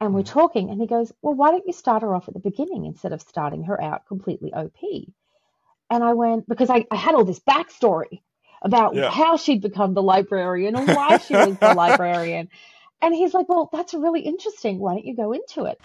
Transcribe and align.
And 0.00 0.14
we're 0.14 0.20
hmm. 0.20 0.26
talking, 0.26 0.70
and 0.70 0.80
he 0.80 0.86
goes, 0.86 1.12
Well, 1.22 1.34
why 1.34 1.50
don't 1.50 1.66
you 1.66 1.72
start 1.72 2.02
her 2.02 2.14
off 2.14 2.28
at 2.28 2.34
the 2.34 2.40
beginning 2.40 2.84
instead 2.84 3.12
of 3.12 3.22
starting 3.22 3.64
her 3.64 3.80
out 3.80 4.06
completely 4.06 4.52
OP? 4.52 4.78
And 5.90 6.04
I 6.04 6.12
went, 6.14 6.48
Because 6.48 6.70
I, 6.70 6.86
I 6.90 6.96
had 6.96 7.14
all 7.14 7.24
this 7.24 7.40
backstory 7.40 8.20
about 8.62 8.94
Yeah. 8.94 9.10
how 9.10 9.36
she'd 9.36 9.62
become 9.62 9.94
the 9.94 10.02
librarian 10.02 10.76
and 10.76 10.88
why 10.88 11.18
she 11.18 11.34
was 11.34 11.56
the 11.58 11.74
librarian. 11.76 12.48
And 13.00 13.14
he's 13.14 13.34
like, 13.34 13.48
Well, 13.48 13.70
that's 13.72 13.94
really 13.94 14.20
interesting. 14.20 14.78
Why 14.78 14.94
don't 14.94 15.04
you 15.06 15.16
go 15.16 15.32
into 15.32 15.64
it? 15.64 15.80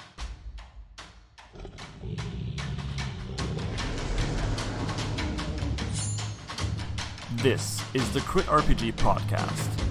This 7.38 7.82
is 7.96 8.12
the 8.14 8.20
Crit 8.21 8.46
RPG 8.46 8.93
Podcast, 8.96 9.82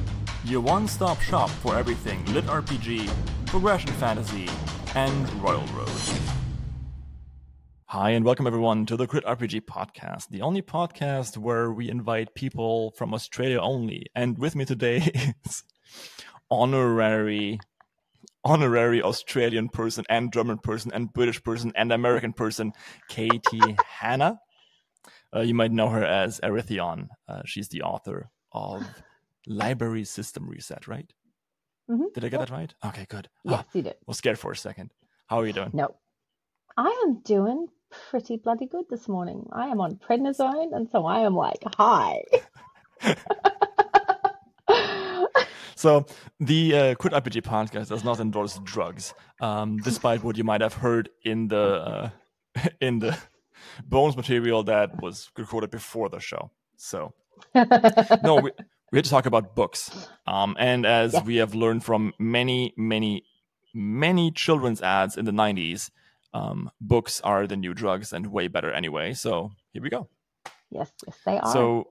your 0.45 0.61
one 0.61 0.87
stop 0.87 1.21
shop 1.21 1.50
for 1.50 1.77
everything 1.77 2.25
Lit 2.27 2.45
RPG, 2.45 3.11
Progression 3.51 3.91
Fantasy, 3.95 4.48
and 4.95 5.43
Royal 5.43 5.66
Road. 5.75 5.91
Hi, 7.87 8.11
and 8.11 8.24
welcome 8.24 8.47
everyone 8.47 8.87
to 8.87 8.97
the 8.97 9.09
Crit 9.09 9.24
RPG 9.24 9.62
Podcast, 9.62 10.29
the 10.29 10.43
only 10.43 10.62
podcast 10.62 11.37
where 11.37 11.73
we 11.73 11.91
invite 11.91 12.37
people 12.37 12.93
from 12.93 13.12
Australia 13.12 13.59
only. 13.59 14.07
And 14.15 14.38
with 14.38 14.55
me 14.55 14.65
today 14.65 14.98
is 15.45 15.65
honorary. 16.48 17.59
Honorary 18.45 19.02
Australian 19.02 19.69
person 19.69 20.05
and 20.09 20.32
German 20.32 20.59
person 20.59 20.93
and 20.95 21.12
British 21.12 21.43
person 21.43 21.73
and 21.74 21.91
American 21.91 22.32
person, 22.32 22.73
K.T. 23.09 23.60
Hanna. 23.85 24.38
Uh, 25.35 25.41
you 25.41 25.55
might 25.55 25.73
know 25.73 25.88
her 25.88 26.05
as 26.05 26.38
Arithion. 26.45 27.09
Uh, 27.29 27.43
she's 27.45 27.69
the 27.71 27.82
author 27.82 28.30
of 28.52 28.87
Library 29.45 30.05
System 30.05 30.48
Reset, 30.48 30.87
right? 30.87 31.12
Mhm. 31.91 32.12
Did 32.15 32.25
I 32.25 32.29
get 32.29 32.39
that 32.41 32.51
right? 32.51 32.73
Okay, 32.85 33.07
good. 33.09 33.29
Yes, 33.45 33.61
Ah, 33.61 33.65
you 33.75 33.83
did. 33.83 33.97
was 34.07 34.17
scared 34.19 34.39
for 34.39 34.53
a 34.53 34.57
second. 34.57 34.93
How 35.27 35.41
are 35.41 35.47
you 35.47 35.53
doing? 35.53 35.71
No. 35.73 35.95
I 36.77 36.89
am 37.05 37.21
doing 37.21 37.66
pretty 38.11 38.37
bloody 38.37 38.66
good 38.66 38.85
this 38.88 39.09
morning. 39.09 39.49
I 39.52 39.66
am 39.69 39.80
on 39.80 39.97
prednisone, 39.97 40.73
and 40.74 40.88
so 40.88 41.05
I 41.07 41.21
am 41.21 41.35
like, 41.35 41.63
hi. 41.77 42.23
So 45.77 46.05
the 46.38 46.77
uh, 46.77 46.95
Crit 46.97 47.15
RPG 47.15 47.41
podcast 47.41 47.88
does 47.88 48.04
not 48.04 48.21
endorse 48.21 48.59
drugs, 48.65 49.15
um, 49.41 49.79
despite 49.79 50.23
what 50.23 50.37
you 50.37 50.45
might 50.45 50.60
have 50.60 50.75
heard 50.75 51.09
in 51.25 51.49
the 51.49 51.65
uh, 51.65 52.10
in 52.82 52.99
the 52.99 53.16
bonus 53.87 54.15
material 54.15 54.63
that 54.65 55.01
was 55.01 55.30
recorded 55.38 55.71
before 55.71 56.10
the 56.10 56.21
show. 56.21 56.51
So 56.77 57.15
no, 58.23 58.35
we, 58.43 58.51
we 58.91 58.99
had 58.99 59.05
to 59.05 59.10
talk 59.10 59.27
about 59.27 59.55
books. 59.55 59.91
Um, 60.27 60.57
and 60.59 60.85
as 60.87 61.13
Yes. 61.15 61.24
we 61.24 61.37
have 61.37 61.55
learned 61.55 61.85
from 61.85 62.13
many, 62.19 62.74
many, 62.77 63.24
many 63.74 64.31
children's 64.31 64.82
ads 64.82 65.16
in 65.16 65.25
the 65.25 65.32
90s, 65.32 65.91
um, 66.34 66.71
books 66.81 67.21
are 67.22 67.47
the 67.47 67.56
new 67.56 67.75
drugs 67.75 68.12
and 68.12 68.27
way 68.28 68.49
better 68.49 68.72
anyway. 68.72 69.12
So 69.15 69.50
here 69.72 69.82
we 69.82 69.91
go. 69.91 70.09
yes, 70.71 70.91
yes, 71.06 71.19
they 71.25 71.38
are. 71.38 71.53
So, 71.53 71.88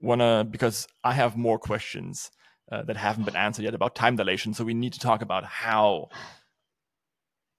wanna, 0.00 0.44
because 0.48 0.86
I 1.02 1.12
have 1.14 1.36
more 1.36 1.58
questions 1.58 2.30
uh, 2.70 2.82
that 2.82 2.96
haven't 2.96 3.24
been 3.24 3.34
answered 3.36 3.64
yet 3.64 3.74
about 3.74 3.94
time 3.96 4.14
dilation. 4.16 4.54
So, 4.54 4.64
we 4.64 4.74
need 4.74 4.92
to 4.92 5.00
talk 5.00 5.22
about 5.22 5.44
how 5.44 6.08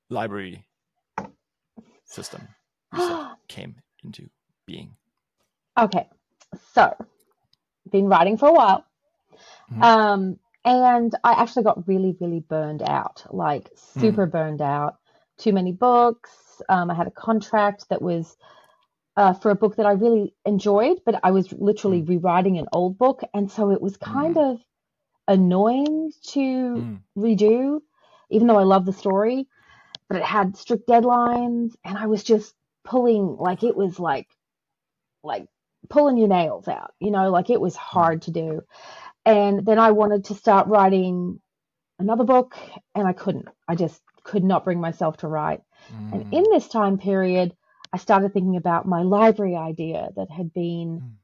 library 0.10 0.66
system 2.06 2.48
came 3.48 3.76
into 4.04 4.30
being. 4.66 4.96
Okay, 5.78 6.08
so 6.74 6.96
been 7.92 8.08
writing 8.08 8.38
for 8.38 8.50
a 8.50 8.54
while, 8.54 8.86
Mhm. 9.72 9.82
um, 9.82 10.40
and 10.66 11.14
I 11.24 11.34
actually 11.34 11.64
got 11.64 11.88
really, 11.88 12.16
really 12.20 12.42
burned 12.42 12.82
out, 12.84 13.26
like 13.32 13.70
super 13.76 14.26
burned 14.26 14.62
out. 14.62 14.98
Too 15.38 15.54
many 15.54 15.72
books. 15.72 16.62
Um, 16.70 16.92
I 16.92 16.96
had 16.96 17.08
a 17.08 17.12
contract 17.12 17.88
that 17.90 18.02
was 18.02 18.36
uh, 19.18 19.34
for 19.34 19.52
a 19.52 19.56
book 19.56 19.78
that 19.78 19.86
I 19.86 19.92
really 19.94 20.34
enjoyed, 20.46 21.00
but 21.06 21.20
I 21.24 21.32
was 21.32 21.52
literally 21.54 22.02
rewriting 22.04 22.58
an 22.58 22.68
old 22.74 22.98
book, 22.98 23.22
and 23.34 23.52
so 23.52 23.72
it 23.72 23.82
was 23.82 23.98
kind 23.98 24.38
of 24.38 24.60
annoying 25.28 26.12
to 26.30 26.82
Mm. 26.82 27.04
redo, 27.18 27.82
even 28.30 28.48
though 28.48 28.58
I 28.60 28.64
love 28.64 28.86
the 28.86 28.94
story. 28.94 29.48
But 30.10 30.18
it 30.18 30.24
had 30.24 30.58
strict 30.58 30.88
deadlines, 30.88 31.76
and 31.84 31.98
I 31.98 32.08
was 32.08 32.24
just 32.24 32.56
pulling 32.84 33.38
like 33.38 33.64
it 33.64 33.76
was 33.76 34.00
like 34.00 34.28
like 35.24 35.48
pulling 35.90 36.18
your 36.18 36.28
nails 36.28 36.68
out, 36.68 36.94
you 37.00 37.12
know, 37.12 37.30
like 37.32 37.50
it 37.50 37.62
was 37.62 37.76
hard 37.76 38.24
to 38.24 38.32
do. 38.32 38.62
And 39.26 39.66
then 39.66 39.80
I 39.80 39.92
wanted 39.92 40.26
to 40.26 40.36
start 40.36 40.68
writing 40.68 41.40
another 42.00 42.24
book, 42.24 42.58
and 42.96 43.08
I 43.08 43.14
couldn't. 43.14 43.48
I 43.68 43.76
just 43.76 44.02
could 44.24 44.44
not 44.44 44.64
bring 44.64 44.80
myself 44.80 45.18
to 45.18 45.28
write. 45.28 45.62
And 46.12 46.24
Mm. 46.24 46.28
in 46.32 46.44
this 46.52 46.68
time 46.68 46.98
period, 46.98 47.56
I 47.94 47.98
started 47.98 48.34
thinking 48.34 48.56
about 48.56 48.86
my 48.88 49.02
library 49.04 49.56
idea 49.56 50.10
that 50.16 50.30
had 50.30 50.54
been, 50.54 51.18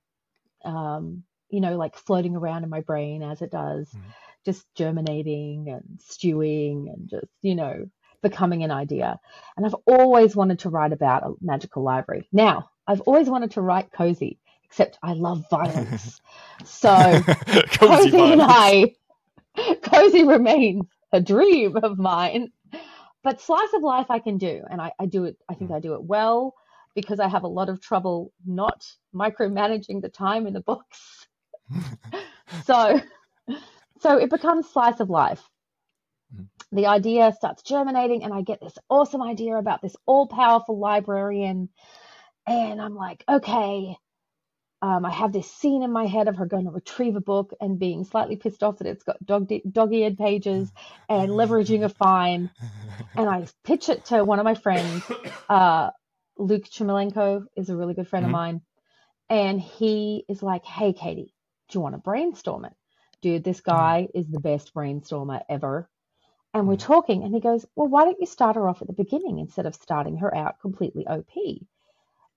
um, 0.63 1.23
you 1.49 1.61
know, 1.61 1.77
like 1.77 1.95
floating 1.95 2.35
around 2.35 2.63
in 2.63 2.69
my 2.69 2.81
brain 2.81 3.23
as 3.23 3.41
it 3.41 3.51
does, 3.51 3.91
Mhm. 3.93 4.13
just 4.45 4.65
germinating 4.75 5.69
and 5.69 5.99
stewing 6.01 6.89
and 6.89 7.09
just, 7.09 7.27
you 7.41 7.55
know, 7.55 7.89
becoming 8.21 8.63
an 8.63 8.71
idea. 8.71 9.19
And 9.55 9.65
I've 9.65 9.75
always 9.85 10.35
wanted 10.35 10.59
to 10.59 10.69
write 10.69 10.93
about 10.93 11.23
a 11.23 11.33
magical 11.41 11.83
library. 11.83 12.27
Now, 12.31 12.71
I've 12.87 13.01
always 13.01 13.29
wanted 13.29 13.51
to 13.51 13.61
write 13.61 13.91
cozy, 13.91 14.39
except 14.75 14.99
I 15.01 15.13
love 15.13 15.45
violence. 15.49 16.19
so 16.65 16.89
Cozy 17.71 18.11
Cozy 18.11 18.17
and. 18.17 18.41
I, 18.41 18.95
Cozy 19.83 20.25
remains 20.25 20.83
a 21.13 21.21
dream 21.21 21.77
of 21.77 21.97
mine. 21.97 22.51
But 23.23 23.39
slice 23.39 23.73
of 23.73 23.81
life 23.81 24.07
I 24.09 24.19
can 24.19 24.37
do, 24.37 24.63
and 24.69 24.81
I, 24.81 24.91
I 24.99 25.05
do 25.05 25.23
it. 25.23 25.37
I 25.49 25.53
think 25.53 25.71
I 25.71 25.79
do 25.79 25.93
it 25.93 26.03
well 26.03 26.55
because 26.93 27.21
I 27.21 27.27
have 27.29 27.43
a 27.43 27.47
lot 27.47 27.69
of 27.69 27.81
trouble 27.81 28.33
not 28.45 28.85
micromanaging 29.15 30.01
the 30.01 30.09
time 30.09 30.45
in 30.45 30.53
the 30.53 30.59
books. 30.59 31.25
so, 32.65 32.99
so 34.01 34.17
it 34.17 34.29
becomes 34.29 34.69
slice 34.69 34.99
of 34.99 35.09
life. 35.09 35.41
Mhm. 36.35 36.47
The 36.73 36.87
idea 36.87 37.31
starts 37.31 37.63
germinating, 37.63 38.23
and 38.25 38.33
I 38.33 38.41
get 38.41 38.59
this 38.61 38.77
awesome 38.89 39.23
idea 39.23 39.55
about 39.55 39.81
this 39.81 39.95
all-powerful 40.05 40.77
librarian, 40.77 41.69
and 42.45 42.81
I'm 42.81 42.95
like, 42.95 43.23
okay, 43.27 43.97
um, 44.81 45.05
I 45.05 45.11
have 45.11 45.31
this 45.33 45.49
scene 45.51 45.83
in 45.83 45.91
my 45.91 46.05
head 46.05 46.27
of 46.27 46.37
her 46.37 46.45
going 46.45 46.65
to 46.65 46.71
retrieve 46.71 47.15
a 47.15 47.21
book 47.21 47.53
and 47.61 47.79
being 47.79 48.03
slightly 48.03 48.35
pissed 48.35 48.63
off 48.63 48.77
that 48.79 48.87
it's 48.87 49.03
got 49.03 49.23
dog 49.25 49.51
dog-eared 49.71 50.17
pages 50.17 50.71
and 51.09 51.29
leveraging 51.31 51.83
a 51.83 51.89
fine. 51.89 52.49
And 53.17 53.29
I 53.29 53.45
pitch 53.63 53.89
it 53.89 54.05
to 54.05 54.23
one 54.23 54.39
of 54.39 54.45
my 54.45 54.55
friends. 54.55 55.03
Uh, 55.49 55.91
Luke 56.37 56.65
Chmilenko 56.65 57.45
is 57.55 57.69
a 57.69 57.75
really 57.75 57.93
good 57.93 58.07
friend 58.07 58.25
Mhm. 58.25 58.29
of 58.29 58.31
mine. 58.31 58.61
And 59.29 59.59
he 59.61 60.25
is 60.29 60.43
like, 60.43 60.65
hey, 60.65 60.93
Katie, 60.93 61.33
do 61.69 61.77
you 61.77 61.81
want 61.81 61.95
to 61.95 61.99
brainstorm 61.99 62.65
it? 62.65 62.73
Dude, 63.21 63.43
this 63.43 63.61
guy 63.61 64.07
is 64.13 64.27
the 64.29 64.39
best 64.39 64.73
brainstormer 64.73 65.43
ever. 65.49 65.89
And 66.53 66.67
we're 66.67 66.75
Mhm. 66.75 66.79
talking, 66.79 67.23
and 67.23 67.33
he 67.33 67.41
goes, 67.41 67.65
well, 67.75 67.87
why 67.87 68.05
don't 68.05 68.19
you 68.19 68.25
start 68.27 68.55
her 68.55 68.67
off 68.69 68.81
at 68.81 68.87
the 68.87 68.93
beginning 68.93 69.39
instead 69.39 69.65
of 69.65 69.75
starting 69.75 70.17
her 70.17 70.33
out 70.35 70.59
completely 70.61 71.07
OP? 71.07 71.67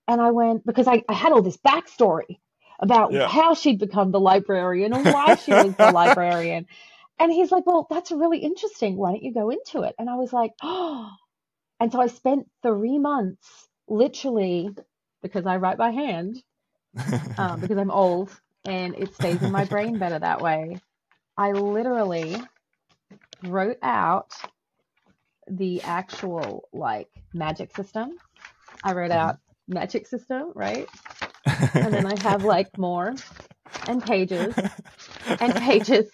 And 0.09 0.21
I 0.21 0.31
went, 0.31 0.67
because 0.67 0.89
I, 0.89 1.03
I 1.09 1.13
had 1.15 1.33
all 1.33 1.43
this 1.43 1.57
backstory 1.59 2.39
about 2.81 3.15
Yeah. 3.15 3.23
how 3.23 3.55
she'd 3.55 3.79
become 3.79 4.11
the 4.11 4.21
librarian 4.21 4.93
and 4.93 5.09
why 5.09 5.35
she 5.37 5.55
was 5.55 5.77
the 5.77 5.89
librarian. 5.89 6.67
And 7.19 7.31
he's 7.33 7.51
like, 7.51 7.67
well, 7.67 7.87
that's 7.89 8.11
really 8.11 8.39
interesting. 8.39 8.97
Why 8.97 9.11
don't 9.13 9.23
you 9.23 9.33
go 9.33 9.51
into 9.51 9.83
it? 9.83 9.95
And 9.99 10.09
I 10.09 10.17
was 10.17 10.33
like, 10.33 10.53
oh. 10.63 11.11
And 11.81 11.91
so 11.91 12.01
I 12.01 12.07
spent 12.07 12.47
three 12.63 12.99
months 12.99 13.47
literally 13.89 14.71
because 15.23 15.45
I 15.45 15.57
write 15.57 15.77
by 15.77 15.91
hand, 15.91 16.37
um, 17.37 17.61
because 17.61 17.77
I'm 17.77 17.91
old 17.91 18.31
and 18.65 18.95
it 18.95 19.15
stays 19.15 19.43
in 19.43 19.51
my 19.51 19.65
brain 19.65 19.99
better 19.99 20.19
that 20.19 20.41
way. 20.41 20.81
I 21.37 21.53
literally 21.53 22.49
wrote 23.43 23.77
out 23.83 24.31
the 25.49 25.83
actual 25.83 26.69
like 26.73 27.09
magic 27.33 27.73
system. 27.75 28.19
I 28.83 28.93
wrote 28.93 29.11
out 29.11 29.37
magic 29.69 30.07
system, 30.07 30.53
right? 30.55 30.89
And 31.81 31.93
then 31.95 32.05
I 32.07 32.15
have 32.21 32.43
like 32.45 32.77
more 32.77 33.15
and 33.87 34.03
pages 34.03 34.55
and 35.39 35.55
pages 35.59 36.11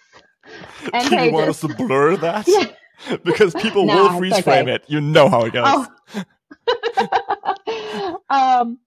and 0.92 1.10
Do 1.10 1.16
you 1.16 1.30
want 1.30 1.48
us 1.48 1.60
to 1.62 1.68
blur 1.68 2.16
that? 2.18 2.46
Yeah. 2.48 2.66
because 3.24 3.54
people 3.54 3.86
Nah, 3.86 3.94
will 3.94 4.10
freeze 4.10 4.40
frame 4.40 4.68
it. 4.68 4.84
You 4.88 5.00
know 5.00 5.28
how 5.28 5.44
it 5.44 5.52
goes. 5.52 5.88
Oh. 7.66 8.20
um, 8.30 8.78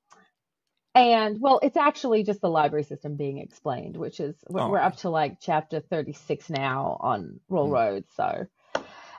and 0.95 1.41
well, 1.41 1.59
it's 1.63 1.77
actually 1.77 2.23
just 2.23 2.41
the 2.41 2.49
library 2.49 2.83
system 2.83 3.15
being 3.15 3.39
explained, 3.39 3.97
which 3.97 4.19
is 4.19 4.35
we're, 4.49 4.61
Oh, 4.61 4.69
we're 4.69 4.79
up 4.79 4.97
to 4.97 5.09
like 5.09 5.39
chapter 5.41 5.79
36 5.81 6.49
now 6.49 6.97
on 7.01 7.39
Royal 7.49 7.69
Mm. 7.69 7.73
Road, 7.73 8.05
so 8.15 8.47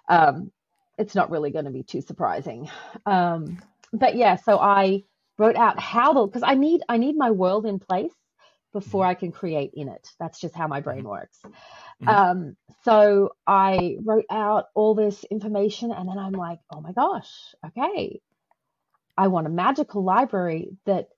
um, 0.08 0.52
it's 0.98 1.14
not 1.14 1.30
really 1.30 1.50
going 1.50 1.66
to 1.66 1.70
be 1.72 1.84
too 1.84 2.02
surprising. 2.02 2.70
Um, 3.06 3.58
but 3.92 4.16
yeah, 4.16 4.36
so 4.36 4.58
I 4.58 5.04
wrote 5.40 5.56
out 5.56 5.80
how 5.80 6.14
the 6.14 6.26
because 6.26 6.44
I 6.44 6.54
need 6.54 6.82
I 6.88 6.98
need 6.98 7.16
my 7.16 7.32
world 7.32 7.66
in 7.66 7.80
place 7.80 8.12
before 8.72 9.06
I 9.06 9.14
can 9.14 9.32
create 9.32 9.72
in 9.74 9.88
it. 9.88 10.08
That's 10.20 10.40
just 10.40 10.54
how 10.54 10.68
my 10.68 10.80
brain 10.80 11.04
works. 11.04 11.38
Mhm. 12.02 12.08
Um, 12.08 12.56
so 12.84 13.30
I 13.46 13.96
wrote 14.04 14.26
out 14.30 14.66
all 14.74 14.94
this 14.94 15.24
information 15.24 15.92
and 15.92 16.08
then 16.08 16.18
I'm 16.18 16.32
like, 16.32 16.60
oh 16.72 16.80
my 16.80 16.92
gosh, 16.92 17.32
okay. 17.66 18.20
I 19.18 19.28
want 19.28 19.48
a 19.48 19.50
magical 19.50 20.04
library 20.04 20.76
that 20.86 21.08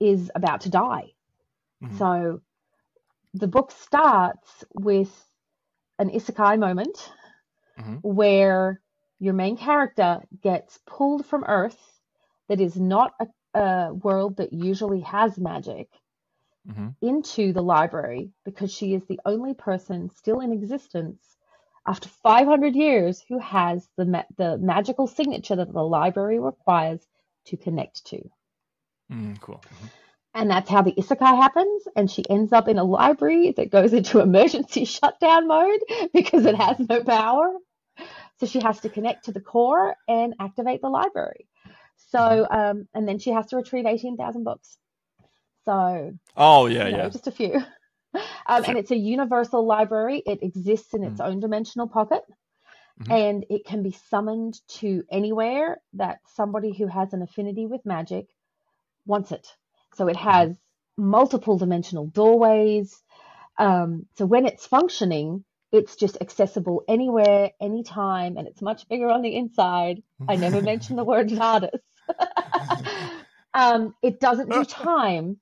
is 0.00 0.30
about 0.34 0.62
to 0.62 0.70
die. 0.70 1.12
Mhm. 1.82 1.98
So 1.98 2.40
the 3.34 3.48
book 3.48 3.72
starts 3.72 4.64
with 4.74 5.12
an 5.98 6.10
isekai 6.10 6.58
moment 6.58 7.12
Mhm. 7.78 8.02
where 8.02 8.80
your 9.20 9.34
main 9.34 9.56
character 9.56 10.20
gets 10.42 10.78
pulled 10.86 11.26
from 11.26 11.44
Earth 11.44 11.78
that 12.48 12.60
is 12.60 12.76
not 12.76 13.12
a, 13.20 13.26
a 13.54 13.92
world 13.94 14.38
that 14.38 14.52
usually 14.52 15.00
has 15.02 15.38
magic 15.38 15.88
Mhm. 16.66 16.96
into 17.02 17.52
the 17.52 17.62
library 17.62 18.30
because 18.44 18.72
she 18.72 18.94
is 18.94 19.04
the 19.06 19.20
only 19.26 19.54
person 19.54 20.10
still 20.10 20.40
in 20.40 20.52
existence 20.52 21.36
after 21.86 22.08
500 22.08 22.76
years 22.76 23.22
who 23.28 23.38
has 23.38 23.88
the 23.96 24.04
ma- 24.06 24.24
the 24.36 24.58
magical 24.58 25.06
signature 25.06 25.56
that 25.56 25.72
the 25.72 25.82
library 25.82 26.40
requires 26.40 27.06
to 27.46 27.56
connect 27.56 28.04
to. 28.06 28.20
Mm, 29.12 29.40
cool. 29.40 29.60
Mhm. 29.72 29.90
And 30.34 30.50
that's 30.50 30.70
how 30.70 30.82
the 30.82 30.92
isekai 30.92 31.36
happens. 31.36 31.84
And 31.96 32.10
she 32.10 32.28
ends 32.30 32.52
up 32.52 32.68
in 32.68 32.78
a 32.78 32.84
library 32.84 33.52
that 33.56 33.70
goes 33.70 33.92
into 33.92 34.20
emergency 34.20 34.84
shutdown 34.96 35.48
mode 35.48 35.80
because 36.14 36.46
it 36.46 36.56
has 36.56 36.78
no 36.80 37.02
power. 37.04 37.54
So 38.40 38.46
she 38.46 38.60
has 38.60 38.80
to 38.82 38.90
connect 38.90 39.26
to 39.26 39.32
the 39.32 39.40
core 39.40 39.96
and 40.08 40.34
activate 40.40 40.82
the 40.82 40.90
library. 40.90 41.48
So, 42.10 42.46
um, 42.50 42.88
and 42.94 43.06
then 43.06 43.18
she 43.18 43.30
has 43.30 43.46
to 43.46 43.56
retrieve 43.56 43.86
18,000 43.86 44.44
books. 44.44 44.78
So, 45.64 46.14
Oh 46.36 46.66
yeah, 46.66 46.86
you 46.86 46.92
know, 46.92 46.98
yeah. 47.04 47.08
just 47.08 47.26
a 47.26 47.32
few. 47.32 47.62
Um, 48.46 48.64
and 48.64 48.78
it's 48.78 48.90
a 48.90 48.96
universal 48.96 49.66
library. 49.66 50.22
It 50.24 50.42
exists 50.42 50.94
in 50.94 51.04
its 51.04 51.20
own 51.20 51.40
dimensional 51.40 51.86
pocket. 51.88 52.22
Mhm. 53.02 53.12
And 53.12 53.46
it 53.50 53.66
can 53.66 53.82
be 53.82 53.92
summoned 53.92 54.58
to 54.78 55.04
anywhere 55.10 55.82
that 55.92 56.20
somebody 56.34 56.72
who 56.72 56.86
has 56.86 57.12
an 57.12 57.20
affinity 57.20 57.66
with 57.66 57.84
magic 57.84 58.26
wants 59.06 59.30
it. 59.30 59.46
So 59.94 60.08
it 60.08 60.16
has 60.16 60.56
multiple 60.96 61.58
dimensional 61.58 62.06
doorways. 62.06 63.02
Um, 63.58 64.06
so 64.16 64.24
when 64.24 64.46
it's 64.46 64.66
functioning, 64.66 65.44
it's 65.72 65.96
just 65.96 66.18
accessible 66.20 66.84
anywhere, 66.88 67.50
anytime, 67.60 68.36
and 68.36 68.48
it's 68.48 68.62
much 68.62 68.88
bigger 68.88 69.08
on 69.08 69.22
the 69.22 69.36
inside. 69.36 70.02
I 70.28 70.36
never 70.36 70.62
mentioned 70.62 70.98
the 70.98 71.04
word 71.04 71.28
TARDIS. 71.30 71.80
um, 73.54 73.94
it 74.02 74.20
doesn't 74.20 74.50
do 74.50 74.64
time. 74.64 75.38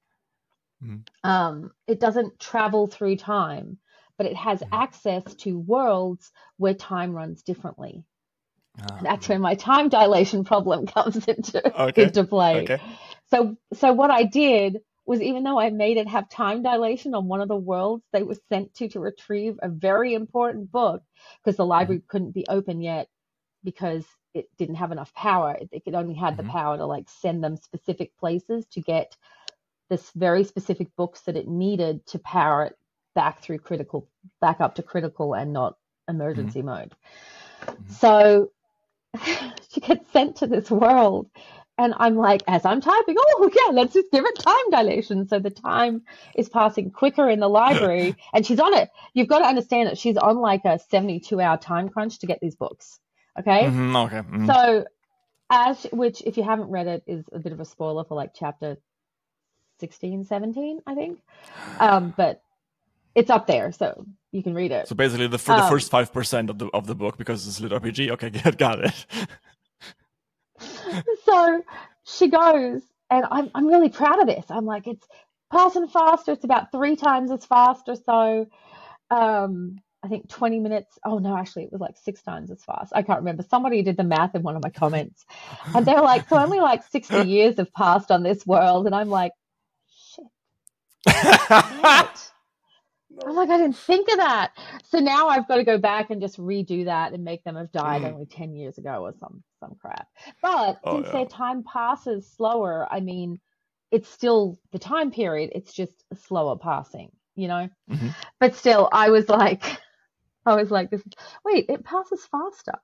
Mhm. 0.82 1.04
Um, 1.24 1.72
it 1.86 2.00
doesn't 2.00 2.38
travel 2.38 2.86
through 2.86 3.16
time, 3.16 3.78
but 4.16 4.26
it 4.26 4.36
has 4.36 4.62
Mhm. 4.62 4.68
access 4.72 5.34
to 5.36 5.58
worlds 5.58 6.30
where 6.56 6.74
time 6.74 7.12
runs 7.12 7.42
differently. 7.42 8.04
Ah, 8.80 8.98
That's 9.02 9.28
where 9.28 9.38
my 9.38 9.54
time 9.54 9.88
dilation 9.88 10.44
problem 10.44 10.86
comes 10.96 11.26
into 11.26 11.62
Okay, 11.82 12.02
into 12.02 12.24
play. 12.24 12.64
Okay. 12.64 12.80
So 13.30 13.56
so 13.74 13.92
what 13.92 14.10
I 14.10 14.24
did 14.24 14.80
was 15.06 15.22
even 15.22 15.44
though 15.44 15.58
I 15.58 15.70
made 15.70 15.96
it 15.98 16.08
have 16.08 16.28
time 16.28 16.62
dilation 16.62 17.14
on 17.14 17.28
one 17.28 17.40
of 17.40 17.48
the 17.48 17.56
worlds 17.56 18.04
they 18.12 18.22
were 18.22 18.36
sent 18.48 18.74
to 18.76 18.88
to 18.90 19.00
retrieve 19.00 19.58
a 19.62 19.68
very 19.68 20.14
important 20.14 20.72
book 20.72 21.02
because 21.42 21.56
the 21.56 21.66
library 21.66 22.02
couldn't 22.08 22.32
be 22.32 22.46
open 22.48 22.80
yet 22.80 23.08
because 23.64 24.06
it 24.34 24.48
didn't 24.58 24.76
have 24.76 24.92
enough 24.92 25.14
power. 25.14 25.56
It, 25.60 25.82
it 25.86 25.94
only 25.94 26.14
had 26.14 26.34
Mhm. 26.34 26.38
the 26.38 26.44
power 26.44 26.76
to 26.76 26.86
like 26.86 27.08
send 27.08 27.42
them 27.44 27.56
specific 27.56 28.16
places 28.18 28.66
to 28.72 28.80
get 28.80 29.16
this 29.90 30.10
very 30.12 30.44
specific 30.44 30.88
books 30.96 31.22
that 31.22 31.36
it 31.36 31.48
needed 31.48 32.06
to 32.08 32.18
power 32.20 32.64
it 32.64 32.78
back 33.14 33.42
through 33.42 33.58
critical 33.58 34.08
back 34.40 34.60
up 34.60 34.76
to 34.76 34.82
critical 34.82 35.34
and 35.34 35.52
not 35.52 35.76
emergency 36.08 36.62
mode. 36.62 36.94
Mhm. 37.68 38.00
So 38.00 38.52
she 39.70 39.80
gets 39.80 40.10
sent 40.12 40.36
to 40.36 40.46
this 40.46 40.70
world 40.70 41.30
and 41.78 41.94
I'm 41.98 42.16
like, 42.16 42.42
as 42.48 42.64
I'm 42.64 42.80
typing, 42.80 43.16
oh 43.18 43.50
yeah, 43.54 43.72
let's 43.72 43.92
just 43.94 44.10
give 44.10 44.24
it 44.24 44.38
time 44.38 44.70
dilation. 44.70 45.28
So 45.28 45.38
the 45.38 45.50
time 45.50 46.02
is 46.34 46.48
passing 46.48 46.90
quicker 46.90 47.28
in 47.28 47.40
the 47.40 47.48
library, 47.48 48.16
and 48.34 48.46
she's 48.46 48.60
on 48.60 48.74
it. 48.74 48.90
You've 49.14 49.28
got 49.28 49.40
to 49.40 49.46
understand 49.46 49.88
that 49.88 49.98
she's 49.98 50.16
on 50.16 50.38
like 50.38 50.64
a 50.64 50.78
72 50.78 51.40
hour 51.40 51.56
time 51.58 51.88
crunch 51.88 52.18
to 52.20 52.26
get 52.26 52.40
these 52.40 52.56
books. 52.56 52.98
Okay, 53.38 53.64
Mhm, 53.64 54.06
okay. 54.06 54.22
mhm. 54.28 54.46
so 54.46 54.86
as 55.50 55.84
which 55.92 56.22
if 56.24 56.36
you 56.36 56.42
haven't 56.42 56.70
read 56.70 56.86
it 56.86 57.02
is 57.06 57.24
a 57.32 57.38
bit 57.38 57.52
of 57.52 57.60
a 57.60 57.64
spoiler 57.64 58.04
for 58.04 58.14
like 58.14 58.32
chapter 58.34 58.76
16, 59.80 60.24
17, 60.24 60.80
I 60.86 60.94
think. 60.94 61.18
Um, 61.78 62.14
but 62.16 62.40
it's 63.14 63.30
up 63.30 63.46
there, 63.46 63.72
so 63.72 64.06
you 64.32 64.42
can 64.42 64.54
read 64.54 64.72
it. 64.72 64.88
So 64.88 64.94
basically, 64.94 65.26
the, 65.26 65.38
for 65.38 65.54
the 65.54 65.62
Um, 65.62 65.68
first 65.68 65.90
five 65.90 66.12
percent 66.12 66.50
of 66.50 66.58
the 66.58 66.68
of 66.72 66.86
the 66.86 66.94
book 66.94 67.16
because 67.18 67.46
it's 67.46 67.60
lit 67.60 67.72
RPG. 67.72 68.10
Okay, 68.12 68.30
got 68.58 68.80
it. 68.84 69.06
so 71.24 71.62
she 72.04 72.28
goes, 72.28 72.82
and 73.10 73.26
I'm 73.30 73.50
I'm 73.54 73.66
really 73.66 73.90
proud 73.90 74.20
of 74.20 74.26
this. 74.28 74.46
I'm 74.50 74.66
like, 74.66 74.86
it's 74.86 75.06
passing 75.52 75.88
faster. 75.88 76.32
It's 76.32 76.44
about 76.44 76.72
three 76.72 76.96
times 76.96 77.30
as 77.30 77.44
fast 77.46 77.84
or 77.88 77.96
so. 77.96 78.46
Um, 79.10 79.78
I 80.04 80.08
think 80.08 80.28
20 80.30 80.60
minutes. 80.60 80.98
Oh 81.04 81.18
no, 81.18 81.36
actually, 81.36 81.64
it 81.64 81.72
was 81.72 81.80
like 81.80 81.96
six 81.98 82.22
times 82.22 82.50
as 82.50 82.64
fast. 82.64 82.92
I 82.94 83.02
can't 83.02 83.20
remember. 83.20 83.44
Somebody 83.48 83.82
did 83.82 83.96
the 83.98 84.04
math 84.04 84.34
in 84.36 84.42
one 84.42 84.56
of 84.56 84.62
my 84.64 84.70
comments, 84.70 85.26
and 85.74 85.86
they're 85.86 86.02
like, 86.02 86.28
so 86.28 86.38
only 86.38 86.60
like 86.60 86.84
60 86.84 87.20
years 87.22 87.58
have 87.58 87.72
passed 87.74 88.10
on 88.12 88.22
this 88.22 88.46
world, 88.46 88.86
and 88.86 88.94
I'm 88.94 89.10
like, 89.10 89.32
shit. 89.90 90.26
I'm 93.26 93.34
like, 93.36 93.50
I 93.50 93.58
didn't 93.58 93.76
think 93.78 94.08
of 94.10 94.18
that. 94.18 94.52
So 94.90 94.98
now 95.00 95.28
I've 95.28 95.48
got 95.48 95.56
to 95.56 95.64
go 95.64 95.78
back 95.78 96.10
and 96.10 96.20
just 96.20 96.38
redo 96.38 96.86
that 96.86 97.12
and 97.12 97.24
make 97.24 97.44
them 97.44 97.56
have 97.56 97.72
died 97.72 98.02
Mm. 98.02 98.12
only 98.12 98.26
10 98.26 98.54
years 98.56 98.78
ago 98.78 99.04
or 99.04 99.14
some 99.20 99.42
some 99.60 99.74
crap. 99.80 100.08
But 100.42 100.80
Oh, 100.84 100.96
since 100.96 101.06
yeah. 101.06 101.12
their 101.12 101.26
time 101.26 101.62
passes 101.64 102.30
slower, 102.36 102.86
I 102.90 103.00
mean, 103.00 103.40
it's 103.90 104.08
still 104.08 104.58
the 104.72 104.78
time 104.78 105.10
period, 105.10 105.50
it's 105.54 105.72
just 105.72 105.92
slower 106.26 106.56
passing, 106.56 107.10
you 107.34 107.48
know? 107.48 107.68
Mhm. 107.90 108.14
But 108.40 108.54
still, 108.54 108.88
I 108.92 109.10
was 109.10 109.28
like, 109.28 109.62
I 110.46 110.54
was 110.56 110.70
like, 110.70 110.90
this, 110.90 111.02
wait, 111.44 111.66
it 111.68 111.84
passes 111.84 112.24
faster. 112.26 112.78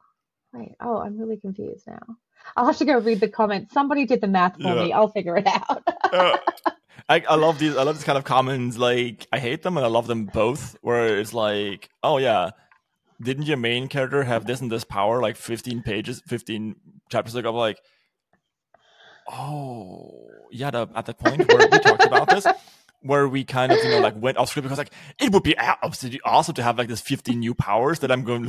Wait, 0.52 0.74
oh, 0.80 0.98
I'm 0.98 1.18
really 1.18 1.38
confused 1.38 1.86
now. 1.86 2.16
I'll 2.56 2.66
have 2.66 2.78
to 2.78 2.84
go 2.84 2.98
read 2.98 3.20
the 3.20 3.28
comments. 3.28 3.72
Somebody 3.72 4.04
did 4.04 4.20
the 4.20 4.26
math 4.26 4.54
for 4.54 4.74
Yeah. 4.74 4.74
me. 4.74 4.92
I'll 4.92 5.08
figure 5.08 5.36
it 5.36 5.46
out. 5.46 5.82
Uh, 6.12 6.36
I, 7.08 7.22
I 7.26 7.36
love 7.36 7.58
these. 7.58 7.74
I 7.74 7.84
love 7.84 7.96
these 7.96 8.04
kind 8.04 8.18
of 8.18 8.24
comments. 8.24 8.76
Like 8.76 9.26
I 9.32 9.38
hate 9.38 9.62
them 9.62 9.78
and 9.78 9.86
I 9.86 9.88
love 9.88 10.06
them 10.06 10.26
both. 10.26 10.76
Where 10.82 11.18
it's 11.18 11.32
like, 11.32 11.88
oh 12.02 12.18
yeah, 12.18 12.50
didn't 13.22 13.44
your 13.44 13.56
main 13.56 13.88
character 13.88 14.24
have 14.24 14.46
this 14.46 14.60
and 14.60 14.70
this 14.70 14.84
power 14.84 15.20
like 15.20 15.36
15 15.36 15.82
pages, 15.82 16.22
15 16.26 16.76
chapters 17.10 17.34
ago? 17.34 17.50
I'm 17.50 17.56
like, 17.56 17.80
oh 19.30 20.28
yeah. 20.50 20.70
The, 20.70 20.88
at 20.94 21.06
the 21.06 21.14
point 21.14 21.46
where 21.52 21.68
we 21.68 21.78
talked 21.78 22.04
about 22.04 22.28
this, 22.28 22.46
where 23.00 23.26
we 23.28 23.44
kind 23.44 23.72
of 23.72 23.78
you 23.78 23.90
know 23.90 24.00
like 24.00 24.14
went 24.16 24.38
off 24.38 24.48
script 24.48 24.64
because 24.64 24.78
like 24.78 24.92
it 25.20 25.32
would 25.32 25.42
be 25.42 25.56
absolutely 25.56 26.20
awesome 26.24 26.54
to 26.54 26.62
have 26.62 26.78
like 26.78 26.88
this 26.88 27.00
15 27.00 27.38
new 27.38 27.54
powers 27.54 27.98
that 28.00 28.12
I'm 28.12 28.22
going 28.22 28.44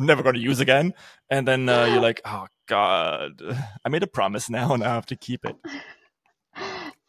never 0.00 0.22
going 0.22 0.34
to 0.34 0.40
use 0.40 0.60
again. 0.60 0.94
And 1.30 1.46
then 1.46 1.68
uh, 1.68 1.86
you're 1.86 2.00
like, 2.00 2.20
oh 2.24 2.46
god, 2.66 3.42
I 3.84 3.88
made 3.88 4.02
a 4.02 4.08
promise 4.08 4.48
now 4.50 4.74
and 4.74 4.84
I 4.84 4.94
have 4.94 5.06
to 5.06 5.16
keep 5.16 5.44
it. 5.44 5.56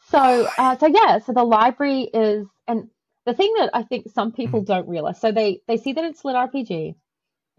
So, 0.09 0.47
uh, 0.57 0.77
so 0.77 0.87
yeah, 0.87 1.19
so 1.19 1.33
the 1.33 1.43
library 1.43 2.03
is, 2.13 2.47
and 2.67 2.89
the 3.25 3.33
thing 3.33 3.53
that 3.57 3.69
I 3.73 3.83
think 3.83 4.07
some 4.13 4.31
people 4.31 4.61
don't 4.61 4.87
realize, 4.87 5.19
so 5.19 5.31
they 5.31 5.61
they 5.67 5.75
see 5.75 5.91
that 5.93 6.05
it's 6.05 6.23
lit 6.23 6.35
RPG, 6.35 6.95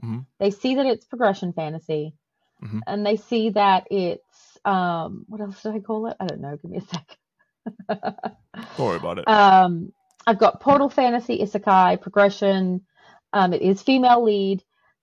Mhm. 0.02 0.26
they 0.38 0.50
see 0.50 0.76
that 0.76 0.86
it's 0.86 1.06
progression 1.06 1.52
fantasy, 1.52 2.14
Mhm. 2.62 2.80
and 2.86 3.04
they 3.04 3.16
see 3.16 3.50
that 3.50 3.86
it's 3.90 4.58
um, 4.64 5.24
what 5.28 5.40
else 5.40 5.62
did 5.62 5.74
I 5.74 5.80
call 5.80 6.06
it? 6.08 6.16
I 6.20 6.26
don't 6.26 6.40
know. 6.40 6.56
Give 6.56 6.70
me 6.70 6.78
a 6.78 6.80
sec. 6.82 7.18
Don't 7.88 8.78
worry 8.78 8.96
about 8.96 9.18
it. 9.18 9.28
Um, 9.28 9.92
I've 10.26 10.38
got 10.38 10.60
Portal 10.60 10.88
Fantasy, 10.88 11.38
Isekai, 11.38 12.00
Progression. 12.00 12.82
Um, 13.32 13.52
it 13.52 13.62
is 13.62 13.82
female 13.82 14.22
lead, 14.24 14.62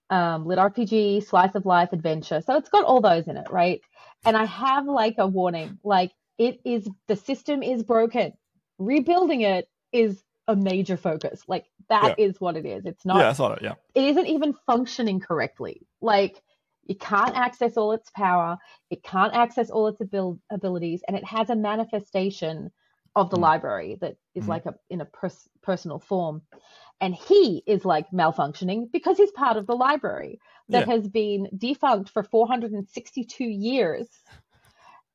um, 0.09 0.45
lit 0.45 0.59
RPG, 0.59 1.23
Slice 1.25 1.55
of 1.55 1.65
Life, 1.65 1.89
Adventure. 1.93 2.41
So 2.41 2.57
it's 2.57 2.69
got 2.69 2.85
all 2.85 3.01
those 3.01 3.27
in 3.27 3.37
it, 3.37 3.49
right? 3.49 3.81
And 4.25 4.35
I 4.35 4.45
have 4.45 4.85
like 4.85 5.15
a 5.17 5.27
warning, 5.27 5.79
like 5.83 6.11
it 6.37 6.59
is 6.65 6.87
the 7.07 7.15
system 7.15 7.63
is 7.63 7.83
broken. 7.83 8.33
Rebuilding 8.77 9.41
it 9.41 9.69
is 9.91 10.21
a 10.47 10.55
major 10.55 10.97
focus. 10.97 11.43
Like 11.47 11.65
that 11.89 12.19
is 12.19 12.39
what 12.39 12.55
it 12.57 12.65
is. 12.65 12.85
It's 12.85 13.05
not 13.05 13.17
yeah, 13.17 13.29
I 13.29 13.33
saw 13.33 13.49
that. 13.49 13.61
Yeah. 13.61 13.73
it 13.95 14.03
isn't 14.05 14.27
even 14.27 14.53
functioning 14.65 15.19
correctly. 15.19 15.87
Like 16.01 16.41
it 16.87 16.99
can't 16.99 17.35
access 17.35 17.77
all 17.77 17.93
its 17.93 18.09
power, 18.11 18.57
it 18.91 19.01
can't 19.03 19.33
access 19.33 19.69
all 19.71 19.87
its 19.87 19.99
abil- 20.01 20.39
abilities, 20.51 21.01
and 21.07 21.17
it 21.17 21.25
has 21.25 21.49
a 21.49 21.55
manifestation 21.55 22.71
of 23.15 23.29
the 23.31 23.37
Mm. 23.37 23.41
library 23.41 23.97
that 24.01 24.17
is 24.35 24.45
Mhm. 24.45 24.49
like 24.49 24.65
a 24.65 24.75
in 24.89 25.01
a 25.01 25.05
pers- 25.05 25.49
personal 25.63 25.99
form. 25.99 26.41
And 27.01 27.13
he 27.15 27.63
is 27.65 27.83
like 27.85 28.09
malfunctioning 28.11 28.91
because 28.91 29.17
he's 29.17 29.31
part 29.31 29.57
of 29.57 29.65
the 29.67 29.75
library 29.75 30.39
that 30.69 30.87
Yeah. 30.87 30.93
has 30.93 31.07
been 31.07 31.49
defunct 31.57 32.09
for 32.09 32.23
462 32.23 33.45
years. 33.45 34.07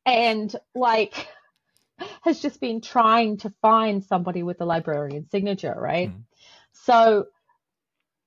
And 0.06 0.54
like 0.75 1.28
has 2.23 2.40
just 2.40 2.61
been 2.61 2.80
trying 2.80 3.38
to 3.38 3.50
find 3.62 4.04
somebody 4.04 4.42
with 4.42 4.59
the 4.59 4.66
librarian 4.66 5.28
signature, 5.30 5.75
right? 5.76 6.11
Mhm. 6.11 6.23
So 6.73 7.26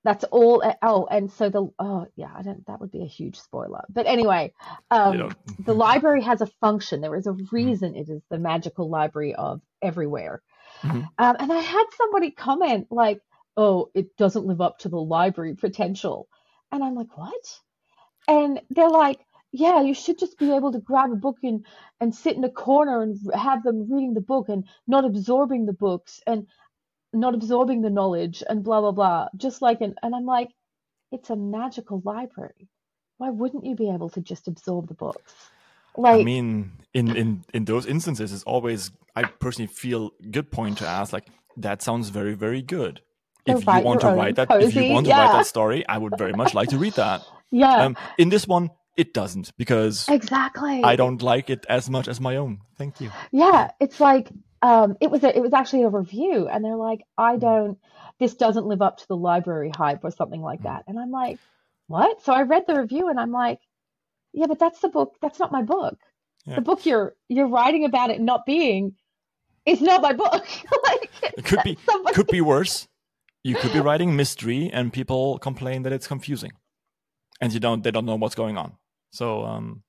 that's 0.04 0.24
all. 0.24 0.62
Oh, 0.82 1.06
and 1.10 1.30
so 1.32 1.48
the 1.48 1.68
oh 1.78 2.06
yeah, 2.16 2.30
I 2.34 2.42
don't. 2.42 2.66
That 2.66 2.80
would 2.80 2.90
be 2.90 3.02
a 3.02 3.06
huge 3.06 3.38
spoiler. 3.40 3.84
But 3.88 4.06
anyway, 4.06 4.52
um, 4.90 5.34
the 5.58 5.74
library 5.86 6.22
has 6.22 6.40
a 6.42 6.46
function. 6.60 7.00
There 7.00 7.16
is 7.16 7.26
a 7.26 7.32
reason 7.50 7.94
it 7.96 8.08
is 8.10 8.22
the 8.30 8.38
magical 8.38 8.88
library 8.90 9.34
of 9.34 9.62
everywhere. 9.80 10.42
Mhm. 10.82 11.08
Um, 11.18 11.36
and 11.38 11.52
I 11.52 11.60
had 11.60 11.84
somebody 11.96 12.30
comment 12.32 12.88
like, 12.90 13.22
"Oh, 13.56 13.90
it 13.94 14.16
doesn't 14.16 14.46
live 14.46 14.60
up 14.60 14.78
to 14.80 14.88
the 14.90 15.00
library 15.00 15.54
potential," 15.54 16.28
and 16.70 16.84
I'm 16.84 16.94
like, 16.94 17.16
"What?" 17.16 17.60
And 18.28 18.60
they're 18.70 18.88
like, 18.90 19.20
"Yeah, 19.56 19.82
you 19.82 19.94
should 19.94 20.18
just 20.18 20.36
be 20.36 20.50
able 20.52 20.72
to 20.72 20.80
grab 20.80 21.12
a 21.12 21.16
book 21.26 21.38
and 21.44 21.64
and 22.00 22.12
sit 22.12 22.36
in 22.36 22.42
a 22.42 22.50
corner 22.50 23.02
and 23.02 23.16
have 23.32 23.62
them 23.62 23.86
reading 23.90 24.14
the 24.14 24.20
book 24.32 24.48
and 24.48 24.64
not 24.86 25.04
absorbing 25.04 25.64
the 25.66 25.72
books 25.72 26.20
and 26.26 26.46
not 27.12 27.34
absorbing 27.34 27.80
the 27.80 27.90
knowledge 27.98 28.42
and 28.48 28.64
blah 28.64 28.80
blah 28.80 28.90
blah." 28.92 29.28
Just 29.36 29.62
like 29.62 29.80
an 29.80 29.94
and 30.02 30.14
I'm 30.14 30.26
like, 30.26 30.50
"It's 31.12 31.30
a 31.30 31.36
magical 31.36 32.02
library. 32.04 32.68
Why 33.18 33.30
wouldn't 33.30 33.64
you 33.64 33.76
be 33.76 33.90
able 33.90 34.10
to 34.10 34.20
just 34.20 34.48
absorb 34.48 34.88
the 34.88 34.94
books?" 34.94 35.32
Like, 35.96 36.20
I 36.20 36.24
mean, 36.24 36.72
in, 36.92 37.16
in 37.16 37.44
in 37.54 37.64
those 37.64 37.86
instances, 37.86 38.32
it's 38.32 38.42
always 38.42 38.90
I 39.14 39.22
personally 39.24 39.68
feel 39.68 40.10
good 40.30 40.50
point 40.50 40.78
to 40.78 40.86
ask. 40.86 41.12
Like 41.12 41.28
that 41.58 41.82
sounds 41.82 42.08
very 42.08 42.34
very 42.34 42.62
good. 42.62 43.00
If 43.46 43.66
you 43.66 43.80
want 43.82 44.00
to 44.00 44.08
write 44.08 44.36
that, 44.36 44.48
if 44.50 44.74
you 44.74 44.92
want 44.92 45.06
to 45.06 45.12
write 45.12 45.32
that 45.32 45.46
story, 45.46 45.86
I 45.86 45.98
would 45.98 46.18
very 46.18 46.32
much 46.32 46.54
like 46.54 46.70
to 46.70 46.78
read 46.78 46.94
that. 46.94 47.22
yeah, 47.50 47.84
Um, 47.84 47.96
in 48.16 48.30
this 48.30 48.48
one, 48.48 48.70
it 48.96 49.12
doesn't 49.14 49.52
because 49.56 50.08
exactly. 50.08 50.82
I 50.84 50.96
don't 50.96 51.20
like 51.22 51.50
it 51.50 51.64
as 51.68 51.90
much 51.90 52.08
as 52.08 52.20
my 52.20 52.36
own. 52.36 52.60
Thank 52.76 53.00
you. 53.00 53.10
Yeah, 53.32 53.70
it's 53.80 54.00
like 54.00 54.30
um, 54.62 54.96
it 55.00 55.10
was 55.10 55.22
a, 55.24 55.36
it 55.36 55.40
was 55.40 55.52
actually 55.52 55.82
a 55.82 55.88
review, 55.88 56.48
and 56.48 56.64
they're 56.64 56.76
like, 56.76 57.00
Hmm. 57.18 57.24
I 57.24 57.36
don't, 57.36 57.78
this 58.18 58.34
doesn't 58.34 58.66
live 58.66 58.80
up 58.82 58.98
to 58.98 59.08
the 59.08 59.16
library 59.16 59.70
hype 59.76 60.04
or 60.04 60.10
something 60.10 60.40
like 60.40 60.60
Hmm. 60.60 60.68
that, 60.68 60.84
and 60.86 60.98
I'm 60.98 61.10
like, 61.10 61.38
what? 61.88 62.22
So 62.22 62.32
I 62.32 62.42
read 62.42 62.64
the 62.66 62.80
review, 62.80 63.08
and 63.08 63.18
I'm 63.20 63.32
like, 63.32 63.60
yeah, 64.32 64.46
but 64.46 64.58
that's 64.58 64.80
the 64.80 64.88
book. 64.88 65.14
That's 65.20 65.38
not 65.38 65.52
my 65.52 65.62
book. 65.62 65.98
Yeah. 66.46 66.56
The 66.56 66.60
book 66.62 66.84
you're 66.86 67.14
you're 67.28 67.48
writing 67.48 67.84
about 67.84 68.10
it 68.10 68.20
not 68.20 68.44
being 68.46 68.94
is 69.66 69.80
not 69.80 70.02
my 70.02 70.12
book. 70.12 70.44
like 70.84 71.10
It 71.38 71.44
could 71.44 71.62
be 71.64 71.78
somebody- 71.86 72.14
could 72.14 72.26
be 72.28 72.40
worse. 72.54 72.86
You 73.42 73.54
could 73.56 73.72
be 73.74 73.80
writing 73.80 74.16
mystery, 74.16 74.70
and 74.72 74.92
people 74.92 75.38
complain 75.38 75.82
that 75.82 75.92
it's 75.92 76.06
confusing, 76.06 76.52
and 77.40 77.52
you 77.52 77.60
don't 77.60 77.82
they 77.84 77.90
don't 77.90 78.06
know 78.06 78.16
what's 78.16 78.34
going 78.34 78.56
on. 78.56 78.76
So 79.14 79.44
um, 79.44 79.82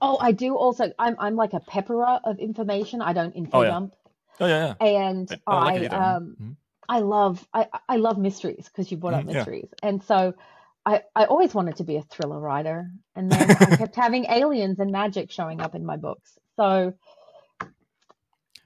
Oh, 0.00 0.16
I 0.20 0.32
do 0.32 0.56
also. 0.56 0.92
I'm 0.98 1.16
I'm 1.18 1.36
like 1.36 1.52
a 1.52 1.60
pepperer 1.60 2.18
of 2.24 2.38
information. 2.38 3.00
I 3.02 3.12
don't 3.12 3.32
info 3.32 3.58
Oh, 3.58 3.62
yeah. 3.62 3.68
dump, 3.70 3.94
oh 4.40 4.46
yeah, 4.46 4.74
yeah. 4.80 4.86
and 4.86 5.28
I, 5.46 5.52
I, 5.54 5.76
like 5.78 5.92
um. 5.92 6.36
Mhm. 6.40 6.56
I 6.88 6.98
love 6.98 7.46
I 7.54 7.68
I 7.88 7.96
love 7.96 8.18
mysteries 8.18 8.66
because 8.68 8.90
you 8.90 8.96
brought 8.96 9.14
up 9.14 9.24
yeah. 9.26 9.32
mysteries, 9.34 9.68
and 9.82 10.02
so 10.02 10.34
I 10.84 11.02
I 11.14 11.24
always 11.26 11.54
wanted 11.54 11.76
to 11.76 11.84
be 11.84 11.96
a 11.96 12.02
thriller 12.02 12.38
writer, 12.40 12.90
and 13.14 13.30
then 13.30 13.50
I 13.60 13.76
kept 13.76 13.94
having 13.94 14.24
aliens 14.26 14.80
and 14.80 14.90
magic 14.90 15.30
showing 15.30 15.60
up 15.60 15.74
in 15.76 15.86
my 15.86 15.96
books. 15.96 16.36
So 16.56 16.92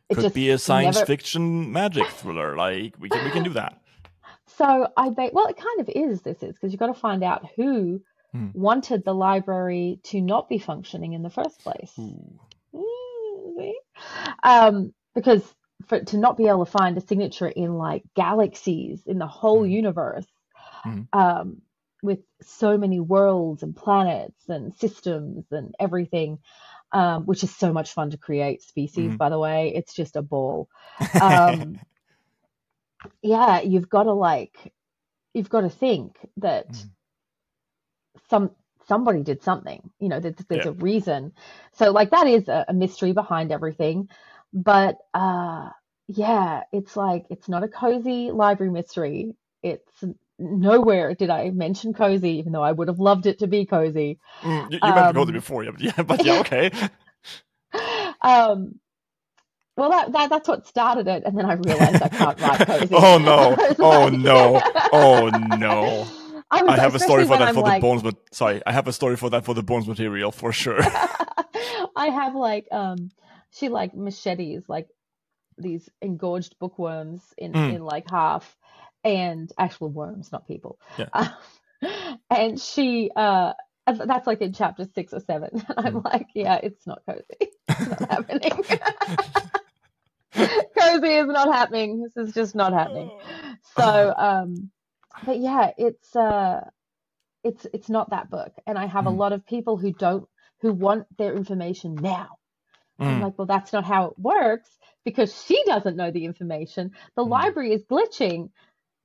it 0.09 0.15
Could 0.15 0.23
just 0.23 0.35
be 0.35 0.51
a 0.51 0.59
science 0.59 0.97
never- 0.97 1.07
fiction 1.07 1.71
magic 1.73 2.07
thriller. 2.09 2.57
Like 2.57 2.95
we 2.99 3.09
can 3.11 3.25
we 3.25 3.31
can 3.31 3.43
do 3.43 3.53
that. 3.55 3.81
So 4.59 4.89
I 4.97 5.11
ba- 5.11 5.31
well, 5.35 5.49
it 5.49 5.57
kind 5.59 5.81
of 5.81 5.89
is. 5.95 6.23
This 6.23 6.43
is 6.43 6.55
because 6.55 6.73
you've 6.73 6.79
got 6.81 6.87
to 6.87 6.95
find 6.95 7.23
out 7.23 7.45
who 7.57 8.01
Hmm. 8.33 8.51
wanted 8.53 9.05
the 9.05 9.15
library 9.15 10.01
to 10.05 10.21
not 10.21 10.49
be 10.49 10.59
functioning 10.59 11.13
in 11.13 11.23
the 11.23 11.31
first 11.31 11.61
place. 11.61 11.93
Mm. 11.99 12.39
Um, 14.43 14.95
because 15.15 15.43
for 15.87 16.01
to 16.01 16.19
not 16.19 16.37
be 16.37 16.47
able 16.49 16.65
to 16.65 16.71
find 16.71 16.97
a 16.97 17.01
signature 17.01 17.49
in 17.49 17.75
like 17.75 18.03
galaxies 18.15 19.03
in 19.07 19.19
the 19.19 19.27
whole 19.27 19.63
Mhm. 19.63 19.71
universe, 19.71 20.27
Mhm. 20.85 21.09
um, 21.13 21.63
with 22.03 22.21
so 22.43 22.79
many 22.79 23.01
worlds 23.01 23.63
and 23.63 23.75
planets 23.77 24.49
and 24.49 24.75
systems 24.75 25.45
and 25.51 25.75
everything, 25.81 26.39
um, 26.93 27.25
which 27.27 27.43
is 27.45 27.55
so 27.55 27.73
much 27.73 27.93
fun 27.93 28.11
to 28.11 28.19
create 28.19 28.63
species. 28.63 29.13
Mhm. 29.13 29.19
By 29.19 29.29
the 29.29 29.39
way, 29.39 29.73
it's 29.75 29.95
just 29.95 30.17
a 30.17 30.23
ball. 30.23 30.69
Um, 31.21 31.81
yeah, 33.23 33.61
you've 33.61 33.89
got 33.89 34.05
to 34.05 34.13
like, 34.13 34.73
you've 35.35 35.51
got 35.51 35.63
to 35.63 35.71
think 35.71 36.17
that 36.39 36.69
Mhm. 36.71 36.91
Some 38.31 38.51
somebody 38.89 39.23
did 39.23 39.43
something. 39.43 39.91
You 40.01 40.09
know, 40.11 40.21
that 40.21 40.39
there's 40.49 40.67
Yeah. 40.67 40.71
a 40.71 40.73
reason. 40.73 41.33
So 41.75 41.93
like 41.93 42.11
that 42.11 42.27
is 42.27 42.49
a, 42.49 42.67
a 42.69 42.75
mystery 42.75 43.13
behind 43.13 43.53
everything. 43.53 44.09
But 44.53 44.99
uh, 45.15 45.71
yeah, 46.09 46.63
it's 46.73 46.97
like 46.97 47.27
it's 47.31 47.49
not 47.49 47.65
a 47.65 47.69
cozy 47.69 48.31
library 48.33 48.73
mystery. 48.73 49.37
It's 49.63 50.05
nowhere 50.39 51.15
did 51.15 51.31
I 51.31 51.51
mention 51.51 51.95
cozy, 51.95 52.33
even 52.39 52.53
though 52.53 52.63
I 52.63 52.73
would 52.73 52.89
have 52.89 53.01
loved 53.01 53.27
it 53.27 53.41
to 53.41 53.47
be 53.49 53.67
cozy. 53.67 54.19
Mm, 54.45 54.71
you, 54.73 54.81
you 54.83 54.95
mentioned 54.95 55.17
Cozy 55.17 55.33
Um, 55.33 55.33
before, 55.33 55.65
yeah, 55.65 55.73
but 55.73 55.83
yeah, 55.83 56.03
but 56.03 56.25
yeah, 56.25 56.35
okay. 56.35 56.71
um, 58.23 58.81
well, 59.77 59.91
that, 59.91 60.13
that 60.13 60.31
that's 60.31 60.49
what 60.49 60.67
started 60.67 61.09
it, 61.09 61.25
and 61.27 61.37
then 61.39 61.47
I 61.47 61.55
realized 61.55 62.03
I 62.03 62.09
can't 62.11 62.39
write 62.41 62.65
cozy. 62.67 62.95
Oh, 62.95 63.19
no. 63.19 63.61
Oh, 63.81 64.09
like- 64.11 64.11
no. 64.11 64.65
Oh, 64.93 65.31
no. 65.31 66.13
I, 66.51 66.63
I 66.67 66.77
have 66.77 66.95
a 66.95 66.99
story 66.99 67.25
for 67.25 67.37
that 67.37 67.49
I'm 67.49 67.55
for 67.55 67.63
like, 67.63 67.81
the 67.81 67.87
bones, 67.87 68.03
but 68.03 68.17
sorry, 68.33 68.63
I 68.67 68.73
have 68.73 68.87
a 68.89 68.93
story 68.93 69.17
for 69.17 69.31
that 69.31 69.45
for 69.45 69.55
the 69.55 69.63
bones 69.63 69.87
material 69.89 70.31
for 70.33 70.53
sure. 70.53 70.81
I 71.97 72.09
have 72.13 72.35
like 72.35 72.69
um 72.73 73.11
she 73.51 73.69
like 73.69 73.95
machetes 73.95 74.63
like 74.69 74.89
these 75.59 75.89
engorged 76.03 76.59
bookworms 76.59 77.23
in 77.39 77.53
Mm. 77.53 77.75
in 77.77 77.85
like 77.85 78.09
half 78.11 78.57
and 79.05 79.51
actual 79.59 79.89
worms 79.91 80.31
not 80.33 80.47
people 80.47 80.79
Yeah. 80.99 81.07
Um, 81.13 81.31
and 82.31 82.61
she 82.61 83.11
uh 83.17 83.55
that's 83.87 84.27
like 84.27 84.41
in 84.43 84.53
chapter 84.53 84.85
six 84.95 85.13
or 85.15 85.21
seven 85.21 85.51
and 85.77 85.87
I'm 85.87 85.95
Mm. 86.03 86.05
like 86.05 86.29
yeah 86.35 86.57
it's 86.63 86.87
not 86.87 87.03
cozy 87.09 87.25
it's 87.41 87.89
not 87.89 88.11
happening 88.11 88.53
cozy 90.79 91.15
is 91.15 91.27
not 91.29 91.53
happening 91.55 92.03
this 92.03 92.17
is 92.29 92.35
just 92.35 92.55
not 92.55 92.73
happening 92.73 93.11
so 93.77 94.15
um 94.17 94.71
but 95.23 95.39
yeah 95.39 95.71
it's 95.79 96.15
uh 96.17 96.61
it's 97.45 97.67
it's 97.73 97.89
not 97.91 98.11
that 98.11 98.31
book. 98.31 98.53
And 98.67 98.79
i 98.79 98.87
have 98.87 99.07
a 99.07 99.11
Mm. 99.11 99.19
lot 99.23 99.33
of 99.33 99.47
people 99.47 99.77
who 99.77 99.93
don't 99.93 100.29
who 100.63 100.73
want 100.73 101.07
their 101.19 101.37
information 101.37 102.01
now. 102.01 102.39
I'm 103.07 103.19
Mm, 103.19 103.21
like 103.21 103.39
well 103.39 103.47
that's 103.47 103.73
not 103.73 103.85
how 103.85 104.07
it 104.09 104.19
works 104.19 104.71
because 105.05 105.45
she 105.47 105.63
doesn't 105.67 105.97
know 105.97 106.11
the 106.13 106.27
information. 106.27 106.93
The 107.17 107.25
Mm. 107.25 107.27
library 107.27 107.73
is 107.73 107.85
glitching. 107.85 108.51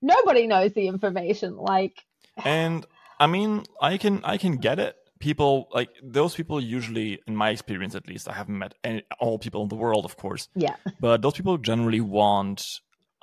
Nobody 0.01 0.47
knows 0.47 0.73
the 0.73 0.87
information. 0.87 1.57
Like 1.57 1.97
and 2.45 2.85
I 3.19 3.27
mean, 3.27 3.65
I 3.81 3.97
can 3.97 4.21
I 4.25 4.37
can 4.37 4.57
get 4.57 4.79
it. 4.79 4.95
People 5.19 5.69
like 5.73 5.89
those 6.03 6.35
people 6.35 6.61
usually, 6.61 7.21
in 7.27 7.35
my 7.35 7.51
experience 7.51 7.95
at 7.95 8.07
least, 8.07 8.29
I 8.29 8.33
haven't 8.33 8.57
met 8.59 8.75
any, 8.83 9.03
all 9.19 9.39
people 9.39 9.63
in 9.63 9.69
the 9.69 9.75
world, 9.75 10.05
of 10.05 10.17
course, 10.17 10.47
yeah. 10.55 10.75
But 10.99 11.21
those 11.23 11.35
people 11.35 11.59
generally 11.59 12.01
want 12.01 12.63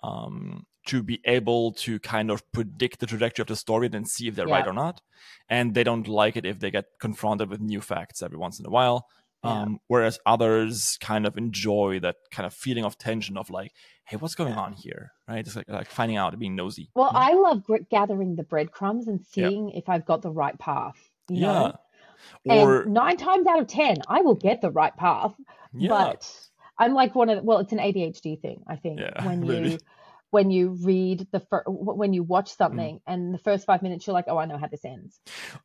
um, 0.05 0.67
to 0.89 1.03
be 1.03 1.21
able 1.25 1.73
to 1.73 1.99
kind 2.01 2.31
of 2.31 2.51
predict 2.53 3.01
the 3.01 3.07
trajectory 3.07 3.43
of 3.43 3.47
the 3.49 3.57
story 3.57 3.87
and 3.87 3.95
then 3.95 4.05
see 4.05 4.29
if 4.29 4.35
they're 4.35 4.47
right 4.47 4.67
or 4.67 4.73
not. 4.73 5.01
And 5.49 5.75
they 5.75 5.85
don't 5.85 6.09
like 6.09 6.37
it 6.37 6.45
if 6.45 6.59
they 6.59 6.71
get 6.71 6.87
confronted 6.99 7.51
with 7.51 7.61
new 7.61 7.81
facts 7.81 8.23
every 8.23 8.39
once 8.39 8.59
in 8.59 8.67
a 8.67 8.71
while. 8.71 9.07
Yeah. 9.45 9.63
Um, 9.63 9.79
whereas 9.87 10.19
others 10.27 10.99
kind 11.01 11.25
of 11.27 11.39
enjoy 11.39 12.01
that 12.01 12.17
kind 12.33 12.45
of 12.47 12.53
feeling 12.53 12.85
of 12.85 12.99
tension 12.99 13.37
of 13.37 13.51
like, 13.51 13.73
hey, 14.05 14.17
what's 14.17 14.35
going 14.35 14.55
on 14.55 14.73
here? 14.73 15.13
Right? 15.29 15.47
It's 15.47 15.55
like, 15.55 15.69
like 15.69 15.89
finding 15.91 16.17
out, 16.17 16.37
being 16.39 16.57
nosy. 16.57 16.91
well 16.95 17.13
Mm. 17.13 17.15
i 17.15 17.33
love 17.35 17.63
gathering 17.91 18.35
the 18.35 18.43
breadcrumbs 18.43 19.07
and 19.07 19.25
seeing 19.25 19.71
if 19.71 19.89
i've 19.89 20.05
got 20.07 20.23
the 20.23 20.31
right 20.31 20.59
path 20.59 20.99
you 21.29 21.43
yeah. 21.43 21.47
know? 21.53 21.79
Or 22.47 22.83
and 22.83 22.95
nine 22.95 23.17
times 23.17 23.47
out 23.47 23.61
of 23.61 23.69
ten 23.69 23.99
i 24.09 24.23
will 24.23 24.35
get 24.35 24.61
the 24.61 24.71
right 24.71 24.97
path 24.97 25.35
yeah. 25.73 25.89
but 25.89 26.49
I'm 26.79 26.95
like 26.95 27.15
one 27.15 27.29
of 27.29 27.39
the, 27.39 27.43
well, 27.43 27.59
it's 27.59 27.73
an 27.73 27.79
ADHD 27.79 28.41
thing, 28.41 28.63
I 28.67 28.77
think. 28.77 29.01
Yeah, 29.01 29.25
when 29.27 29.45
you 29.45 29.53
really. 29.53 29.79
When 30.31 30.51
you 30.51 30.77
read 30.83 31.27
the 31.33 31.41
fir- 31.41 31.65
when 31.67 32.13
you 32.13 32.23
watch 32.23 32.51
Mm. 32.53 32.57
something 32.57 33.01
and 33.07 33.33
the 33.35 33.39
first 33.39 33.65
five 33.67 33.83
minutes 33.83 34.07
you're 34.07 34.15
like, 34.15 34.27
oh, 34.29 34.39
I 34.39 34.45
know 34.47 34.59
how 34.59 34.67
this 34.69 34.85
ends. 34.85 35.21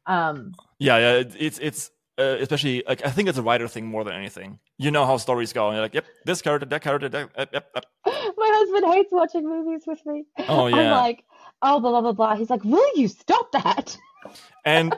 Um, 0.05 0.53
Yeah, 0.79 0.97
yeah, 0.97 1.13
it, 1.19 1.35
it's 1.37 1.59
it's 1.59 1.91
uh, 2.17 2.37
especially 2.39 2.83
like 2.87 3.05
I 3.05 3.09
think 3.09 3.27
it's 3.29 3.37
a 3.39 3.41
writer 3.41 3.67
thing 3.67 3.87
more 3.87 4.03
than 4.03 4.13
anything. 4.13 4.59
You 4.77 4.91
know 4.91 5.05
how 5.05 5.17
stories 5.17 5.51
go, 5.51 5.67
and 5.67 5.75
you're 5.75 5.83
like, 5.83 5.93
yep, 5.95 6.05
this 6.25 6.41
character, 6.41 6.65
that 6.67 6.81
character, 6.81 7.09
that, 7.09 7.29
yep, 7.37 7.49
yep, 7.53 7.65
yep. 7.75 7.85
my 8.05 8.49
husband 8.53 8.93
hates 8.93 9.11
watching 9.11 9.43
movies 9.49 9.83
with 9.87 10.05
me. 10.05 10.25
Oh, 10.47 10.67
yeah 10.73 10.75
I'm 10.77 10.91
like, 10.91 11.23
oh, 11.61 11.79
blah 11.79 11.89
blah 11.91 12.01
blah 12.01 12.11
blah. 12.13 12.35
He's 12.35 12.49
like, 12.51 12.63
will 12.63 12.87
you 12.95 13.07
stop 13.07 13.51
that? 13.53 13.97
and 14.65 14.95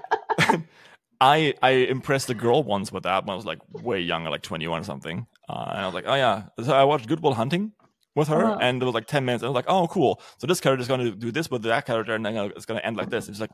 I 1.21 1.53
I 1.61 1.69
impressed 1.71 2.29
a 2.29 2.33
girl 2.33 2.63
once 2.63 2.91
with 2.91 3.03
that 3.03 3.25
when 3.25 3.31
I 3.33 3.35
was 3.35 3.45
like 3.45 3.59
way 3.71 4.01
younger, 4.01 4.29
like 4.29 4.41
21 4.41 4.81
or 4.81 4.83
something. 4.83 5.25
Uh, 5.47 5.65
and 5.69 5.79
I 5.79 5.85
was 5.85 5.93
like, 5.95 6.05
oh 6.07 6.15
yeah. 6.15 6.43
So 6.63 6.73
I 6.73 6.83
watched 6.83 7.07
Good 7.07 7.21
Will 7.21 7.33
Hunting 7.33 7.71
with 8.15 8.27
her, 8.29 8.45
Uh-huh. 8.45 8.57
and 8.61 8.81
it 8.81 8.85
was 8.85 8.93
like 8.95 9.07
10 9.07 9.25
minutes. 9.25 9.41
And 9.43 9.47
I 9.47 9.49
was 9.51 9.55
like, 9.55 9.65
oh 9.67 9.87
cool. 9.87 10.21
So 10.37 10.47
this 10.47 10.59
character 10.61 10.81
is 10.81 10.87
going 10.87 11.01
to 11.01 11.11
do 11.11 11.31
this 11.31 11.49
with 11.51 11.63
that 11.63 11.85
character, 11.85 12.15
and 12.15 12.25
then 12.25 12.35
it's 12.55 12.65
going 12.65 12.79
to 12.79 12.85
end 12.85 12.97
like 12.97 13.09
this. 13.09 13.27
It's 13.29 13.39
like, 13.41 13.51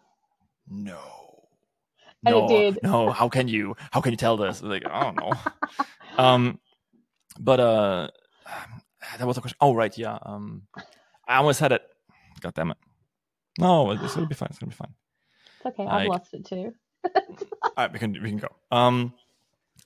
no. 0.70 1.00
And 2.25 2.36
it 2.36 2.39
No, 2.39 2.48
did. 2.48 2.80
no. 2.84 3.10
How 3.10 3.27
can 3.30 3.48
you? 3.48 3.75
How 3.91 4.00
can 4.01 4.12
you 4.12 4.18
tell 4.18 4.38
this? 4.38 4.62
Like, 4.62 4.84
I 4.86 5.03
don't 5.03 5.15
know. 5.18 5.34
um, 6.24 6.60
but 7.39 7.60
uh, 7.60 8.08
that 9.18 9.25
was 9.27 9.38
a 9.38 9.41
question. 9.41 9.58
Oh 9.60 9.74
right, 9.74 9.96
yeah. 9.98 10.20
Um, 10.22 10.63
I 11.27 11.38
almost 11.38 11.60
had 11.60 11.72
it. 11.72 11.82
God 12.41 12.53
damn 12.53 12.72
it. 12.72 12.77
No, 13.58 13.91
it's 13.91 14.13
gonna 14.15 14.27
be 14.27 14.36
fine. 14.36 14.48
It's 14.51 14.60
gonna 14.60 14.70
be 14.70 14.75
fine. 14.75 14.94
It's 15.58 15.65
okay. 15.68 15.86
I- 15.86 16.01
I've 16.03 16.08
lost 16.10 16.34
it 16.34 16.46
too. 16.46 16.74
All 17.63 17.72
right, 17.77 17.91
we 17.91 17.98
can 18.00 18.12
we 18.13 18.30
can 18.30 18.38
go. 18.38 18.50
Um, 18.72 19.13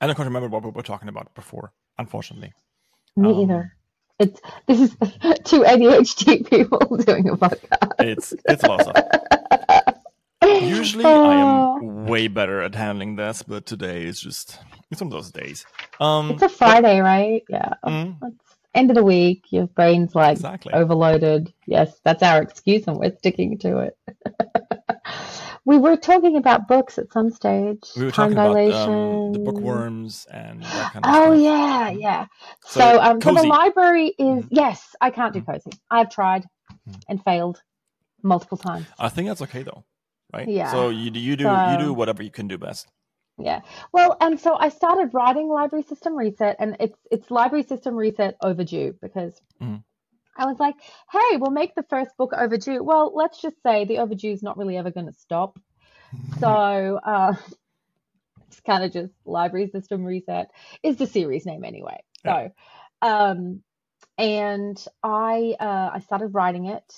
I 0.02 0.08
don't 0.08 0.16
quite 0.16 0.26
remember 0.26 0.50
what 0.50 0.64
we 0.64 0.72
were 0.72 0.82
talking 0.84 1.08
about 1.08 1.34
before. 1.36 1.72
Unfortunately, 1.98 2.52
Me 3.16 3.30
Um, 3.30 3.40
either. 3.42 3.78
It's 4.20 4.40
this 4.68 4.80
is 4.80 4.92
two 5.44 5.62
ADHD 5.64 6.50
people 6.50 6.80
doing 7.06 7.30
a 7.30 7.36
podcast. 7.36 7.92
it's 8.00 8.34
it's 8.46 8.64
a 8.64 8.68
lot. 8.68 10.02
Usually, 10.44 11.04
I 11.06 11.36
am 11.36 12.06
way 12.06 12.28
better 12.28 12.62
at 12.62 12.76
handling 12.76 13.16
this, 13.16 13.44
but 13.44 13.66
today 13.66 14.04
is 14.04 14.20
just 14.20 14.60
it's 14.92 15.02
one 15.02 15.08
of 15.08 15.14
those 15.14 15.32
days. 15.32 15.66
Um, 16.00 16.32
It's 16.32 16.44
a 16.44 16.50
Friday, 16.50 17.00
right? 17.02 17.44
Yeah. 17.50 17.74
mm, 17.84 18.16
It's 18.22 18.56
end 18.74 18.92
of 18.92 18.96
the 18.96 19.04
week. 19.04 19.46
Your 19.50 19.68
brain's 19.68 20.14
like 20.16 20.34
exactly. 20.38 20.74
overloaded. 20.74 21.52
Yes, 21.66 22.00
that's 22.04 22.22
our 22.24 22.42
excuse, 22.42 22.88
and 22.88 22.98
we're 22.98 23.16
sticking 23.18 23.58
to 23.60 23.80
it. 23.80 23.98
we 25.66 25.78
were 25.78 25.98
talking 25.98 26.38
about 26.38 26.68
books 26.68 26.98
at 26.98 27.12
some 27.12 27.30
stage. 27.32 27.82
We 27.98 28.06
were 28.06 28.12
time 28.12 28.36
talking 28.36 28.54
dilation. 28.54 28.82
about 28.94 29.26
um, 29.28 29.34
the 29.34 29.40
bookworms 29.40 30.28
and 30.32 30.62
that 30.62 30.94
kind 30.94 31.06
of 31.06 31.12
Oh 31.16 31.34
stuff. 31.34 31.44
yeah, 31.44 31.90
yeah. 31.90 32.26
So, 32.66 32.80
So, 32.80 33.02
um, 33.02 33.22
so 33.22 33.34
the 33.34 33.44
library 33.48 34.08
is 34.18 34.46
Mhm. 34.46 34.48
yes. 34.52 34.96
I 35.02 35.10
can't 35.10 35.34
do 35.34 35.42
cozy. 35.42 35.72
I've 35.90 36.10
tried 36.10 36.46
Mhm. 36.88 37.02
and 37.10 37.24
failed 37.24 37.62
multiple 38.24 38.58
times. 38.58 38.86
I 39.00 39.10
think 39.10 39.28
that's 39.28 39.42
okay 39.42 39.64
though, 39.64 39.84
right? 40.34 40.48
Yeah. 40.48 40.72
So 40.72 40.90
you 40.90 41.10
do- 41.12 41.20
you 41.20 41.36
do 41.36 41.44
you 41.44 41.78
do 41.80 41.94
whatever 41.94 42.22
you 42.24 42.32
can 42.32 42.48
do 42.48 42.58
best. 42.58 42.88
Yeah. 43.38 43.62
Well, 43.92 44.16
and 44.22 44.40
so 44.40 44.56
I 44.56 44.70
started 44.70 45.14
writing 45.14 45.50
Library 45.50 45.84
System 45.84 46.16
Reset, 46.16 46.56
and 46.60 46.78
it's 46.80 46.98
it's 47.12 47.30
Library 47.32 47.64
System 47.64 47.96
Reset 47.96 48.38
overdue 48.42 48.94
because 49.02 49.42
Mhm. 49.62 49.84
I 50.36 50.46
was 50.46 50.60
like, 50.60 50.76
hey, 51.12 51.38
we'll 51.38 51.52
make 51.52 51.76
the 51.76 51.84
first 51.84 52.12
book 52.18 52.34
overdue. 52.38 52.84
Well, 52.84 53.14
let's 53.16 53.42
just 53.42 53.62
say 53.64 53.86
the 53.86 54.00
overdue 54.00 54.32
is 54.32 54.44
not 54.44 54.58
really 54.58 54.78
ever 54.78 54.92
going 54.92 55.08
to 55.08 55.14
stop. 55.20 55.60
So 56.40 56.48
uh, 56.50 57.36
it's 58.48 58.60
kind 58.62 58.84
of 58.84 58.92
just 58.92 59.14
Library 59.26 59.70
System 59.70 60.04
Reset 60.04 60.50
is 60.84 60.98
the 60.98 61.08
series 61.08 61.46
name 61.46 61.64
anyway. 61.64 62.04
So, 62.26 62.52
um, 63.02 63.62
and 64.18 64.84
I 65.04 65.56
uh, 65.60 65.92
I 65.94 66.00
started 66.00 66.28
writing 66.30 66.66
it 66.66 66.94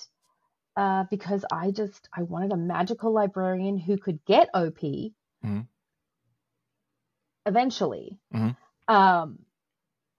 uh, 0.75 1.05
because 1.09 1.43
I 1.51 1.71
just 1.71 2.07
I 2.15 2.23
wanted 2.23 2.51
a 2.53 2.57
magical 2.57 3.11
librarian 3.13 3.77
who 3.77 3.97
could 3.97 4.23
get 4.25 4.49
OP 4.53 5.13
Mhm. 5.43 5.67
eventually, 7.45 8.19
Mhm. 8.33 8.55
um, 8.87 9.39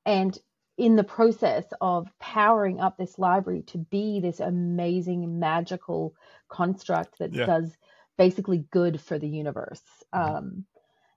and 0.07 0.39
in 0.79 0.95
the 0.97 1.05
process 1.05 1.65
of 1.81 2.09
powering 2.21 2.81
up 2.81 2.97
this 2.97 3.19
library 3.19 3.63
to 3.63 3.79
be 3.79 4.21
this 4.21 4.39
amazing 4.41 5.39
magical 5.41 6.15
construct 6.49 7.19
that 7.19 7.33
Yeah. 7.35 7.47
does 7.47 7.77
basically 8.17 8.59
good 8.71 9.01
for 9.01 9.19
the 9.19 9.29
universe. 9.29 9.83
Mhm. 10.15 10.37
Um, 10.37 10.65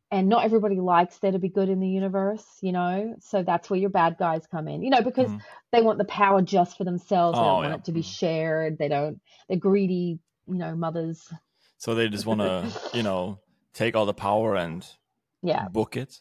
and 0.09 0.27
not 0.27 0.43
everybody 0.43 0.79
likes 0.79 1.19
there 1.19 1.31
to 1.31 1.39
be 1.39 1.47
good 1.47 1.69
in 1.69 1.79
the 1.79 1.87
universe, 1.87 2.45
you 2.61 2.71
know. 2.73 3.15
So 3.19 3.43
that's 3.43 3.69
where 3.69 3.79
your 3.79 3.91
bad 3.91 4.17
guys 4.17 4.45
come 4.47 4.67
in, 4.67 4.81
you 4.83 4.89
know, 4.89 5.01
because 5.01 5.29
Mhm. 5.31 5.41
they 5.71 5.81
want 5.81 5.99
the 5.99 6.05
power 6.05 6.41
just 6.41 6.77
for 6.77 6.83
themselves. 6.83 7.37
They 7.37 7.45
Oh, 7.45 7.47
don't 7.49 7.63
want 7.63 7.75
it 7.75 7.85
to 7.85 7.91
be 7.93 8.01
Mhm. 8.01 8.13
shared. 8.19 8.77
They 8.77 8.89
don't. 8.89 9.21
They're 9.47 9.57
greedy, 9.57 10.19
you 10.47 10.55
know, 10.55 10.75
mothers. 10.75 11.31
So 11.77 11.95
they 11.95 12.09
just 12.09 12.25
want 12.25 12.41
to 12.41 12.67
you 12.93 13.03
know 13.03 13.39
take 13.73 13.95
all 13.95 14.05
the 14.05 14.13
power 14.13 14.55
and 14.55 14.85
Yeah. 15.43 15.67
book 15.69 15.95
it. 15.97 16.19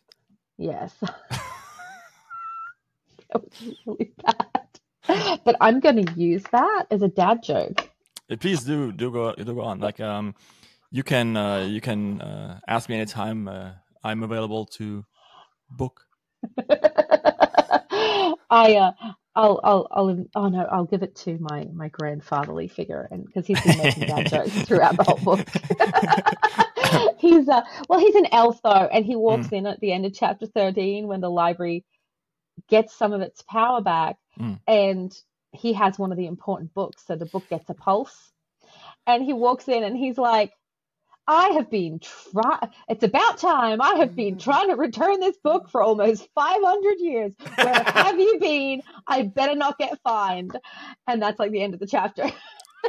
Yes. 0.58 0.94
that 3.32 3.42
was 3.42 3.74
really 3.86 4.12
bad. 4.24 4.46
But 5.44 5.56
I'm 5.60 5.80
going 5.80 6.06
to 6.06 6.20
use 6.20 6.44
that 6.52 6.86
as 6.90 7.02
a 7.02 7.08
dad 7.08 7.42
joke. 7.42 7.90
Please 8.40 8.64
do 8.64 8.92
do 8.92 9.12
go 9.12 9.34
do 9.34 9.44
go 9.54 9.62
on. 9.62 9.80
Like 9.80 10.00
um, 10.00 10.34
you 10.90 11.02
can 11.04 11.36
uh, 11.36 11.60
you 11.68 11.80
can 11.80 12.20
uh, 12.22 12.60
ask 12.68 12.88
me 12.88 12.96
anytime. 12.96 13.48
Uh, 13.48 13.72
I'm 14.04 14.22
available 14.24 14.66
to 14.78 15.04
book. 15.70 16.06
I 18.50 18.76
uh, 18.76 18.92
I'll 19.36 19.60
I'll 19.64 19.88
I'll 19.92 20.26
oh 20.36 20.48
no, 20.48 20.64
I'll 20.70 20.84
give 20.86 21.02
it 21.02 21.16
to 21.18 21.38
my 21.40 21.66
my 21.74 21.88
grandfatherly 21.88 22.68
figure, 22.68 23.08
and 23.10 23.26
because 23.26 23.46
he's 23.46 23.60
been 23.62 23.76
making 23.78 24.06
dad 24.06 24.26
jokes 24.28 24.62
throughout 24.62 24.96
the 24.96 25.04
whole 25.04 25.18
book. 25.18 25.48
he's 27.18 27.48
uh 27.48 27.62
well, 27.88 28.00
he's 28.00 28.14
an 28.16 28.28
elf 28.32 28.60
though, 28.62 28.70
and 28.92 29.04
he 29.06 29.16
walks 29.16 29.48
Mm. 29.48 29.52
in 29.52 29.66
at 29.66 29.80
the 29.80 29.92
end 29.92 30.06
of 30.06 30.14
chapter 30.14 30.46
thirteen 30.46 31.08
when 31.08 31.20
the 31.20 31.30
library 31.30 31.84
gets 32.70 32.94
some 32.94 33.12
of 33.12 33.20
its 33.20 33.42
power 33.42 33.80
back, 33.82 34.16
Mm. 34.38 34.60
and 34.66 35.12
he 35.52 35.74
has 35.74 35.98
one 35.98 36.12
of 36.12 36.18
the 36.18 36.26
important 36.26 36.72
books, 36.74 37.04
so 37.06 37.16
the 37.16 37.26
book 37.26 37.48
gets 37.50 37.68
a 37.70 37.74
pulse, 37.74 38.32
and 39.06 39.24
he 39.24 39.32
walks 39.34 39.68
in 39.68 39.84
and 39.84 39.96
he's 39.96 40.18
like. 40.18 40.52
I 41.28 41.50
have 41.50 41.70
been 41.70 42.00
trying. 42.32 42.70
It's 42.88 43.04
about 43.04 43.38
time. 43.38 43.80
I 43.80 43.94
have 43.96 44.16
been 44.16 44.36
trying 44.36 44.68
to 44.70 44.74
return 44.74 45.20
this 45.20 45.36
book 45.44 45.70
for 45.70 45.80
almost 45.80 46.26
500 46.34 46.96
years. 46.98 47.34
Where 47.54 47.82
have 47.86 48.18
you 48.18 48.38
been? 48.40 48.82
I 49.06 49.22
better 49.22 49.54
not 49.54 49.78
get 49.78 50.00
fined. 50.02 50.58
And 51.06 51.22
that's 51.22 51.38
like 51.38 51.52
the 51.52 51.62
end 51.62 51.74
of 51.74 51.80
the 51.80 51.86
chapter. 51.86 52.32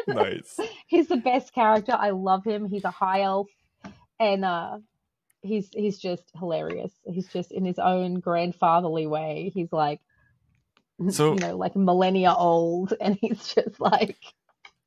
nice. 0.07 0.59
He's 0.87 1.07
the 1.07 1.17
best 1.17 1.53
character. 1.53 1.91
I 1.93 2.11
love 2.11 2.43
him. 2.43 2.65
He's 2.65 2.83
a 2.85 2.89
high 2.91 3.21
elf, 3.21 3.47
and 4.19 4.43
uh, 4.43 4.79
he's 5.41 5.69
he's 5.73 5.97
just 5.99 6.23
hilarious. 6.37 6.91
He's 7.05 7.27
just 7.27 7.51
in 7.51 7.65
his 7.65 7.79
own 7.79 8.19
grandfatherly 8.19 9.07
way. 9.07 9.51
He's 9.53 9.71
like, 9.71 9.99
So- 11.09 11.33
you 11.33 11.39
know, 11.39 11.57
like 11.57 11.75
millennia 11.75 12.33
old, 12.37 12.93
and 13.01 13.17
he's 13.19 13.53
just 13.53 13.79
like, 13.79 14.17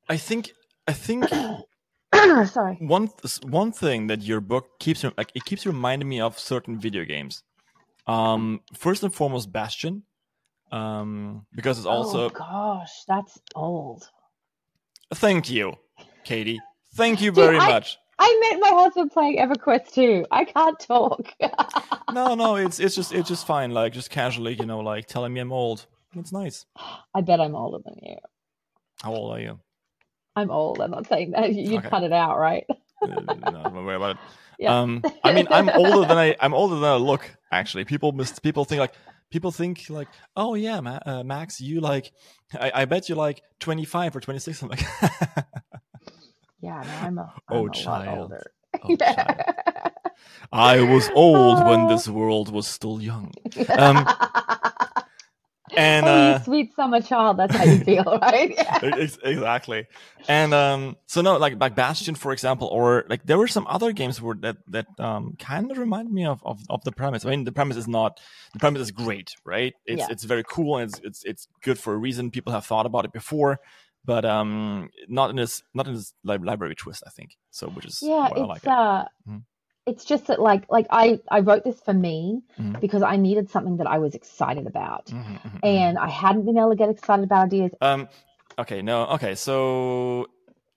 I 0.09 0.17
think 0.17 0.51
I 0.87 0.93
think 0.93 1.25
sorry. 2.47 2.75
one 2.79 3.09
one 3.43 3.71
thing 3.71 4.07
that 4.07 4.21
your 4.21 4.41
book 4.41 4.79
keeps 4.79 5.03
like 5.03 5.31
it 5.35 5.45
keeps 5.45 5.65
reminding 5.65 6.07
me 6.09 6.21
of 6.21 6.37
certain 6.39 6.79
video 6.79 7.03
games. 7.05 7.43
Um, 8.07 8.61
first 8.77 9.01
and 9.03 9.11
foremost, 9.13 9.51
Bastion, 9.51 10.03
um, 10.71 11.47
because 11.55 11.77
it's 11.79 11.87
also 11.87 12.25
oh 12.25 12.29
gosh, 12.29 12.91
that's 13.07 13.39
old. 13.55 14.07
thank 15.13 15.49
you, 15.49 15.73
Katie. 16.23 16.59
Thank 16.95 17.19
you 17.21 17.31
Dude, 17.31 17.43
very 17.43 17.57
I- 17.57 17.67
much. 17.67 17.97
I 18.17 18.49
met 18.51 18.59
my 18.61 18.69
husband 18.81 19.11
playing 19.11 19.37
EverQuest 19.37 19.91
2. 19.93 20.25
I 20.31 20.45
can't 20.45 20.79
talk. 20.79 21.27
No, 22.13 22.33
no, 22.35 22.55
it's 22.55 22.79
it's 22.79 22.95
just 22.95 23.11
it's 23.13 23.27
just 23.27 23.45
fine. 23.45 23.71
Like 23.71 23.91
just 23.91 24.09
casually, 24.09 24.53
you 24.53 24.65
know, 24.65 24.79
like 24.79 25.05
telling 25.07 25.33
me 25.33 25.41
I'm 25.41 25.51
old. 25.51 25.85
It's 26.15 26.31
nice. 26.31 26.65
I 27.13 27.19
bet 27.21 27.41
I'm 27.41 27.55
older 27.55 27.79
than 27.83 27.95
you. 28.01 28.15
How 29.01 29.13
old 29.13 29.33
are 29.35 29.39
you? 29.41 29.59
I'm 30.35 30.49
old. 30.49 30.79
I'm 30.79 30.91
not 30.91 31.07
saying 31.09 31.31
that. 31.31 31.53
You'd 31.53 31.79
Okay. 31.79 31.89
cut 31.89 32.03
it 32.03 32.13
out, 32.13 32.37
right? 32.37 32.63
Uh, 33.01 33.07
no, 33.07 33.63
don't 33.63 33.85
worry 33.85 33.95
about 33.97 34.11
it. 34.11 34.17
Yeah. 34.57 34.79
Um, 34.79 35.03
I 35.25 35.33
mean, 35.33 35.47
I'm 35.51 35.67
older 35.67 36.07
than 36.07 36.17
I 36.17 36.33
I'm 36.39 36.53
older 36.53 36.75
than 36.75 36.85
I 36.85 36.95
look. 36.95 37.29
Actually, 37.51 37.83
people 37.83 38.13
mis- 38.13 38.39
people 38.39 38.63
think 38.63 38.79
like 38.79 38.93
people 39.29 39.51
think 39.51 39.89
like, 39.89 40.07
oh 40.37 40.53
yeah, 40.55 40.79
Ma- 40.79 40.99
uh, 41.05 41.23
Max, 41.23 41.59
you 41.59 41.81
like, 41.81 42.13
I, 42.57 42.71
I 42.73 42.85
bet 42.85 43.09
you 43.09 43.15
like 43.15 43.41
25 43.59 44.15
or 44.15 44.21
26. 44.21 44.61
I'm 44.61 44.69
like, 44.69 44.79
Yeah, 46.65 46.81
no, 46.83 46.95
I'm 47.05 47.17
a, 47.19 47.33
I'm 47.47 47.57
Oh, 47.57 47.67
a 47.67 47.69
child. 47.71 48.19
older. 48.31 48.51
oh, 48.83 48.95
child. 49.15 49.41
I 50.51 50.81
was 50.81 51.09
old 51.13 51.63
when 51.65 51.87
this 51.93 52.07
world 52.07 52.51
was 52.51 52.65
still 52.67 53.01
young. 53.01 53.31
Um, 53.77 53.97
And 55.77 56.05
oh, 56.05 56.09
uh, 56.09 56.39
sweet 56.43 56.73
summer 56.75 57.01
child. 57.01 57.37
That's 57.37 57.53
how 57.55 57.65
you 57.65 57.83
feel, 57.83 58.17
right? 58.21 58.53
Yeah. 58.55 58.79
Exactly 59.23 59.87
and 60.27 60.53
um 60.55 60.95
so 61.05 61.21
no 61.21 61.37
like 61.37 61.59
like 61.59 61.75
bastion 61.75 62.15
for 62.15 62.31
example 62.31 62.67
or 62.71 63.05
like 63.09 63.23
there 63.25 63.37
were 63.37 63.47
some 63.47 63.65
other 63.67 63.91
games 63.91 64.19
where 64.21 64.35
that 64.41 64.57
that 64.67 64.87
um 64.99 65.35
kind 65.37 65.69
of 65.71 65.77
remind 65.77 66.11
me 66.11 66.25
of, 66.25 66.41
of 66.43 66.59
of 66.69 66.83
the 66.83 66.91
premise 66.91 67.25
i 67.25 67.29
mean 67.29 67.43
the 67.43 67.51
premise 67.51 67.77
is 67.77 67.87
not 67.87 68.19
the 68.53 68.59
premise 68.59 68.81
is 68.81 68.89
great 68.91 69.29
right 69.45 69.73
it's 69.85 69.99
Yeah. 70.01 70.07
it's 70.09 70.23
very 70.23 70.43
cool 70.43 70.77
and 70.77 70.89
it's 70.89 70.99
it's 71.03 71.23
it's 71.25 71.47
good 71.61 71.77
for 71.77 71.93
a 71.93 71.97
reason 71.97 72.31
people 72.31 72.53
have 72.53 72.65
thought 72.65 72.87
about 72.87 73.05
it 73.05 73.13
before 73.13 73.59
but 74.05 74.23
um 74.25 74.89
not 75.07 75.29
in 75.29 75.35
this 75.35 75.63
not 75.73 75.87
in 75.87 75.93
this 75.93 76.13
li- 76.23 76.37
library 76.37 76.75
twist 76.75 77.03
i 77.07 77.09
think 77.09 77.31
so 77.51 77.67
which 77.67 77.85
is 77.85 77.99
Yeah, 78.01 78.27
it's 78.27 78.39
i 78.39 78.45
like 78.45 78.63
it 78.63 78.69
uh, 78.69 79.05
Mhm. 79.27 79.43
it's 79.87 80.05
just 80.05 80.27
that 80.27 80.39
like 80.41 80.63
like 80.69 80.87
I 80.89 81.19
I 81.29 81.39
wrote 81.41 81.63
this 81.63 81.79
for 81.81 81.93
me 81.93 82.41
Mhm. 82.59 82.79
because 82.81 83.03
I 83.03 83.15
needed 83.17 83.49
something 83.49 83.77
that 83.77 83.87
I 83.87 83.97
was 83.99 84.13
excited 84.15 84.65
about, 84.67 85.05
Mhm, 85.07 85.23
mhm, 85.25 85.51
mhm. 85.51 85.59
and 85.63 85.97
I 85.97 86.09
hadn't 86.09 86.45
been 86.45 86.57
able 86.57 86.69
to 86.71 86.75
get 86.75 86.89
excited 86.89 87.23
about 87.25 87.45
ideas. 87.45 87.71
Um. 87.81 88.07
Okay. 88.57 88.81
No. 88.81 89.05
Okay. 89.17 89.33
So 89.35 90.27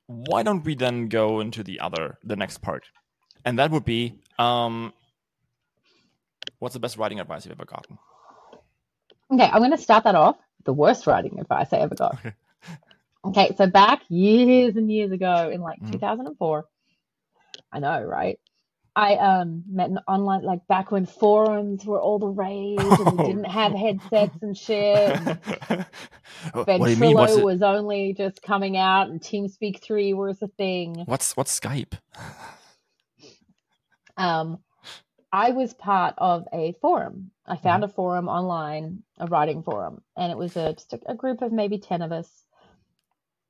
why 0.06 0.42
don't 0.42 0.64
we 0.64 0.74
then 0.74 1.08
go 1.08 1.40
into 1.40 1.62
the 1.62 1.80
other, 1.80 2.18
the 2.24 2.36
next 2.36 2.58
part, 2.58 2.84
and 3.44 3.58
that 3.58 3.70
would 3.70 3.84
be 3.84 4.20
um, 4.38 4.92
what's 6.58 6.74
the 6.74 6.80
best 6.80 6.96
writing 6.96 7.20
advice 7.20 7.44
you've 7.44 7.52
ever 7.58 7.64
gotten? 7.66 7.98
Okay, 9.32 9.44
I'm 9.52 9.58
going 9.60 9.70
to 9.72 9.78
start 9.78 10.04
that 10.04 10.14
off. 10.14 10.36
The 10.64 10.72
worst 10.72 11.06
writing 11.06 11.38
advice 11.38 11.72
I 11.72 11.78
ever 11.78 11.94
got. 11.94 12.14
Okay. 12.14 12.32
Okay, 13.24 13.54
so 13.56 13.66
back 13.68 14.02
years 14.08 14.76
and 14.76 14.90
years 14.90 15.12
ago 15.12 15.50
in 15.52 15.60
like 15.60 15.80
Mhm. 15.82 15.92
2004, 15.92 16.66
I 17.72 17.78
know, 17.80 18.02
right? 18.02 18.38
I 18.96 19.16
um 19.16 19.64
met 19.70 19.90
an 19.90 19.98
online 20.08 20.42
like 20.44 20.66
back 20.68 20.90
when 20.92 21.06
forums 21.06 21.84
were 21.86 22.00
all 22.00 22.18
the 22.18 22.28
rage 22.28 22.98
and 23.00 23.10
we 23.10 23.18
Oh. 23.24 23.24
didn't 23.24 23.44
have 23.44 23.72
headsets 23.72 24.36
and 24.42 24.56
shit. 24.56 25.16
and 25.18 25.40
what 26.76 26.86
do 26.86 26.90
you 26.90 26.96
mean? 26.98 27.16
Ventrilo 27.16 27.40
was 27.40 27.62
only 27.62 28.14
just 28.14 28.42
coming 28.42 28.76
out 28.76 29.10
and 29.10 29.20
TeamSpeak 29.20 29.82
3 29.82 30.14
was 30.14 30.42
a 30.42 30.48
thing. 30.48 31.06
what's 31.06 31.36
what's 31.36 31.58
Skype? 31.58 31.94
Um, 34.18 34.58
I 35.32 35.52
was 35.52 35.74
part 35.74 36.14
of 36.18 36.46
a 36.52 36.74
forum. 36.82 37.32
I 37.46 37.56
Mm-hmm. 37.64 37.68
found 37.68 37.84
a 37.84 37.88
forum 37.88 38.28
online, 38.28 39.02
a 39.18 39.26
writing 39.26 39.62
forum, 39.62 40.02
and 40.16 40.32
it 40.32 40.38
was 40.38 40.56
a, 40.56 40.74
just 40.74 40.92
a, 40.94 41.00
a 41.08 41.14
group 41.16 41.42
of 41.42 41.52
maybe 41.52 41.78
10 41.78 42.02
of 42.02 42.12
us. 42.12 42.30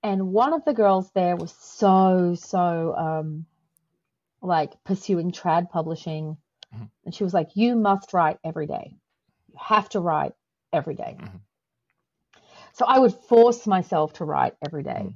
And 0.09 0.33
one 0.33 0.55
of 0.55 0.65
the 0.65 0.73
girls 0.73 1.11
there 1.13 1.37
was 1.37 1.53
so, 1.53 2.35
so 2.35 2.95
um, 2.97 3.45
like 4.41 4.73
pursuing 4.83 5.33
trad 5.33 5.69
publishing. 5.69 6.39
Mhm. 6.75 6.91
And 7.05 7.15
she 7.15 7.25
was 7.25 7.35
like, 7.35 7.51
You 7.55 7.77
must 7.77 8.15
write 8.15 8.39
every 8.43 8.67
day. 8.67 8.97
You 9.49 9.57
have 9.59 9.89
to 9.91 10.01
write 10.01 10.33
every 10.73 10.95
day. 10.95 11.19
Mhm. 11.21 11.41
So 12.73 12.87
I 12.87 12.99
would 12.99 13.13
force 13.13 13.67
myself 13.67 14.15
to 14.15 14.25
write 14.25 14.55
every 14.65 14.83
day. 14.83 15.03
Mhm. 15.05 15.15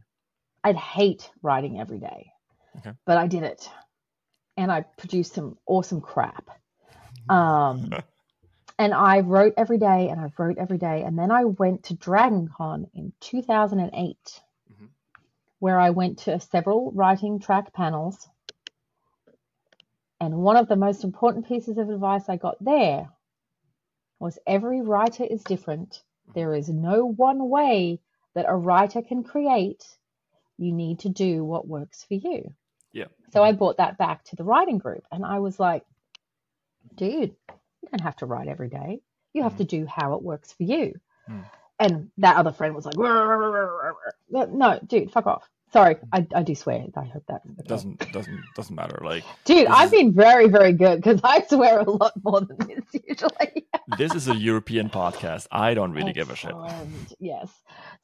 I'd 0.65 0.77
hate 0.77 1.31
writing 1.41 1.81
every 1.81 1.99
day, 1.99 2.31
Okay. 2.77 2.93
but 3.07 3.17
I 3.17 3.27
did 3.29 3.45
it. 3.45 3.71
And 4.59 4.71
I 4.71 4.83
produced 4.83 5.33
some 5.33 5.57
awesome 5.67 6.03
crap. 6.03 6.51
Um, 7.31 7.91
and 8.79 8.93
I 8.93 9.21
wrote 9.21 9.55
every 9.57 9.79
day 9.79 10.11
and 10.11 10.21
I 10.21 10.31
wrote 10.37 10.59
every 10.59 10.79
day. 10.79 11.03
And 11.03 11.19
then 11.19 11.31
I 11.31 11.45
went 11.45 11.85
to 11.85 11.95
Dragon 11.95 12.47
Con 12.49 12.91
in 12.93 13.13
2008, 13.21 14.19
Mhm. 14.19 14.52
Where 15.63 15.79
I 15.79 15.91
went 15.91 16.19
to 16.19 16.41
several 16.41 16.91
writing 16.91 17.39
track 17.39 17.73
panels. 17.73 18.29
And 20.21 20.39
one 20.39 20.57
of 20.57 20.67
the 20.67 20.75
most 20.75 21.05
important 21.05 21.47
pieces 21.47 21.79
of 21.79 21.89
advice 21.89 22.29
I 22.29 22.37
got 22.37 22.57
there 22.61 23.09
was 24.19 24.41
every 24.45 24.83
writer 24.83 25.23
is 25.23 25.45
different. 25.45 26.03
There 26.35 26.53
is 26.53 26.69
no 26.69 27.07
one 27.07 27.49
way 27.49 28.01
that 28.35 28.47
a 28.49 28.57
writer 28.57 29.03
can 29.03 29.23
create. 29.23 29.85
You 30.59 30.73
need 30.73 30.99
to 31.01 31.11
do 31.11 31.45
what 31.45 31.69
works 31.69 32.03
for 32.03 32.15
you. 32.15 32.53
Yeah. 32.93 33.07
So 33.33 33.45
I 33.45 33.53
brought 33.53 33.77
that 33.77 33.99
back 33.99 34.25
to 34.25 34.37
the 34.37 34.43
writing 34.43 34.79
group 34.79 35.05
and 35.13 35.25
I 35.25 35.39
was 35.39 35.61
like, 35.61 35.85
dude, 36.97 37.37
you 37.49 37.89
don't 37.89 38.01
have 38.01 38.17
to 38.17 38.27
write 38.27 38.49
every 38.49 38.69
day. 38.69 39.01
You 39.33 39.45
have 39.45 39.59
to 39.59 39.65
do 39.65 39.87
how 39.87 40.15
it 40.15 40.23
works 40.23 40.53
for 40.53 40.65
you. 40.65 40.99
Mm. 41.31 41.45
And 41.79 42.11
that 42.19 42.37
other 42.37 42.53
friend 42.53 42.75
was 42.75 42.85
like, 42.87 42.97
no, 44.31 44.79
dude, 44.87 45.11
fuck 45.11 45.27
off. 45.27 45.49
Sorry, 45.73 45.97
I, 46.13 46.27
I 46.35 46.43
do 46.43 46.55
swear. 46.55 46.85
I 46.97 47.05
hope 47.07 47.25
that 47.29 47.41
It 47.59 47.67
doesn't 47.67 48.13
doesn't 48.13 48.41
doesn't 48.55 48.77
matter. 48.77 49.01
Like 49.03 49.25
Dude, 49.47 49.67
I've 49.69 49.87
is- 49.87 49.91
been 49.93 50.13
very, 50.13 50.47
very 50.49 50.75
good 50.75 50.97
because 50.97 51.21
I 51.25 51.43
swear 51.49 51.81
a 51.81 51.91
lot 51.91 52.13
more 52.23 52.43
than 52.43 52.59
this 52.59 53.03
usually. 53.09 53.67
this 53.97 54.15
is 54.15 54.29
a 54.29 54.37
European 54.37 54.91
podcast. 54.91 55.47
I 55.51 55.73
don't 55.73 55.93
really 55.93 56.13
give 56.13 56.29
a 56.31 56.37
shit. 56.37 56.53
Yes. 57.19 57.51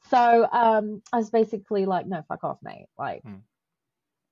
So 0.09 0.47
um, 0.51 1.03
I 1.13 1.17
was 1.17 1.29
basically 1.29 1.85
like, 1.85 2.07
no, 2.07 2.23
fuck 2.27 2.43
off, 2.43 2.57
mate. 2.63 2.87
Like, 2.97 3.21
Hmm. 3.21 3.35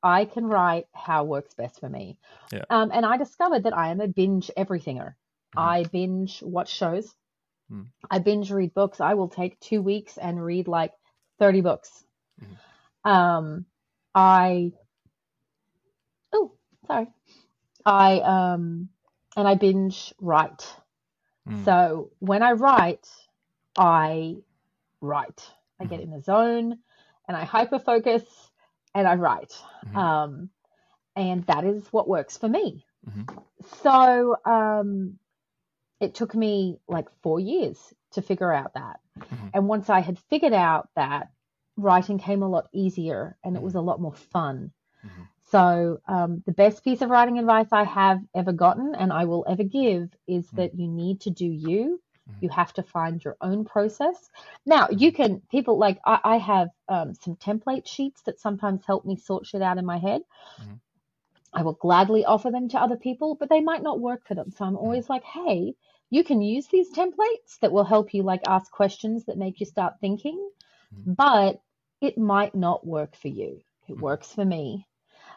I 0.02 0.26
can 0.26 0.46
write 0.46 0.86
how 0.94 1.24
works 1.24 1.54
best 1.54 1.80
for 1.80 1.90
me. 1.90 2.18
Yeah. 2.52 2.64
Um, 2.72 2.92
and 2.94 3.06
I 3.06 3.18
discovered 3.18 3.64
that 3.64 3.78
I 3.78 3.90
am 3.90 4.00
a 4.02 4.08
binge 4.08 4.50
everythinger. 4.58 5.16
Mhm. 5.56 5.62
I 5.62 5.84
binge 5.84 6.42
watch 6.42 6.70
shows. 6.74 7.14
Hmm. 7.70 7.84
I 8.10 8.20
binge 8.20 8.52
read 8.52 8.74
books. 8.74 9.02
I 9.02 9.14
will 9.16 9.30
take 9.30 9.60
two 9.60 9.82
weeks 9.82 10.18
and 10.18 10.44
read 10.44 10.68
like 10.68 10.94
30 11.40 11.62
books. 11.62 12.06
Mhm. 12.42 13.10
Um, 13.10 13.66
I, 14.16 14.74
oh, 16.34 16.54
sorry. 16.88 17.08
I, 17.86 18.20
um, 18.20 18.90
and 19.36 19.48
I 19.48 19.56
binge 19.56 20.14
write. 20.20 20.66
Mm. 21.48 21.64
So 21.66 22.12
when 22.20 22.44
I 22.44 22.54
write, 22.54 23.08
I 23.78 24.38
write. 25.02 25.50
I 25.80 25.86
get 25.86 26.02
in 26.02 26.12
the 26.12 26.22
zone 26.22 26.80
and 27.28 27.38
I 27.38 27.44
hyper 27.44 27.80
focus 27.80 28.24
and 28.96 29.08
I 29.08 29.16
write. 29.16 29.54
Mhm. 29.86 29.96
Um, 29.96 30.50
and 31.16 31.46
that 31.46 31.64
is 31.66 31.86
what 31.92 32.08
works 32.08 32.38
for 32.38 32.50
me. 32.50 32.86
Mhm. 33.08 33.44
So 33.84 34.36
um, 34.46 35.20
it 36.00 36.14
took 36.16 36.36
me 36.36 36.80
like 36.88 37.08
four 37.22 37.40
years 37.40 37.94
to 38.12 38.22
figure 38.22 38.52
out 38.52 38.74
that. 38.74 39.00
Mhm. 39.18 39.52
And 39.54 39.68
once 39.68 39.90
I 39.90 40.00
had 40.00 40.20
figured 40.20 40.54
out 40.54 40.90
that, 40.96 41.32
writing 41.76 42.18
came 42.18 42.42
a 42.42 42.50
lot 42.50 42.68
easier 42.74 43.38
and 43.44 43.56
it 43.56 43.62
was 43.62 43.76
a 43.76 43.82
lot 43.82 44.02
more 44.02 44.14
fun. 44.14 44.72
Mhm. 45.06 45.28
So, 45.42 46.00
um, 46.08 46.44
the 46.46 46.52
best 46.52 46.84
piece 46.84 47.02
of 47.02 47.10
writing 47.10 47.40
advice 47.40 47.68
I 47.72 47.84
have 47.84 48.20
ever 48.36 48.52
gotten 48.52 48.96
and 48.96 49.14
I 49.14 49.26
will 49.26 49.46
ever 49.48 49.64
give 49.64 50.10
is 50.28 50.48
Mm. 50.52 50.56
that 50.56 50.76
you 50.76 50.88
need 50.88 51.22
to 51.22 51.30
do 51.30 51.46
you. 51.46 52.02
Mhm. 52.28 52.42
You 52.42 52.50
have 52.50 52.74
to 52.74 52.84
find 52.84 53.24
your 53.24 53.38
own 53.42 53.64
process. 53.64 54.30
Now, 54.66 54.88
you 54.90 55.12
can, 55.12 55.42
people 55.50 55.78
like, 55.78 56.00
I, 56.06 56.20
I 56.24 56.38
have 56.38 56.70
um, 56.90 57.14
some 57.14 57.36
template 57.38 57.88
sheets 57.88 58.22
that 58.24 58.40
sometimes 58.40 58.86
help 58.86 59.06
me 59.06 59.16
sort 59.16 59.46
shit 59.46 59.62
out 59.62 59.78
in 59.78 59.86
my 59.86 59.98
head. 59.98 60.22
I 61.54 61.64
will 61.64 61.74
gladly 61.74 62.26
offer 62.26 62.52
them 62.52 62.68
to 62.70 62.82
other 62.82 62.98
people, 62.98 63.36
but 63.36 63.50
they 63.50 63.62
might 63.62 63.82
not 63.82 64.00
work 64.00 64.28
for 64.28 64.36
them. 64.36 64.52
So, 64.52 64.66
I'm 64.66 64.76
always 64.78 65.10
like, 65.10 65.24
hey, 65.24 65.76
you 66.10 66.24
can 66.24 66.42
use 66.42 66.68
these 66.68 66.92
templates 66.94 67.60
that 67.62 67.72
will 67.72 67.84
help 67.84 68.14
you 68.14 68.24
like 68.24 68.42
ask 68.48 68.72
questions 68.72 69.26
that 69.26 69.38
make 69.38 69.60
you 69.60 69.66
start 69.66 69.96
thinking, 70.02 70.50
Mhm. 70.92 71.18
but 71.18 71.60
it 72.02 72.18
might 72.18 72.56
not 72.56 72.86
work 72.86 73.16
for 73.16 73.28
you. 73.28 73.62
It 73.88 73.98
Mhm. 73.98 74.02
works 74.02 74.32
for 74.34 74.46
me. 74.46 74.88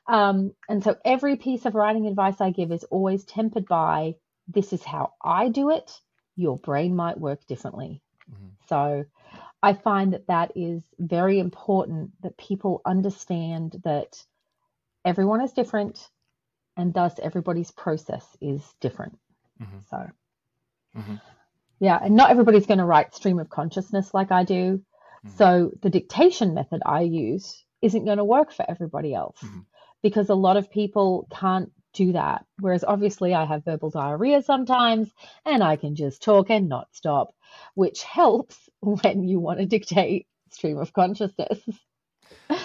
Um, 0.06 0.54
and 0.68 0.82
so 0.82 0.96
every 1.04 1.36
piece 1.36 1.66
of 1.66 1.74
writing 1.74 2.06
advice 2.06 2.40
I 2.40 2.50
give 2.50 2.72
is 2.72 2.84
always 2.84 3.24
tempered 3.24 3.66
by 3.66 4.16
this 4.48 4.72
is 4.72 4.84
how 4.84 5.12
I 5.22 5.48
do 5.48 5.70
it. 5.70 6.00
Your 6.36 6.58
brain 6.58 6.96
might 6.96 7.18
work 7.20 7.46
differently. 7.46 8.02
Mhm. 8.28 8.56
So 8.68 9.04
I 9.62 9.74
find 9.74 10.12
that 10.12 10.26
that 10.28 10.52
is 10.56 10.82
very 10.98 11.38
important 11.38 12.10
that 12.22 12.38
people 12.38 12.82
understand 12.84 13.80
that 13.84 14.24
everyone 15.04 15.42
is 15.42 15.52
different 15.52 16.10
and 16.76 16.94
thus 16.94 17.18
everybody's 17.18 17.70
process 17.70 18.36
is 18.40 18.62
different. 18.80 19.18
Mhm. 19.60 19.80
So, 19.90 20.08
Mhm. 20.96 21.20
yeah, 21.78 21.98
and 22.02 22.14
not 22.16 22.30
everybody's 22.30 22.66
going 22.66 22.78
to 22.78 22.84
write 22.84 23.14
stream 23.14 23.38
of 23.38 23.48
consciousness 23.48 24.12
like 24.12 24.30
I 24.32 24.44
do. 24.44 24.82
Mhm. 25.26 25.30
So, 25.36 25.70
the 25.82 25.90
dictation 25.90 26.54
method 26.54 26.82
I 26.84 27.02
use 27.02 27.64
isn't 27.82 28.04
going 28.04 28.18
to 28.18 28.24
work 28.24 28.52
for 28.52 28.64
everybody 28.68 29.14
else 29.14 29.38
Mhm. 29.42 29.64
because 30.02 30.28
a 30.28 30.34
lot 30.34 30.56
of 30.56 30.70
people 30.70 31.26
can't 31.30 31.70
do 31.92 32.12
that. 32.12 32.44
Whereas, 32.58 32.84
obviously, 32.84 33.34
I 33.34 33.44
have 33.44 33.64
verbal 33.64 33.90
diarrhea 33.90 34.42
sometimes 34.42 35.10
and 35.44 35.62
I 35.62 35.76
can 35.76 35.94
just 35.96 36.22
talk 36.22 36.50
and 36.50 36.68
not 36.68 36.88
stop, 36.92 37.34
which 37.74 38.02
helps 38.04 38.68
when 38.80 39.24
you 39.26 39.40
want 39.40 39.58
to 39.60 39.66
dictate 39.66 40.26
stream 40.50 40.78
of 40.78 40.92
consciousness. 40.92 41.58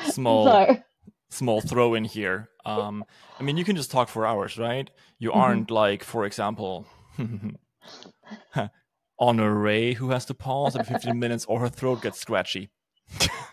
Small 0.05 0.45
So, 0.49 0.77
small 1.29 1.61
throw 1.61 1.93
in 1.93 2.05
here. 2.05 2.49
Um, 2.65 3.03
I 3.39 3.43
mean, 3.43 3.57
you 3.57 3.63
can 3.65 3.75
just 3.75 3.91
talk 3.91 4.09
for 4.09 4.25
hours, 4.25 4.57
right? 4.57 4.89
You 5.19 5.31
Mhm. 5.31 5.35
aren't 5.35 5.71
like, 5.71 6.03
for 6.03 6.25
example, 6.25 6.85
Honor 9.19 9.53
Ray, 9.55 9.93
who 9.93 10.11
has 10.11 10.25
to 10.25 10.33
pause 10.35 10.75
every 10.75 10.85
15 10.88 11.17
minutes 11.19 11.45
or 11.45 11.61
her 11.61 11.69
throat 11.69 12.01
gets 12.01 12.19
scratchy. 12.19 12.71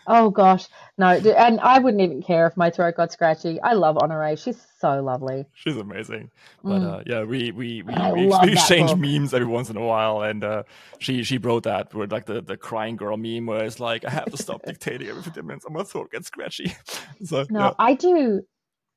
oh 0.07 0.29
gosh, 0.31 0.67
no, 0.97 1.07
and 1.09 1.59
I 1.61 1.79
wouldn't 1.79 2.01
even 2.03 2.21
care 2.23 2.47
if 2.47 2.57
my 2.57 2.69
throat 2.71 2.95
got 2.97 3.11
scratchy. 3.13 3.61
I 3.61 3.73
love 3.73 3.97
Honore; 3.97 4.37
she's 4.37 4.61
so 4.79 5.01
lovely. 5.03 5.45
She's 5.53 5.77
amazing. 5.77 6.31
But 6.67 6.83
Mm. 6.83 6.83
uh, 6.83 7.03
yeah, 7.05 7.23
we 7.23 7.51
we 7.51 7.83
we, 7.83 8.11
we, 8.11 8.35
we 8.39 8.53
exchange 8.53 8.95
book. 8.95 8.95
memes 8.95 9.33
every 9.33 9.47
once 9.47 9.69
in 9.69 9.77
a 9.77 9.85
while, 9.85 10.21
and 10.23 10.43
uh, 10.43 10.63
she 10.99 11.23
she 11.23 11.37
wrote 11.39 11.63
that 11.63 11.93
with 11.93 12.11
like 12.11 12.25
the, 12.25 12.41
the 12.41 12.57
crying 12.57 12.95
girl 12.97 13.17
meme 13.17 13.45
where 13.47 13.65
it's 13.65 13.79
like 13.79 14.05
I 14.05 14.11
have 14.11 14.29
to 14.31 14.37
stop 14.37 14.65
dictating 14.65 15.09
every 15.09 15.23
15 15.23 15.45
minutes, 15.45 15.65
or 15.65 15.71
my 15.71 15.83
throat 15.83 16.11
gets 16.11 16.27
scratchy. 16.27 16.75
so 17.23 17.45
No, 17.49 17.73
yeah. 17.73 17.73
I 17.79 17.95
do. 17.95 18.43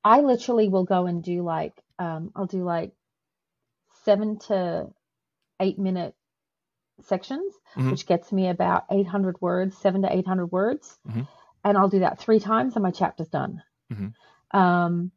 I 0.04 0.20
literally 0.22 0.68
will 0.68 0.84
go 0.84 1.06
and 1.06 1.22
do 1.22 1.42
like, 1.42 1.74
um, 1.98 2.32
I'll 2.36 2.46
do 2.46 2.64
like 2.64 2.92
seven 4.04 4.38
to 4.48 4.88
eight 5.60 5.78
minute 5.78 6.14
sections, 7.02 7.54
Mhm. 7.74 7.90
which 7.90 8.06
gets 8.06 8.32
me 8.32 8.48
about 8.48 8.84
800 8.90 9.40
words, 9.40 9.76
seven 9.76 10.02
to 10.02 10.14
800 10.14 10.46
words. 10.46 10.98
Mhm. 11.06 11.28
And 11.64 11.76
I'll 11.78 11.88
do 11.88 12.00
that 12.00 12.18
three 12.18 12.40
times 12.40 12.76
and 12.76 12.82
my 12.82 12.90
chapter's 12.90 13.28
done. 13.28 13.62
Mhm. 13.92 14.14
Um, 14.52 15.10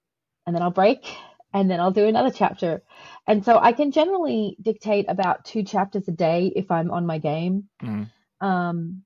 and 0.45 0.56
then 0.56 0.62
I'll 0.63 0.71
break 0.71 1.06
and 1.54 1.69
then 1.69 1.80
I'll 1.80 1.91
do 1.91 2.06
another 2.06 2.32
chapter. 2.32 2.84
And 3.28 3.45
so 3.45 3.58
I 3.60 3.71
can 3.71 3.91
generally 3.91 4.58
dictate 4.62 5.06
about 5.08 5.45
two 5.45 5.63
chapters 5.63 6.08
a 6.08 6.12
day 6.12 6.47
if 6.47 6.69
I'm 6.71 6.91
on 6.91 7.06
my 7.06 7.17
game. 7.19 7.69
Mhm. 7.82 8.10
Um, 8.41 9.04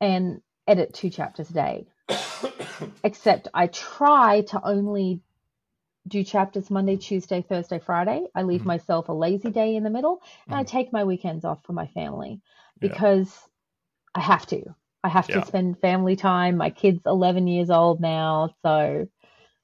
and 0.00 0.42
edit 0.66 0.94
two 0.94 1.10
chapters 1.10 1.50
a 1.50 1.54
day 1.54 1.86
except 3.04 3.48
I 3.52 3.66
try 3.66 4.42
to 4.42 4.60
only 4.64 5.20
do 6.08 6.24
chapters 6.24 6.70
Monday, 6.70 6.96
Tuesday, 6.96 7.42
Thursday, 7.42 7.78
Friday. 7.78 8.26
I 8.34 8.42
leave 8.42 8.62
Mhm. 8.62 8.66
myself 8.66 9.08
a 9.08 9.12
lazy 9.12 9.50
day 9.50 9.76
in 9.76 9.84
the 9.84 9.90
middle 9.90 10.22
and 10.48 10.56
I 10.56 10.62
Mhm. 10.62 10.68
take 10.68 10.92
my 10.92 11.04
weekends 11.04 11.44
off 11.44 11.64
for 11.64 11.72
my 11.72 11.86
family 11.88 12.40
Yeah. 12.80 12.88
because 12.88 13.48
I 14.14 14.20
have 14.20 14.46
to. 14.46 14.74
I 15.04 15.08
have 15.08 15.28
Yeah. 15.28 15.40
to 15.40 15.46
spend 15.46 15.78
family 15.80 16.16
time. 16.16 16.56
My 16.56 16.70
kid's 16.70 17.02
11 17.06 17.46
years 17.46 17.70
old 17.70 18.00
now, 18.00 18.54
so 18.62 19.08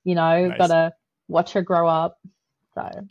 you 0.05 0.15
know, 0.15 0.49
Nice. 0.49 0.59
got 0.59 0.69
to 0.69 0.95
watch 1.29 1.53
her 1.55 1.63
grow 1.63 1.89
up. 1.89 2.19
So. 2.75 3.09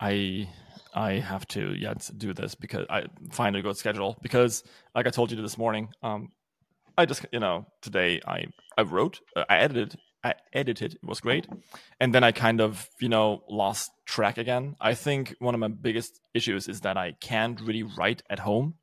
I 0.00 0.48
I 0.94 1.14
have 1.14 1.46
to 1.48 1.74
yeah 1.74 1.94
do 2.16 2.32
this 2.32 2.54
because 2.54 2.86
I 2.88 3.04
find 3.32 3.56
a 3.56 3.62
good 3.62 3.76
schedule 3.76 4.16
because 4.22 4.62
like 4.94 5.06
I 5.06 5.10
told 5.10 5.30
you 5.32 5.40
this 5.40 5.58
morning, 5.58 5.88
um, 6.02 6.28
I 6.96 7.06
just 7.06 7.26
you 7.32 7.40
know 7.40 7.66
today 7.82 8.20
I 8.26 8.46
I 8.76 8.82
wrote 8.82 9.20
uh, 9.36 9.44
I 9.48 9.58
edited 9.58 9.96
I 10.24 10.34
edited 10.52 10.94
it 10.94 11.04
was 11.04 11.20
great, 11.20 11.46
and 12.00 12.14
then 12.14 12.24
I 12.24 12.32
kind 12.32 12.60
of 12.60 12.88
you 13.00 13.08
know 13.08 13.42
lost 13.48 13.90
track 14.06 14.38
again. 14.38 14.74
I 14.80 14.94
think 14.94 15.34
one 15.38 15.54
of 15.54 15.60
my 15.60 15.68
biggest 15.68 16.20
issues 16.32 16.68
is 16.68 16.80
that 16.80 16.96
I 16.96 17.12
can't 17.20 17.60
really 17.60 17.82
write 17.82 18.22
at 18.30 18.38
home. 18.40 18.74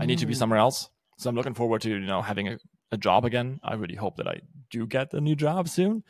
I 0.00 0.06
need 0.06 0.18
to 0.18 0.26
be 0.26 0.34
Mm. 0.34 0.38
somewhere 0.38 0.58
else. 0.60 0.88
So 1.18 1.28
I'm 1.30 1.36
looking 1.36 1.54
forward 1.54 1.80
to 1.82 1.90
you 1.90 1.98
know 2.00 2.22
having 2.22 2.48
a, 2.48 2.58
a 2.92 2.96
job 2.96 3.24
again. 3.24 3.60
I 3.62 3.74
really 3.74 3.96
hope 3.96 4.16
that 4.16 4.28
I 4.28 4.40
do 4.70 4.86
get 4.86 5.12
a 5.12 5.20
new 5.20 5.36
job 5.36 5.68
soon, 5.68 6.04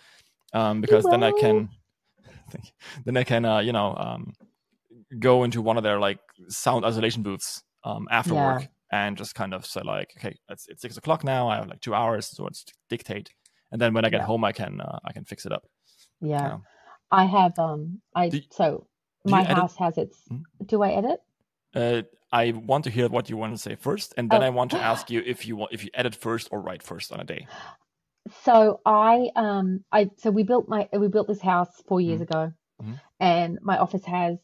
um, 0.53 0.81
because 0.81 1.05
then 1.07 1.23
I 1.23 1.33
can 1.33 1.71
then 3.05 3.17
I 3.17 3.25
can 3.25 3.45
uh, 3.45 3.61
you 3.61 3.73
know 3.73 3.95
um, 3.97 4.33
go 5.19 5.45
into 5.45 5.63
one 5.63 5.77
of 5.77 5.83
their 5.83 5.99
like 5.99 6.19
sound 6.49 6.85
isolation 6.85 7.23
booths 7.23 7.63
um, 7.85 8.09
after 8.11 8.35
Yeah. 8.35 8.45
work 8.45 8.69
and 8.93 9.17
just 9.17 9.35
kind 9.35 9.55
of 9.55 9.67
say 9.67 9.81
like, 9.85 10.13
okay, 10.19 10.37
it's, 10.49 10.67
it's 10.69 10.83
six 10.83 10.97
o'clock 10.97 11.25
now. 11.25 11.49
I 11.49 11.57
have 11.57 11.69
like 11.69 11.81
two 11.81 11.95
hours, 11.95 12.27
so 12.29 12.47
it's 12.47 12.65
dictate, 12.89 13.31
and 13.75 13.81
then 13.83 13.93
when 13.93 14.05
I 14.07 14.09
get 14.11 14.21
Yeah. 14.21 14.27
home, 14.27 14.45
I 14.45 14.53
can 14.53 14.81
uh, 14.81 14.99
I 15.05 15.13
can 15.13 15.25
fix 15.25 15.45
it 15.45 15.53
up. 15.53 15.65
Yeah. 16.21 16.59
I 17.11 17.25
have 17.27 17.59
um 17.59 18.01
I 18.15 18.29
Do- 18.31 18.41
so 18.51 18.87
my 19.27 19.43
edit- 19.43 19.57
house 19.59 19.77
has 19.77 19.99
its 19.99 20.17
Hmm? 20.29 20.43
do 20.65 20.83
I 20.83 20.91
edit? 21.01 21.21
Uh, 21.75 22.03
I 22.33 22.53
want 22.53 22.85
to 22.85 22.91
hear 22.91 23.09
what 23.09 23.29
you 23.31 23.37
want 23.37 23.53
to 23.57 23.59
say 23.67 23.75
first, 23.75 24.15
and 24.17 24.31
then 24.31 24.43
Oh. 24.43 24.47
I 24.47 24.51
want 24.51 24.71
to 24.71 24.79
ask 24.79 25.11
you 25.13 25.21
if 25.27 25.45
you 25.47 25.57
want 25.57 25.73
if 25.73 25.83
you 25.85 25.91
edit 25.93 26.15
first 26.15 26.49
or 26.53 26.61
write 26.61 26.83
first 26.83 27.13
on 27.13 27.19
a 27.21 27.25
day. 27.25 27.47
So 28.45 28.81
I 28.87 29.31
um 29.37 29.85
I 29.93 30.11
so 30.23 30.31
we 30.31 30.45
built 30.45 30.69
my 30.69 30.89
we 30.93 31.09
built 31.09 31.29
this 31.29 31.43
house 31.43 31.73
four 31.89 32.01
years 32.01 32.21
Mhm. 32.21 32.29
ago 32.29 32.53
Mhm. 32.83 33.01
and 33.21 33.59
my 33.71 33.77
office 33.79 34.05
has 34.05 34.39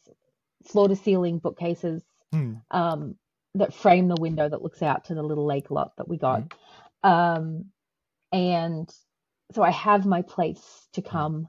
floor 0.71 0.87
to 0.89 0.95
ceiling 0.95 1.39
bookcases 1.39 2.03
Hmm. 2.33 2.53
um 2.69 3.15
that 3.55 3.73
frame 3.73 4.07
the 4.07 4.21
window 4.21 4.47
that 4.47 4.61
looks 4.61 4.81
out 4.81 5.05
to 5.05 5.13
the 5.15 5.23
little 5.23 5.45
lake 5.45 5.69
lot 5.71 5.95
that 5.97 6.07
we 6.07 6.17
got. 6.17 6.41
Mm-hmm. 6.41 7.09
Um 7.13 7.71
and 8.31 8.87
so 9.53 9.63
I 9.63 9.71
have 9.71 10.05
my 10.05 10.21
place 10.21 10.87
Mm-hmm. 10.89 10.93
to 10.93 11.01
come 11.01 11.47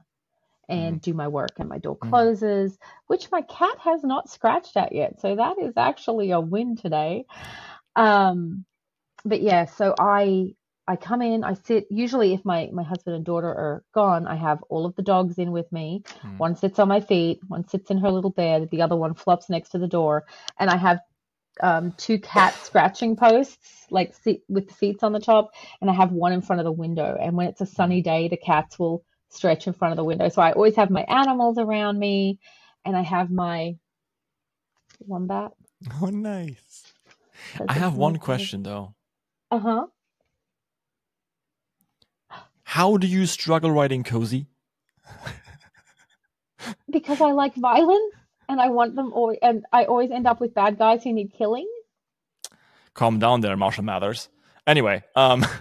and 0.69 1.01
do 1.01 1.13
my 1.13 1.27
work 1.27 1.55
and 1.59 1.69
my 1.69 1.77
door 1.79 1.97
Mhm. 2.01 2.09
closes, 2.09 2.77
which 3.07 3.31
my 3.31 3.41
cat 3.43 3.77
has 3.79 4.03
not 4.03 4.29
scratched 4.29 4.77
at 4.77 4.93
yet. 4.93 5.19
So 5.21 5.35
that 5.35 5.57
is 5.59 5.73
actually 5.77 6.31
a 6.31 6.39
win 6.39 6.75
today. 6.75 7.25
Um 7.95 8.65
but 9.25 9.41
yeah, 9.41 9.65
so 9.65 9.95
I 9.99 10.55
I 10.87 10.95
come 10.97 11.21
in, 11.21 11.43
I 11.43 11.53
sit 11.53 11.87
usually 11.89 12.33
if 12.33 12.43
my 12.45 12.69
my 12.73 12.83
husband 12.83 13.15
and 13.15 13.25
daughter 13.25 13.47
are 13.49 13.83
gone, 13.93 14.27
I 14.27 14.35
have 14.35 14.63
all 14.69 14.85
of 14.85 14.95
the 14.95 15.03
dogs 15.03 15.37
in 15.39 15.51
with 15.51 15.71
me. 15.71 16.03
Mhm. 16.23 16.37
One 16.37 16.55
sits 16.55 16.79
on 16.79 16.87
my 16.89 17.01
feet, 17.01 17.39
one 17.47 17.67
sits 17.67 17.91
in 17.91 17.97
her 17.99 18.11
little 18.11 18.31
bed, 18.31 18.69
the 18.71 18.81
other 18.81 18.95
one 18.97 19.13
flops 19.15 19.49
next 19.49 19.69
to 19.71 19.79
the 19.79 19.87
door, 19.87 20.25
and 20.59 20.69
I 20.69 20.77
have 20.77 20.99
um, 21.61 21.93
two 21.97 22.19
cat 22.19 22.53
scratching 22.63 23.15
posts, 23.15 23.85
like 23.89 24.13
seat, 24.13 24.43
with 24.49 24.67
the 24.67 24.73
seats 24.73 25.03
on 25.03 25.13
the 25.13 25.19
top, 25.19 25.51
and 25.81 25.89
I 25.89 25.93
have 25.93 26.11
one 26.11 26.33
in 26.33 26.41
front 26.41 26.59
of 26.59 26.65
the 26.65 26.71
window. 26.71 27.17
And 27.19 27.35
when 27.35 27.47
it's 27.47 27.61
a 27.61 27.65
sunny 27.65 28.01
day, 28.01 28.27
the 28.27 28.37
cats 28.37 28.79
will 28.79 29.03
stretch 29.29 29.67
in 29.67 29.73
front 29.73 29.91
of 29.91 29.97
the 29.97 30.03
window. 30.03 30.29
So 30.29 30.41
I 30.41 30.53
always 30.53 30.75
have 30.75 30.89
my 30.89 31.03
animals 31.03 31.57
around 31.57 31.99
me, 31.99 32.39
and 32.85 32.95
I 32.95 33.01
have 33.01 33.29
my 33.31 33.75
wombat. 34.99 35.51
Oh, 36.01 36.07
nice. 36.07 36.93
I 37.67 37.73
have 37.73 37.95
one 37.95 38.17
question 38.17 38.63
though. 38.63 38.95
Uh 39.51 39.59
huh. 39.59 39.85
How 42.63 42.97
do 42.97 43.05
you 43.05 43.25
struggle 43.25 43.71
writing 43.71 44.03
cozy? 44.03 44.47
Because 46.89 47.21
I 47.21 47.31
like 47.31 47.53
violence, 47.55 48.13
and 48.49 48.59
I 48.61 48.69
want 48.69 48.95
them 48.95 49.13
all, 49.13 49.35
and 49.41 49.65
I 49.71 49.85
always 49.85 50.11
end 50.11 50.27
up 50.27 50.39
with 50.41 50.53
bad 50.53 50.77
guys 50.77 51.03
who 51.03 51.13
need 51.13 51.33
killing. 51.33 51.67
Calm 52.93 53.19
down 53.19 53.41
there, 53.41 53.57
Marshall 53.57 53.83
Mathers. 53.83 54.29
Anyway, 54.67 55.03
um, 55.15 55.43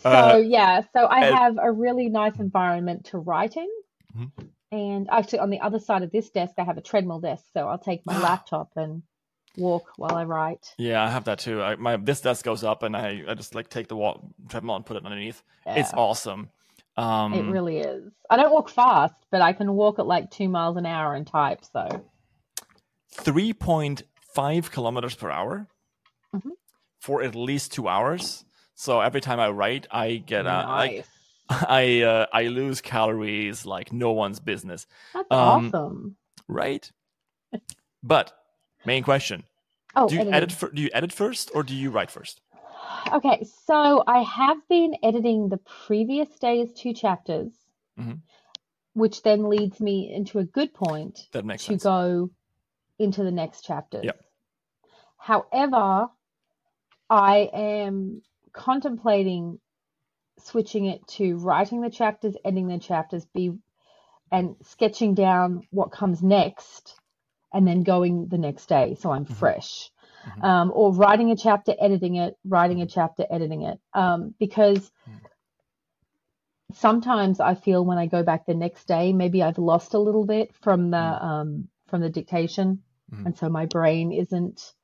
so 0.00 0.10
Uh, 0.10 0.42
yeah, 0.44 0.82
so 0.92 1.00
I 1.04 1.26
and- 1.26 1.34
have 1.36 1.58
a 1.60 1.70
really 1.72 2.08
nice 2.08 2.38
environment 2.38 3.06
to 3.06 3.18
write 3.18 3.56
in. 3.56 3.68
Mhm. 4.16 4.30
And 4.72 5.08
actually, 5.10 5.38
on 5.40 5.50
the 5.50 5.60
other 5.60 5.78
side 5.78 6.02
of 6.02 6.10
this 6.10 6.30
desk, 6.30 6.54
I 6.58 6.64
have 6.64 6.76
a 6.76 6.80
treadmill 6.80 7.20
desk, 7.20 7.44
so 7.52 7.68
I'll 7.68 7.78
take 7.78 8.04
my 8.04 8.18
laptop 8.22 8.70
and 8.76 9.02
walk 9.56 9.92
while 9.96 10.14
I 10.14 10.24
write. 10.24 10.74
yeah, 10.76 11.02
I 11.02 11.08
have 11.08 11.24
that 11.24 11.38
too. 11.38 11.62
I, 11.62 11.76
my 11.76 11.96
this 11.96 12.20
desk 12.20 12.44
goes 12.44 12.62
up, 12.64 12.82
and 12.82 12.96
I, 12.96 13.22
I 13.28 13.34
just 13.34 13.54
like 13.54 13.68
take 13.70 13.88
the 13.88 13.96
wall 13.96 14.32
treadmill 14.48 14.76
and 14.76 14.84
put 14.86 14.96
it 14.96 15.04
underneath. 15.04 15.42
It's 15.66 15.92
awesome. 15.94 16.50
Um, 16.96 17.34
it 17.34 17.42
really 17.42 17.78
is. 17.78 18.10
I 18.30 18.36
don't 18.36 18.50
walk 18.52 18.70
fast, 18.70 19.14
but 19.30 19.42
I 19.42 19.52
can 19.52 19.72
walk 19.74 19.98
at 19.98 20.06
like 20.06 20.30
two 20.30 20.48
miles 20.48 20.76
an 20.76 20.86
hour 20.86 21.14
and 21.14 21.26
type. 21.26 21.62
So 21.72 22.04
3.5 23.14 24.70
kilometers 24.70 25.14
per 25.14 25.30
hour 25.30 25.66
Mhm. 26.34 26.50
for 27.00 27.22
at 27.22 27.34
least 27.34 27.72
two 27.72 27.88
hours. 27.88 28.44
So 28.74 29.00
every 29.00 29.20
time 29.20 29.40
I 29.40 29.48
write, 29.50 29.86
I 29.90 30.16
get 30.16 30.44
like 30.44 30.90
nice. 30.92 31.06
I 31.48 32.02
uh, 32.02 32.26
I 32.32 32.44
lose 32.48 32.80
calories 32.80 33.64
like 33.64 33.92
no 33.92 34.12
one's 34.12 34.40
business, 34.40 34.86
That's 35.14 35.26
um, 35.30 35.66
awesome. 35.68 36.16
right? 36.48 36.90
but 38.02 38.32
main 38.84 39.02
question: 39.04 39.44
Oh, 39.94 40.08
Do 40.08 40.14
you 40.16 40.20
editing. 40.22 40.34
edit? 40.34 40.52
Fir- 40.52 40.70
do 40.70 40.82
you 40.82 40.90
edit 40.92 41.12
first 41.12 41.50
or 41.54 41.62
do 41.62 41.74
you 41.74 41.90
write 41.90 42.10
first? 42.10 42.40
Okay, 43.12 43.44
so 43.66 44.02
I 44.06 44.22
have 44.22 44.58
been 44.68 44.96
editing 45.02 45.48
the 45.48 45.58
previous 45.58 46.28
day's 46.38 46.72
two 46.72 46.92
chapters, 46.92 47.52
Mhm. 47.98 48.20
which 48.94 49.22
then 49.22 49.48
leads 49.48 49.80
me 49.80 50.12
into 50.12 50.38
a 50.38 50.44
good 50.44 50.74
point 50.74 51.28
That 51.32 51.44
makes 51.44 51.64
to 51.64 51.72
sense. 51.72 51.82
go 51.82 52.30
into 52.98 53.22
the 53.24 53.30
next 53.30 53.62
chapters. 53.62 54.04
Yep. 54.04 54.20
However, 55.18 56.10
I 57.10 57.50
am 57.52 58.22
contemplating 58.52 59.60
switching 60.38 60.86
it 60.86 61.06
to 61.06 61.36
writing 61.38 61.80
the 61.80 61.90
chapters, 61.90 62.36
ending 62.44 62.68
the 62.68 62.78
chapters, 62.78 63.24
be 63.26 63.58
and 64.32 64.56
sketching 64.62 65.14
down 65.14 65.62
what 65.70 65.92
comes 65.92 66.22
next, 66.22 67.00
and 67.52 67.66
then 67.66 67.84
going 67.84 68.26
the 68.28 68.38
next 68.38 68.66
day, 68.68 68.94
so 68.96 69.10
I'm 69.10 69.24
Mhm. 69.24 69.34
fresh. 69.36 69.90
Mhm. 70.26 70.44
Um, 70.44 70.72
or 70.74 70.92
writing 70.92 71.30
a 71.30 71.36
chapter, 71.36 71.74
editing 71.78 72.16
it, 72.16 72.36
writing 72.44 72.82
a 72.82 72.86
chapter, 72.86 73.24
editing 73.30 73.62
it, 73.62 73.78
um, 73.94 74.34
because 74.38 74.90
Mm. 75.06 75.20
sometimes 76.72 77.40
I 77.40 77.54
feel 77.54 77.84
when 77.84 77.98
I 77.98 78.06
go 78.06 78.22
back 78.22 78.46
the 78.46 78.54
next 78.54 78.86
day, 78.88 79.12
maybe 79.12 79.42
I've 79.42 79.58
lost 79.58 79.94
a 79.94 79.98
little 79.98 80.24
bit 80.24 80.54
from 80.54 80.90
the 80.90 80.96
Mm. 80.96 81.22
um, 81.24 81.68
from 81.86 82.00
the 82.00 82.10
dictation, 82.10 82.82
Mhm. 83.12 83.26
and 83.26 83.36
so 83.38 83.48
my 83.48 83.66
brain 83.66 84.10
isn't 84.12 84.74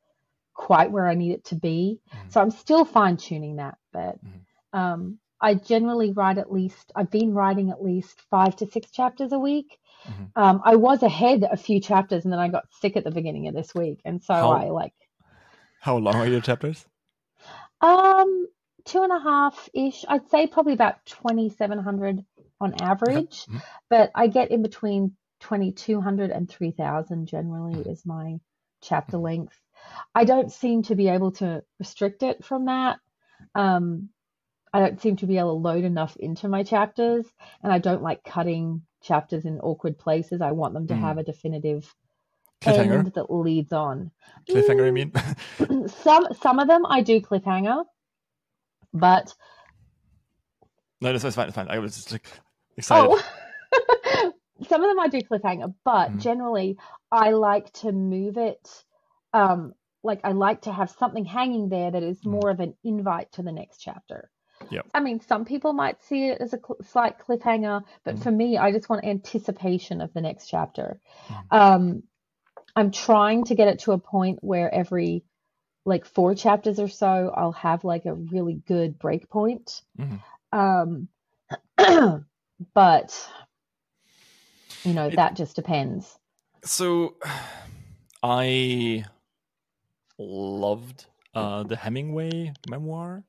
quite 0.55 0.93
where 0.93 1.09
I 1.09 1.15
need 1.15 1.33
it 1.33 1.45
to 1.47 1.57
be. 1.57 1.99
Mhm. 2.13 2.31
So 2.33 2.41
I'm 2.41 2.51
still 2.53 2.85
fine 2.85 3.17
tuning 3.17 3.57
that, 3.57 3.79
but 3.93 4.19
um, 4.73 5.19
I 5.41 5.55
generally 5.55 6.13
write 6.13 6.39
at 6.39 6.53
least. 6.53 6.93
I've 6.95 7.11
been 7.11 7.35
writing 7.35 7.71
at 7.71 7.83
least 7.83 8.21
five 8.31 8.55
to 8.57 8.67
six 8.67 8.91
chapters 8.93 9.33
a 9.33 9.39
week. 9.39 9.79
Mhm. 10.07 10.31
Um, 10.37 10.63
I 10.65 10.77
was 10.77 11.03
ahead 11.03 11.43
a 11.51 11.57
few 11.57 11.81
chapters, 11.81 12.25
and 12.25 12.33
then 12.33 12.39
I 12.41 12.49
got 12.49 12.73
sick 12.73 12.97
at 12.97 13.03
the 13.05 13.11
beginning 13.11 13.49
of 13.49 13.55
this 13.55 13.75
week, 13.75 14.01
and 14.05 14.23
so 14.23 14.33
How- 14.35 14.53
I 14.53 14.71
like 14.71 14.95
How 15.83 15.97
long 15.97 16.14
are 16.14 16.29
your 16.29 16.40
chapters? 16.40 16.87
um 17.81 18.47
two 18.85 19.03
and 19.03 19.12
a 19.12 19.18
half 19.18 19.68
ish. 19.75 20.05
I'd 20.09 20.29
say 20.31 20.47
probably 20.47 20.75
about 20.75 21.05
twenty 21.07 21.51
seven 21.51 21.79
hundred 21.81 22.25
on 22.61 22.75
average, 22.81 23.47
Mhm. 23.47 23.62
but 23.90 24.12
I 24.14 24.29
get 24.29 24.53
in 24.53 24.62
between 24.62 25.16
twenty 25.40 25.73
two 25.73 26.01
hundred 26.01 26.31
and 26.31 26.49
three 26.49 26.71
thousand 26.71 27.27
generally 27.27 27.83
Mhm. 27.83 27.87
is 27.90 28.07
my 28.07 28.38
chapter 28.81 29.18
length. 29.18 29.61
I 30.14 30.25
don't 30.25 30.53
seem 30.53 30.83
to 30.85 30.95
be 30.95 31.09
able 31.09 31.33
to 31.33 31.64
restrict 31.81 32.23
it 32.23 32.45
from 32.45 32.66
that. 32.66 33.01
Um, 33.57 34.11
I 34.73 34.79
don't 34.79 35.01
seem 35.01 35.16
to 35.16 35.27
be 35.27 35.38
able 35.38 35.57
to 35.57 35.68
load 35.68 35.85
enough 35.85 36.16
into 36.16 36.49
my 36.49 36.62
chapters, 36.62 37.27
and 37.62 37.73
I 37.73 37.79
don't 37.79 38.03
like 38.03 38.23
cutting 38.23 38.87
chapters 39.03 39.45
in 39.47 39.59
awkward 39.61 39.99
places. 39.99 40.40
I 40.40 40.53
want 40.53 40.75
them 40.75 40.87
to 40.87 40.95
Mm. 40.95 41.01
have 41.01 41.18
a 41.18 41.25
definitive 41.25 41.92
Cliffhanger. 42.62 43.14
that 43.14 43.31
leads 43.33 43.72
on. 43.72 44.11
Cliffhanger, 44.48 44.87
I 44.87 44.90
Mm, 44.90 44.94
mean. 44.94 45.88
some 46.03 46.27
some 46.40 46.59
of 46.59 46.68
them 46.68 46.85
I 46.87 47.01
do 47.03 47.20
cliffhanger, 47.20 47.85
but 48.92 49.35
no, 51.01 51.11
that's, 51.12 51.22
that's 51.25 51.37
fine. 51.37 51.48
It's 51.48 51.57
fine. 51.57 51.68
I 51.68 51.79
was 51.79 51.94
just 51.96 52.12
like 52.12 52.27
excited. 52.77 53.09
oh, 53.11 54.33
some 54.68 54.83
of 54.83 54.88
them 54.90 55.01
I 55.01 55.09
do 55.09 55.20
cliffhanger, 55.22 55.75
but 55.85 56.12
Mhm. 56.12 56.20
generally 56.20 56.79
I 57.11 57.31
like 57.31 57.72
to 57.75 57.92
move 57.92 58.37
it. 58.38 58.85
Um, 59.33 59.75
like 60.05 60.20
I 60.25 60.33
like 60.33 60.62
to 60.62 60.72
have 60.72 60.90
something 60.90 61.25
hanging 61.25 61.68
there 61.68 61.90
that 61.90 62.03
is 62.03 62.20
Mhm. 62.22 62.31
more 62.31 62.51
of 62.51 62.61
an 62.61 62.75
invite 62.85 63.33
to 63.33 63.42
the 63.42 63.53
next 63.53 63.79
chapter. 63.79 64.31
Yep. 64.70 64.87
I 64.94 65.01
mean, 65.01 65.20
some 65.20 65.44
people 65.44 65.72
might 65.72 66.03
see 66.03 66.29
it 66.29 66.40
as 66.40 66.53
a 66.55 66.59
cl- 66.59 66.79
slight 66.83 67.18
cliffhanger, 67.18 67.83
but 68.05 68.16
Mhm. 68.16 68.22
for 68.22 68.31
me, 68.31 68.59
I 68.59 68.70
just 68.70 68.88
want 68.88 69.05
anticipation 69.05 70.01
of 70.01 70.12
the 70.12 70.20
next 70.20 70.46
chapter. 70.48 71.01
Mhm. 71.29 71.46
Um, 71.51 72.03
I'm 72.77 72.91
trying 72.91 73.45
to 73.45 73.55
get 73.55 73.69
it 73.69 73.81
to 73.81 73.93
a 73.93 73.99
point 73.99 74.39
where 74.43 74.73
every 74.75 75.25
like 75.85 76.07
four 76.07 76.35
chapters 76.35 76.79
or 76.79 76.89
so, 76.89 77.33
I'll 77.37 77.53
have 77.53 77.85
like 77.85 78.05
a 78.07 78.15
really 78.15 78.55
good 78.67 78.99
break 78.99 79.29
point. 79.29 79.83
Mhm. 79.99 80.21
Um, 80.53 81.09
but 82.75 83.29
you 84.85 84.93
know 84.95 85.09
It- 85.09 85.17
that 85.17 85.35
just 85.35 85.57
depends. 85.57 86.19
So, 86.65 87.17
I 88.23 89.05
loved 90.19 91.07
uh, 91.35 91.65
the 91.65 91.75
Hemingway 91.77 92.53
memoir. 92.69 93.25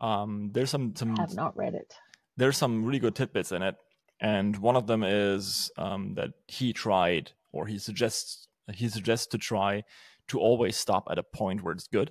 Um, 0.00 0.50
there's 0.52 0.70
some 0.70 0.94
some 0.94 1.14
I 1.18 1.22
have 1.22 1.34
not 1.34 1.56
read 1.56 1.74
it. 1.74 1.94
there's 2.36 2.58
some 2.58 2.84
really 2.84 2.98
good 2.98 3.14
tidbits 3.14 3.52
in 3.52 3.62
it, 3.62 3.76
and 4.20 4.56
one 4.58 4.76
of 4.76 4.86
them 4.86 5.02
is 5.02 5.70
um, 5.78 6.14
that 6.14 6.30
he 6.46 6.72
tried 6.74 7.30
or 7.52 7.66
he 7.66 7.78
suggests 7.78 8.48
he 8.72 8.88
suggests 8.88 9.26
to 9.28 9.38
try 9.38 9.82
to 10.28 10.38
always 10.40 10.76
stop 10.76 11.08
at 11.10 11.18
a 11.18 11.22
point 11.22 11.62
where 11.62 11.74
it's 11.74 11.86
good 11.88 12.10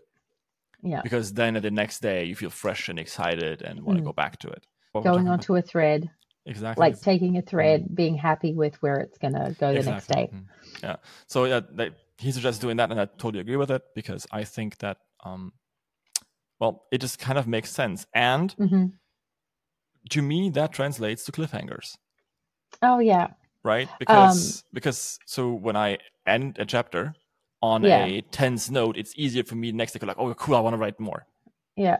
Yeah, 0.84 1.02
because 1.02 1.34
then 1.34 1.54
the 1.56 1.72
next 1.72 2.02
day 2.02 2.26
you 2.26 2.36
feel 2.36 2.50
fresh 2.50 2.89
and 2.89 3.00
excited 3.00 3.62
and 3.62 3.82
want 3.84 3.98
to 3.98 4.02
Mm. 4.04 4.08
go 4.08 4.13
back 4.13 4.38
to 4.39 4.50
it. 4.50 4.68
What 4.92 5.04
going 5.04 5.28
about- 5.28 5.39
onto 5.39 5.56
a 5.56 5.62
thread, 5.62 6.12
exactly 6.46 6.82
like 6.82 7.00
taking 7.02 7.38
a 7.38 7.42
thread, 7.42 7.96
being 7.96 8.16
happy 8.16 8.54
with 8.54 8.76
where 8.84 9.00
it's 9.00 9.18
gonna 9.18 9.56
go 9.60 9.74
the 9.74 9.82
next 9.92 10.08
day. 10.08 10.30
Mhm. 10.32 10.46
Yeah. 10.84 10.98
So 11.28 11.46
yeah, 11.46 11.62
they, 11.72 11.92
he 12.20 12.32
suggests 12.32 12.60
doing 12.60 12.78
that, 12.78 12.92
and 12.92 13.00
I 13.00 13.06
totally 13.06 13.39
agree 13.39 13.56
with 13.56 13.72
it 13.72 13.82
because 13.96 14.28
I 14.32 14.44
think 14.44 14.78
that, 14.80 14.98
um, 15.24 15.54
well, 16.60 16.86
it 16.92 17.00
just 17.02 17.18
kind 17.18 17.39
of 17.39 17.48
makes 17.48 17.72
sense, 17.72 18.06
and 18.13 18.52
hmm 18.54 18.86
to 20.10 20.22
me, 20.22 20.50
that 20.50 20.74
translates 20.74 21.24
to 21.26 21.32
cliffhangers, 21.32 21.98
Oh 22.82 23.00
yeah, 23.00 23.28
right? 23.63 23.88
Um, 23.89 23.95
Because 23.99 24.63
because 24.73 25.19
so 25.26 25.52
when 25.54 25.76
I 25.76 25.97
end 26.26 26.58
a 26.60 26.65
chapter 26.65 27.13
on 27.62 27.84
Yeah. 27.84 28.06
a 28.06 28.21
tense 28.21 28.69
note, 28.69 28.97
it's 28.97 29.13
easier 29.15 29.43
for 29.43 29.56
me 29.56 29.71
next 29.71 29.93
to 29.93 29.99
go 29.99 30.08
like, 30.08 30.17
oh, 30.19 30.34
cool, 30.34 30.56
I 30.56 30.60
want 30.60 30.73
to 30.73 30.78
write 30.78 30.99
more. 30.99 31.26
yeah. 31.76 31.99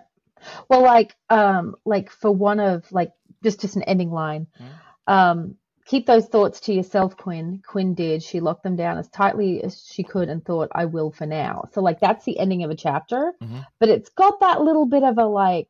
Well, 0.70 0.82
like 0.84 1.16
um, 1.30 1.76
like 1.86 2.10
for 2.10 2.30
one 2.30 2.60
of 2.60 2.92
like 2.92 3.12
just 3.44 3.62
just 3.62 3.76
an 3.78 3.84
ending 3.84 4.12
line. 4.12 4.48
Mhm. 4.60 5.14
Um, 5.14 5.56
keep 5.86 6.06
those 6.06 6.28
thoughts 6.28 6.60
to 6.62 6.74
yourself, 6.74 7.16
Quinn. 7.16 7.62
Quinn 7.66 7.94
did. 7.94 8.22
She 8.24 8.42
locked 8.42 8.64
them 8.64 8.76
down 8.76 8.98
as 8.98 9.08
tightly 9.10 9.64
as 9.64 9.82
she 9.86 10.04
could 10.04 10.28
and 10.28 10.44
thought, 10.44 10.70
"I 10.76 10.84
will 10.86 11.12
for 11.12 11.26
now." 11.26 11.70
So 11.72 11.82
like 11.82 12.02
that's 12.02 12.26
the 12.26 12.38
ending 12.40 12.64
of 12.64 12.72
a 12.72 12.76
chapter, 12.76 13.34
Mhm. 13.42 13.66
but 13.80 13.88
it's 13.88 14.10
got 14.10 14.42
that 14.42 14.62
little 14.62 14.86
bit 14.86 15.04
of 15.04 15.18
a 15.18 15.26
like, 15.26 15.70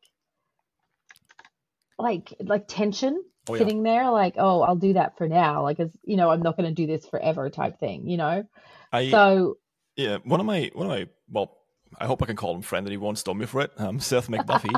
like 1.98 2.34
like 2.40 2.64
tension 2.66 3.22
Oh 3.48 3.54
yeah. 3.54 3.58
sitting 3.58 3.82
there, 3.82 4.10
like, 4.10 4.34
"Oh, 4.38 4.62
I'll 4.62 4.76
do 4.76 4.94
that 4.94 5.18
for 5.18 5.28
now." 5.28 5.62
Like, 5.62 5.78
as 5.78 5.94
you 6.02 6.16
know, 6.16 6.30
I'm 6.30 6.40
not 6.40 6.56
going 6.56 6.68
to 6.68 6.74
do 6.74 6.86
this 6.86 7.06
forever, 7.06 7.50
type 7.50 7.78
thing. 7.78 8.08
You 8.08 8.16
know. 8.16 8.44
I 8.92 9.10
So 9.10 9.58
yeah, 9.96 10.18
one 10.24 10.40
of 10.40 10.46
my 10.46 10.70
one 10.72 10.86
of 10.86 10.90
my 10.90 11.08
well, 11.30 11.58
I 11.98 12.06
hope 12.06 12.22
I 12.22 12.26
can 12.26 12.36
call 12.36 12.54
him 12.54 12.62
friend, 12.62 12.86
and 12.86 12.92
he 12.92 12.96
won't 12.96 13.18
stone 13.18 13.38
me 13.38 13.46
for 13.46 13.60
it. 13.60 13.72
Um, 13.78 14.00
Seth 14.00 14.28
McDuffie. 14.28 14.74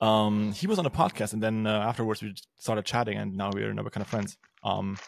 um, 0.00 0.52
he 0.52 0.66
was 0.66 0.78
on 0.78 0.86
a 0.86 0.90
podcast, 0.90 1.32
and 1.32 1.42
then 1.42 1.66
uh, 1.66 1.80
afterwards 1.80 2.22
we 2.22 2.34
started 2.58 2.84
chatting, 2.84 3.16
and 3.16 3.34
now 3.36 3.50
we're 3.52 3.74
we're 3.74 3.90
kind 3.90 4.02
of 4.02 4.08
friends. 4.08 4.36
Um, 4.62 4.98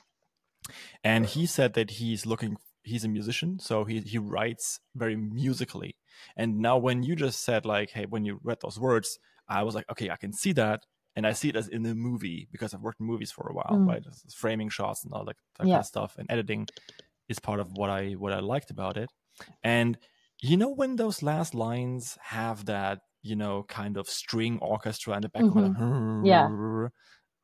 and 1.05 1.27
he 1.27 1.46
said 1.46 1.75
that 1.75 1.90
he's 1.90 2.27
looking. 2.27 2.57
He's 2.85 3.05
a 3.05 3.09
musician, 3.09 3.59
so 3.59 3.85
he 3.85 4.01
he 4.01 4.18
writes 4.18 4.81
very 4.94 5.16
musically. 5.16 5.96
And 6.37 6.59
now, 6.59 6.79
when 6.79 7.03
you 7.03 7.14
just 7.14 7.44
said 7.44 7.64
like, 7.64 7.90
"Hey," 7.90 8.07
when 8.07 8.25
you 8.25 8.40
read 8.42 8.59
those 8.62 8.79
words, 8.79 9.18
I 9.48 9.62
was 9.62 9.75
like, 9.75 9.88
"Okay, 9.90 10.11
I 10.11 10.16
can 10.16 10.33
see 10.33 10.53
that." 10.53 10.81
And 11.16 11.27
I 11.27 11.33
see 11.33 11.48
it 11.51 11.57
as 11.57 11.68
in 11.68 11.83
the 11.83 11.94
movie 11.94 12.48
because 12.51 12.72
I've 12.75 12.81
worked 12.81 13.01
in 13.01 13.07
movies 13.07 13.31
for 13.31 13.46
a 13.48 13.55
while, 13.55 13.77
Mm. 13.79 13.87
right? 13.88 14.05
Framing 14.35 14.70
shots 14.70 15.05
and 15.05 15.12
all 15.12 15.25
that, 15.27 15.37
that 15.59 15.64
kind 15.66 15.75
of 15.81 15.87
stuff, 15.87 16.16
and 16.18 16.27
editing 16.31 16.66
is 17.29 17.38
part 17.38 17.61
of 17.61 17.68
what 17.72 17.90
I 17.90 18.12
what 18.12 18.33
I 18.33 18.40
liked 18.40 18.70
about 18.70 18.96
it. 18.96 19.11
And 19.62 19.98
you 20.40 20.57
know 20.57 20.70
when 20.70 20.96
those 20.96 21.22
last 21.22 21.55
lines 21.55 22.18
have 22.22 22.64
that, 22.66 23.01
you 23.22 23.37
know, 23.37 23.62
kind 23.64 23.96
of 23.96 24.09
string 24.09 24.59
orchestra 24.61 25.14
in 25.16 25.22
the 25.22 25.29
background, 25.29 25.77
Mm-hmm. 25.77 26.25
Yeah. 26.27 26.48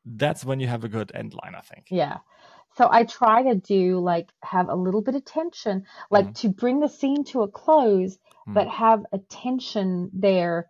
that's 0.05 0.43
when 0.45 0.59
you 0.59 0.67
have 0.67 0.83
a 0.83 0.89
good 0.89 1.11
end 1.13 1.33
line, 1.33 1.55
I 1.55 1.61
think. 1.61 1.87
Yeah. 1.89 2.17
So 2.77 2.87
I 2.91 3.03
try 3.03 3.43
to 3.43 3.55
do 3.55 3.99
like 3.99 4.29
have 4.43 4.69
a 4.69 4.75
little 4.75 5.01
bit 5.01 5.15
of 5.15 5.25
tension, 5.25 5.85
like 6.09 6.27
Mhm. 6.27 6.35
to 6.41 6.49
bring 6.49 6.79
the 6.79 6.87
scene 6.89 7.23
to 7.25 7.41
a 7.43 7.47
close, 7.47 8.17
Mm. 8.47 8.53
but 8.53 8.67
have 8.67 9.05
a 9.11 9.19
tension 9.19 10.09
there 10.13 10.67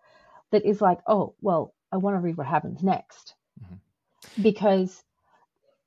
that 0.51 0.65
is 0.65 0.81
like, 0.81 0.99
oh, 1.07 1.35
well, 1.41 1.73
I 1.91 1.97
want 1.97 2.15
to 2.15 2.19
read 2.19 2.38
what 2.38 2.47
happens 2.47 2.84
next. 2.84 3.36
Mhm. 3.62 3.80
Because 4.41 5.04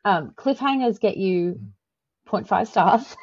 um, 0.04 0.32
cliffhangers 0.36 1.00
get 1.00 1.16
you 1.16 1.60
Mhm. 2.26 2.44
0.5 2.46 2.66
stars. 2.68 3.16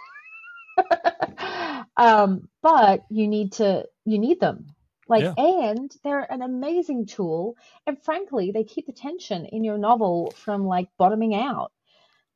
um, 1.97 2.47
but 2.61 3.01
you 3.09 3.27
need 3.27 3.53
to 3.53 3.85
you 4.05 4.19
need 4.19 4.39
them. 4.39 4.67
Like 5.07 5.23
Yeah. 5.25 5.33
and 5.37 5.91
they're 6.03 6.31
an 6.31 6.41
amazing 6.41 7.05
tool 7.07 7.55
and 7.87 8.01
frankly 8.03 8.51
they 8.51 8.63
keep 8.63 8.85
the 8.85 8.93
tension 8.93 9.45
in 9.45 9.63
your 9.63 9.77
novel 9.77 10.31
from 10.37 10.65
like 10.65 10.87
bottoming 10.97 11.33
out. 11.35 11.71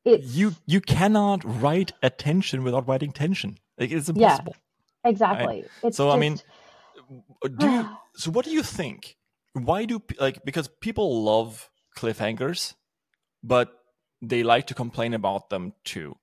It's 0.03 0.35
You 0.35 0.55
you 0.65 0.81
cannot 0.81 1.43
write 1.61 1.93
attention 2.01 2.63
without 2.63 2.87
writing 2.87 3.11
tension. 3.11 3.57
Like, 3.77 3.91
it's 3.91 4.09
Yeah. 4.09 4.37
impossible. 4.37 4.55
exactly. 5.05 5.65
It's 5.83 5.97
So, 5.97 6.09
I 6.09 6.17
mean, 6.17 6.39
Do 7.57 7.69
you, 7.69 7.87
so 8.15 8.31
what 8.31 8.45
do 8.45 8.51
you 8.51 8.63
think? 8.63 9.15
Why 9.53 9.85
do 9.85 10.01
like 10.19 10.43
because 10.43 10.67
people 10.81 11.23
love 11.23 11.69
cliffhangers, 11.97 12.73
but 13.43 13.71
they 14.21 14.43
like 14.43 14.67
to 14.67 14.73
complain 14.73 15.13
about 15.13 15.49
them 15.49 15.73
too. 15.83 16.15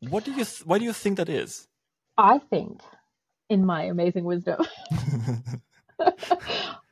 What 0.00 0.24
do 0.24 0.30
you 0.30 0.44
th- 0.44 0.64
why 0.64 0.78
do 0.78 0.84
you 0.84 0.92
think 0.92 1.16
that 1.16 1.28
is? 1.28 1.66
I 2.16 2.38
think 2.38 2.80
in 3.48 3.64
my 3.64 3.84
amazing 3.84 4.24
wisdom 4.24 4.64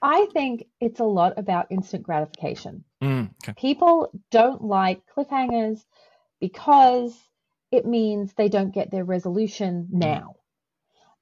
I 0.03 0.27
think 0.33 0.67
it's 0.81 1.01
a 1.01 1.05
lot 1.05 1.35
about 1.39 1.67
instant 1.71 2.03
gratification. 2.03 2.85
Mm, 3.03 3.31
okay. 3.43 3.55
People 3.57 4.11
don't 4.31 4.63
like 4.63 5.03
cliffhangers 5.17 5.85
because 6.41 7.17
it 7.71 7.85
means 7.85 8.33
they 8.33 8.49
don't 8.49 8.75
get 8.75 8.91
their 8.91 9.05
resolution 9.05 9.89
now. 9.91 10.37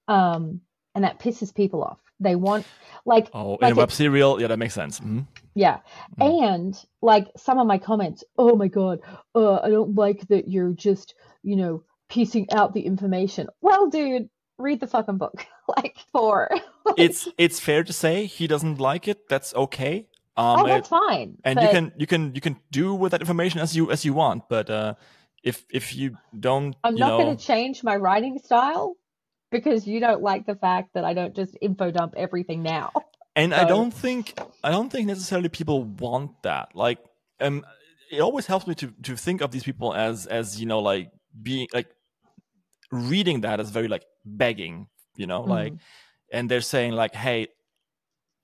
Um, 0.08 0.60
and 0.94 1.04
that 1.04 1.18
pisses 1.18 1.54
people 1.54 1.82
off. 1.82 1.98
They 2.20 2.34
want, 2.36 2.66
like, 3.04 3.28
Oh, 3.34 3.56
in 3.56 3.72
a 3.72 3.74
web 3.74 3.88
it- 3.90 3.92
serial, 3.92 4.40
yeah, 4.40 4.46
that 4.48 4.58
makes 4.58 4.74
sense. 4.74 5.00
Mhm. 5.00 5.26
yeah. 5.54 5.78
Mm. 6.18 6.54
And 6.54 6.84
like 7.02 7.28
some 7.36 7.58
of 7.58 7.66
my 7.66 7.78
comments, 7.78 8.24
oh 8.38 8.56
my 8.56 8.68
God, 8.68 9.00
uh, 9.34 9.56
I 9.62 9.68
don't 9.70 9.94
like 9.94 10.26
that 10.28 10.48
you're 10.48 10.72
just, 10.72 11.14
you 11.42 11.56
know, 11.56 11.82
piecing 12.08 12.50
out 12.52 12.72
the 12.72 12.80
information. 12.86 13.48
Well, 13.60 13.88
dude, 13.90 14.28
read 14.58 14.80
the 14.80 14.86
fucking 14.86 15.18
book. 15.18 15.46
like, 15.76 15.96
for. 16.12 16.48
It's 16.96 17.28
it's 17.36 17.58
fair 17.60 17.82
to 17.84 17.92
say 17.92 18.26
he 18.26 18.46
doesn't 18.46 18.78
like 18.78 19.08
it. 19.08 19.28
That's 19.28 19.52
okay. 19.54 20.06
Um, 20.36 20.60
oh, 20.60 20.64
it- 20.66 20.68
that's 20.68 20.88
fine. 20.88 21.36
and 21.44 21.60
you 21.60 21.68
can 21.68 21.92
you 21.98 22.06
can 22.06 22.34
you 22.34 22.40
can 22.40 22.56
do 22.70 22.94
with 22.94 23.10
that 23.12 23.20
information 23.20 23.60
as 23.60 23.74
you 23.76 23.90
as 23.90 24.04
you 24.04 24.14
want. 24.14 24.48
But 24.48 24.70
uh, 24.70 24.94
if 25.42 25.64
if 25.70 25.94
you 25.96 26.16
don't, 26.38 26.76
I'm 26.84 26.94
you 26.94 27.00
not 27.00 27.18
going 27.18 27.36
to 27.36 27.42
change 27.44 27.82
my 27.82 27.96
writing 27.96 28.38
style 28.38 28.94
because 29.56 29.86
you 29.86 30.00
don't 30.00 30.22
like 30.22 30.46
the 30.46 30.54
fact 30.56 30.94
that 30.94 31.04
I 31.04 31.14
don't 31.14 31.34
just 31.34 31.56
info 31.60 31.90
dump 31.90 32.14
everything 32.16 32.62
now. 32.62 32.92
And 33.34 33.52
I 33.54 33.64
don't 33.64 33.92
think 33.92 34.38
I 34.64 34.70
don't 34.70 34.90
think 34.90 35.06
necessarily 35.06 35.48
people 35.48 35.84
want 35.84 36.42
that. 36.42 36.74
Like, 36.74 36.98
um, 37.40 37.64
it 38.10 38.20
always 38.20 38.46
helps 38.46 38.66
me 38.66 38.74
to 38.76 38.86
to 39.02 39.16
think 39.16 39.40
of 39.42 39.50
these 39.50 39.64
people 39.64 39.94
as 39.94 40.26
as 40.26 40.58
you 40.60 40.66
know 40.66 40.80
like 40.80 41.10
being 41.42 41.68
like 41.74 41.88
reading 42.90 43.40
that 43.42 43.60
as 43.60 43.70
very 43.70 43.88
like 43.88 44.04
begging, 44.24 44.88
you 45.16 45.26
know, 45.26 45.42
like, 45.42 45.72
Mhm. 45.72 45.78
and 46.32 46.50
they're 46.50 46.60
saying 46.60 46.92
like, 46.92 47.14
hey, 47.14 47.48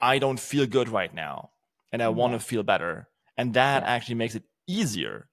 I 0.01 0.19
don't 0.19 0.41
feel 0.41 0.67
good 0.67 0.89
right 0.89 1.13
now, 1.15 1.51
and 1.93 2.03
I 2.03 2.09
want 2.09 2.33
to 2.35 2.41
feel 2.41 2.63
better, 2.63 3.09
and 3.37 3.55
that 3.55 3.83
Yeah. 3.83 3.89
actually 3.89 4.17
makes 4.17 4.35
it 4.35 4.43
easier 4.67 5.29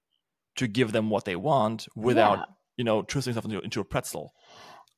to 0.56 0.66
give 0.68 0.92
them 0.92 1.10
what 1.10 1.24
they 1.24 1.36
want 1.36 1.86
without 1.96 2.38
Yeah. 2.38 2.44
you 2.78 2.84
know 2.84 3.02
twisting 3.02 3.34
stuff 3.34 3.44
into, 3.44 3.60
into 3.60 3.80
a 3.80 3.84
pretzel. 3.84 4.32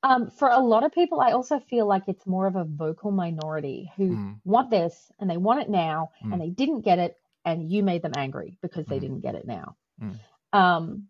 Um, 0.05 0.31
for 0.31 0.49
a 0.49 0.59
lot 0.59 0.85
of 0.85 0.93
people, 0.93 1.21
I 1.21 1.33
also 1.33 1.61
feel 1.61 1.87
like 1.87 2.05
it's 2.09 2.27
more 2.27 2.47
of 2.47 2.57
a 2.57 2.65
vocal 2.65 3.11
minority 3.13 3.93
who 3.97 4.17
Mm. 4.17 4.41
want 4.45 4.71
this 4.71 5.13
and 5.21 5.31
they 5.31 5.37
want 5.37 5.61
it 5.61 5.71
now 5.71 6.11
Mm. 6.25 6.33
and 6.33 6.41
they 6.41 6.51
didn't 6.51 6.81
get 6.81 6.99
it 6.99 7.17
and 7.45 7.71
you 7.71 7.83
made 7.83 8.03
them 8.03 8.13
angry 8.17 8.59
because 8.63 8.87
they 8.87 8.97
Mm. 8.99 9.01
didn't 9.01 9.21
get 9.21 9.35
it 9.37 9.47
now. 9.47 9.77
Mm. 10.01 10.19
Um, 10.53 11.09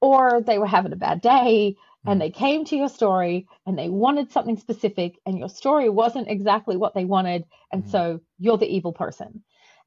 or 0.00 0.40
they 0.40 0.58
were 0.58 0.66
having 0.66 0.92
a 0.92 0.96
bad 0.96 1.20
day 1.20 1.76
and 2.06 2.16
Mm. 2.16 2.24
they 2.24 2.30
came 2.30 2.64
to 2.64 2.76
your 2.76 2.88
story 2.88 3.46
and 3.66 3.78
they 3.78 3.88
wanted 3.88 4.32
something 4.32 4.56
specific 4.56 5.20
and 5.26 5.38
your 5.38 5.48
story 5.48 5.88
wasn't 5.88 6.28
exactly 6.28 6.76
what 6.76 6.94
they 6.94 7.04
wanted 7.04 7.44
and 7.70 7.84
Mm. 7.84 7.88
so 7.88 8.20
you're 8.38 8.58
the 8.58 8.66
evil 8.74 8.92
person. 8.92 9.44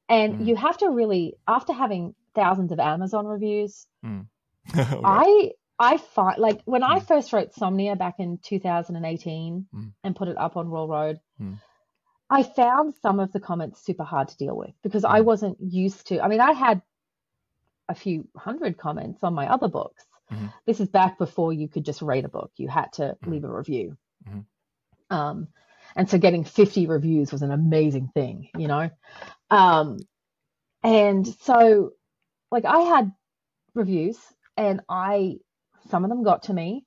And 0.08 0.46
you 0.46 0.54
have 0.54 0.78
to 0.78 0.88
really 0.88 1.34
after 1.48 1.72
having 1.72 2.14
thousands 2.34 2.70
of 2.70 2.78
Amazon 2.78 3.26
reviews. 3.26 3.88
I 4.74 5.52
I 5.78 5.98
find 5.98 6.38
like 6.38 6.62
when 6.64 6.82
I 6.82 7.00
Mm. 7.00 7.06
first 7.06 7.32
wrote 7.32 7.52
Somnia 7.52 7.96
back 7.98 8.18
in 8.18 8.38
2018 8.38 9.66
Mm. 9.74 9.92
and 10.02 10.16
put 10.16 10.28
it 10.28 10.38
up 10.38 10.56
on 10.56 10.68
Royal 10.68 10.88
Road, 10.88 11.20
Mm. 11.40 11.60
I 12.30 12.42
found 12.42 12.94
some 12.94 13.20
of 13.20 13.32
the 13.32 13.40
comments 13.40 13.80
super 13.82 14.04
hard 14.04 14.28
to 14.28 14.36
deal 14.36 14.56
with 14.56 14.74
because 14.82 15.04
I 15.04 15.20
Mm. 15.20 15.24
wasn't 15.26 15.60
used 15.60 16.06
to. 16.08 16.20
I 16.20 16.28
mean, 16.28 16.40
I 16.40 16.52
had 16.52 16.82
a 17.88 17.94
few 17.94 18.26
hundred 18.36 18.78
comments 18.78 19.22
on 19.22 19.34
my 19.34 19.48
other 19.48 19.68
books. 19.68 20.04
Mhm. 20.30 20.52
This 20.64 20.80
is 20.80 20.88
back 20.88 21.18
before 21.18 21.52
you 21.52 21.68
could 21.68 21.84
just 21.84 22.02
rate 22.02 22.24
a 22.24 22.28
book; 22.28 22.50
you 22.56 22.68
had 22.68 22.92
to 22.94 23.16
leave 23.26 23.44
a 23.44 23.52
review. 23.54 23.96
Um, 25.08 25.48
and 25.94 26.10
so 26.10 26.18
getting 26.18 26.42
50 26.42 26.86
reviews 26.88 27.30
was 27.30 27.42
an 27.42 27.52
amazing 27.52 28.08
thing, 28.08 28.48
you 28.58 28.66
know. 28.66 28.90
Um, 29.50 29.98
and 30.82 31.24
so 31.26 31.92
like 32.50 32.64
I 32.64 32.80
had 32.80 33.12
reviews 33.74 34.18
and 34.56 34.80
I 34.88 35.38
some 35.88 36.04
of 36.04 36.10
them 36.10 36.22
got 36.24 36.44
to 36.44 36.54
me, 36.54 36.84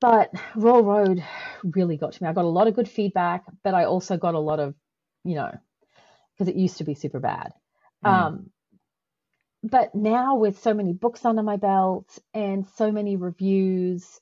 but 0.00 0.30
Royal 0.54 0.84
Road 0.84 1.24
really 1.62 1.96
got 1.96 2.12
to 2.12 2.22
me. 2.22 2.28
I 2.28 2.32
got 2.32 2.44
a 2.44 2.48
lot 2.48 2.68
of 2.68 2.74
good 2.74 2.88
feedback, 2.88 3.44
but 3.62 3.74
I 3.74 3.84
also 3.84 4.16
got 4.16 4.34
a 4.34 4.38
lot 4.40 4.60
of, 4.60 4.74
you 5.24 5.34
know, 5.34 5.52
because 6.34 6.48
it 6.48 6.56
used 6.56 6.78
to 6.78 6.84
be 6.84 6.94
super 6.94 7.20
bad. 7.20 7.52
Mm. 8.04 8.10
Um, 8.10 8.50
but 9.62 9.94
now 9.94 10.36
with 10.36 10.60
so 10.60 10.74
many 10.74 10.92
books 10.92 11.24
under 11.24 11.42
my 11.42 11.56
belt 11.56 12.18
and 12.34 12.66
so 12.76 12.92
many 12.92 13.16
reviews, 13.16 14.20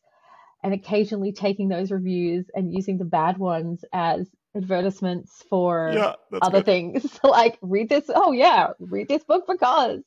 and 0.62 0.72
occasionally 0.72 1.32
taking 1.32 1.68
those 1.68 1.90
reviews 1.90 2.46
and 2.54 2.72
using 2.72 2.98
the 2.98 3.04
bad 3.04 3.38
ones 3.38 3.84
as 3.92 4.28
advertisements 4.56 5.42
for 5.50 5.92
Yeah, 5.94 6.14
other 6.40 6.58
good. 6.58 6.66
things 6.66 7.18
like 7.24 7.58
read 7.62 7.88
this 7.88 8.04
oh 8.14 8.32
yeah 8.32 8.68
read 8.78 9.08
this 9.08 9.24
book 9.24 9.44
because 9.48 10.00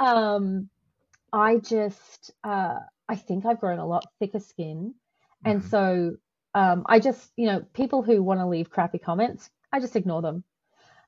um 0.00 0.68
i 1.32 1.58
just 1.58 2.32
uh 2.44 2.78
i 3.08 3.16
think 3.16 3.46
i've 3.46 3.60
grown 3.60 3.78
a 3.78 3.86
lot 3.86 4.08
thicker 4.18 4.40
skin 4.40 4.94
and 5.44 5.62
Mhm. 5.62 5.70
so 5.70 6.16
um 6.54 6.84
i 6.86 6.98
just 6.98 7.32
you 7.36 7.46
know 7.46 7.60
people 7.74 8.02
who 8.02 8.22
want 8.22 8.40
to 8.40 8.46
leave 8.46 8.70
crappy 8.70 8.98
comments 8.98 9.50
i 9.72 9.80
just 9.80 9.96
ignore 9.96 10.22
them 10.22 10.44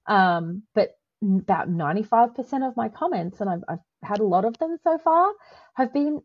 um 0.06 0.62
but 0.74 0.90
about 1.22 1.70
95% 1.70 2.66
of 2.68 2.76
my 2.76 2.88
comments 2.88 3.40
and 3.40 3.48
I've, 3.48 3.64
I've 3.68 3.78
had 4.02 4.20
a 4.20 4.24
lot 4.24 4.44
of 4.44 4.58
them 4.58 4.76
so 4.82 4.98
far 4.98 5.32
have 5.74 5.92
been 5.92 6.20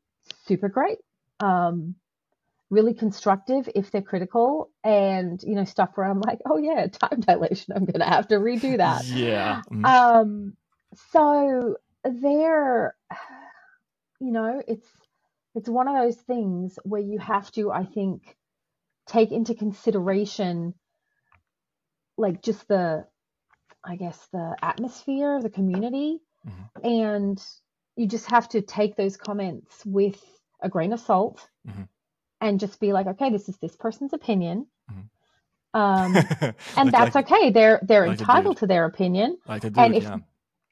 super 0.45 0.69
great 0.69 0.99
um 1.39 1.95
really 2.69 2.93
constructive 2.93 3.69
if 3.75 3.91
they're 3.91 4.01
critical 4.01 4.71
and 4.83 5.41
you 5.43 5.55
know 5.55 5.65
stuff 5.65 5.91
where 5.95 6.07
i'm 6.07 6.21
like 6.21 6.39
oh 6.45 6.57
yeah 6.57 6.87
time 6.87 7.19
dilation 7.21 7.73
i'm 7.75 7.85
gonna 7.85 8.05
have 8.09 8.27
to 8.27 8.35
redo 8.35 8.77
that 8.77 9.05
Yeah. 9.05 9.61
mhm. 9.71 9.95
um 10.19 10.53
so 11.11 11.77
there 12.03 12.95
you 14.20 14.32
know 14.32 14.61
it's 14.68 14.88
it's 15.55 15.70
one 15.70 15.88
of 15.88 15.95
those 15.95 16.15
things 16.18 16.78
where 16.84 17.01
you 17.01 17.18
have 17.20 17.51
to 17.51 17.72
i 17.72 17.84
think 17.86 18.36
take 19.07 19.32
into 19.32 19.53
consideration 19.55 20.74
like 22.18 22.41
just 22.41 22.68
the 22.68 23.05
i 23.84 23.95
guess 23.95 24.28
the 24.34 24.55
atmosphere 24.61 25.36
of 25.36 25.43
the 25.43 25.49
community 25.49 26.20
Mhm. 26.45 26.84
and 26.84 27.45
you 27.95 28.07
just 28.07 28.28
have 28.30 28.47
to 28.49 28.61
take 28.61 28.95
those 28.95 29.18
comments 29.18 29.86
with 29.86 30.24
a 30.61 30.70
grain 30.70 30.93
of 30.93 30.99
salt 30.99 31.47
Mhm. 31.68 31.88
and 32.41 32.59
just 32.59 32.80
be 32.80 32.93
like 32.93 33.07
okay 33.07 33.30
this 33.30 33.49
is 33.49 33.57
this 33.57 33.76
person's 33.76 34.13
opinion 34.13 34.68
Mhm. 34.91 35.09
um 35.74 36.15
and 36.78 36.91
Like- 36.91 36.91
that's 36.91 37.15
like, 37.15 37.32
okay 37.32 37.49
they're 37.51 37.80
they're 37.84 38.07
like 38.07 38.20
entitled 38.20 38.57
to 38.57 38.68
their 38.68 38.86
opinion 38.86 39.38
like 39.47 39.63
a 39.63 39.70
dude, 39.70 39.78
and 39.78 39.95
if 39.95 40.03
yeah. 40.03 40.18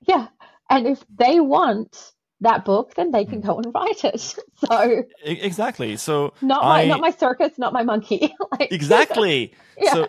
yeah 0.01 0.27
and 0.69 0.87
if 0.87 1.03
they 1.09 1.39
want 1.39 2.13
that 2.49 2.63
book 2.69 2.93
then 2.95 3.11
they 3.11 3.25
can 3.25 3.41
Mm. 3.41 3.47
go 3.49 3.53
and 3.59 3.67
write 3.75 4.01
it 4.11 4.19
so 4.63 5.03
exactly. 5.23 5.97
So 5.97 6.33
not 6.41 6.63
my 6.63 6.81
I 6.83 6.87
not 6.93 7.01
my 7.07 7.11
circus 7.11 7.53
not 7.57 7.73
my 7.73 7.83
monkey 7.91 8.21
like 8.53 8.71
exactly. 8.71 9.53
yeah 9.85 9.93
So 9.93 10.07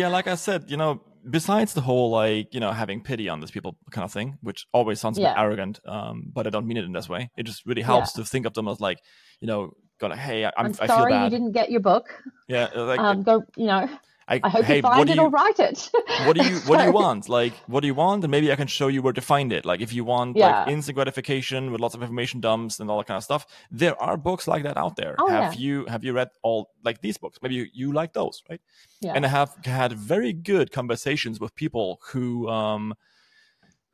yeah, 0.00 0.08
like 0.16 0.26
I 0.34 0.36
said, 0.46 0.60
you 0.72 0.76
know, 0.76 1.00
besides 1.38 1.74
the 1.74 1.80
whole 1.88 2.10
like 2.10 2.46
you 2.54 2.60
know 2.60 2.72
having 2.72 3.02
pity 3.02 3.28
on 3.28 3.40
these 3.40 3.50
people 3.56 3.76
kind 3.90 4.04
of 4.04 4.12
thing, 4.12 4.28
which 4.40 4.60
always 4.72 5.00
sounds 5.00 5.18
a 5.18 5.22
bit 5.22 5.34
arrogant, 5.44 5.80
um, 5.96 6.16
but 6.36 6.46
I 6.46 6.50
don't 6.50 6.66
mean 6.66 6.76
it 6.82 6.84
in 6.84 6.92
this 6.92 7.08
way. 7.08 7.30
It 7.36 7.44
just 7.50 7.60
really 7.66 7.82
helps 7.82 8.12
to 8.14 8.24
think 8.24 8.46
of 8.46 8.54
them 8.54 8.66
as 8.68 8.80
like 8.80 8.98
you 9.40 9.48
know, 9.50 9.60
going 10.00 10.16
hey, 10.16 10.44
I- 10.44 10.52
I'm, 10.58 10.66
i'm 10.66 10.72
I 10.80 10.86
feel 10.86 10.96
sorry 10.96 11.14
you 11.24 11.30
didn't 11.36 11.52
get 11.52 11.70
your 11.70 11.80
book 11.80 12.06
Yeah, 12.48 12.68
uh, 12.76 12.84
like 12.92 13.00
um 13.00 13.22
go 13.22 13.42
you 13.56 13.66
know 13.66 13.82
I, 14.26 14.40
i 14.42 14.48
hope 14.48 14.64
hey, 14.64 14.76
you 14.76 14.82
find 14.82 15.10
it 15.10 15.16
you 15.16 15.22
or 15.22 15.28
write 15.28 15.58
it 15.58 15.90
what 16.24 16.36
do 16.36 16.44
you 16.46 16.56
what 16.66 16.78
do 16.78 16.84
you 16.84 16.92
want? 16.92 17.28
Like, 17.28 17.54
what 17.66 17.80
do 17.80 17.86
you 17.86 17.94
want? 17.94 18.24
And 18.24 18.30
maybe 18.30 18.50
I 18.50 18.56
can 18.56 18.66
show 18.66 18.88
you 18.88 19.02
where 19.02 19.12
to 19.12 19.20
find 19.20 19.52
it. 19.52 19.64
Like, 19.64 19.80
if 19.80 19.92
you 19.92 20.04
want 20.04 20.36
Yeah. 20.36 20.60
like 20.60 20.68
instant 20.68 20.96
gratification 20.96 21.70
with 21.72 21.80
lots 21.80 21.94
of 21.94 22.02
information 22.02 22.40
dumps 22.40 22.80
and 22.80 22.90
all 22.90 22.98
that 22.98 23.06
kind 23.06 23.16
of 23.18 23.24
stuff, 23.24 23.46
there 23.70 24.00
are 24.00 24.16
books 24.16 24.48
like 24.48 24.62
that 24.62 24.76
out 24.76 24.96
there. 24.96 25.14
Oh, 25.18 25.28
have 25.28 25.54
yeah. 25.54 25.60
you 25.60 25.84
have 25.86 26.04
you 26.04 26.12
read 26.12 26.30
all 26.42 26.70
like 26.84 27.00
these 27.00 27.18
books? 27.18 27.38
Maybe 27.42 27.54
you, 27.56 27.66
you 27.72 27.92
like 27.92 28.12
those, 28.12 28.42
right? 28.48 28.60
yeah 29.00 29.12
And 29.14 29.24
I 29.26 29.28
have 29.28 29.50
had 29.64 29.92
very 29.92 30.32
good 30.32 30.70
conversations 30.72 31.38
with 31.40 31.54
people 31.54 32.00
who 32.12 32.48
um 32.48 32.94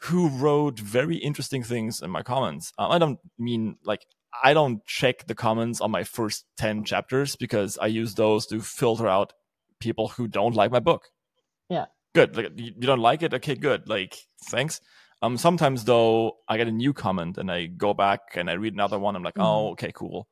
who 0.04 0.28
wrote 0.28 0.78
very 0.78 1.16
interesting 1.16 1.62
things 1.62 2.00
in 2.00 2.10
my 2.10 2.22
comments. 2.22 2.72
Um, 2.78 2.90
I 2.90 2.98
don't 2.98 3.18
mean 3.38 3.76
like 3.84 4.06
I 4.42 4.54
don't 4.54 4.84
check 4.86 5.26
the 5.26 5.34
comments 5.34 5.80
on 5.80 5.90
my 5.90 6.04
first 6.04 6.46
10 6.56 6.84
chapters 6.84 7.36
because 7.36 7.76
I 7.78 7.86
use 7.86 8.14
those 8.14 8.46
to 8.46 8.60
filter 8.60 9.08
out 9.08 9.32
people 9.80 10.08
who 10.08 10.28
don't 10.28 10.54
like 10.54 10.70
my 10.70 10.80
book. 10.80 11.02
Yeah. 11.68 11.86
Good. 12.14 12.36
Like 12.36 12.52
you 12.56 12.72
you 12.76 12.86
don't 12.86 13.00
like 13.00 13.22
it? 13.22 13.34
Okay, 13.34 13.54
good. 13.54 13.88
Like 13.88 14.16
thanks. 14.50 14.80
Um 15.22 15.36
sometimes 15.36 15.84
though 15.84 16.36
I 16.48 16.56
get 16.56 16.68
a 16.68 16.72
new 16.72 16.92
comment 16.92 17.38
and 17.38 17.50
I 17.50 17.66
go 17.66 17.94
back 17.94 18.20
and 18.34 18.48
I 18.50 18.54
read 18.54 18.74
another 18.74 18.98
one 18.98 19.16
I'm 19.16 19.22
like, 19.22 19.34
Mhm. 19.34 19.44
"Oh, 19.44 19.70
okay, 19.72 19.92
cool." 19.92 20.26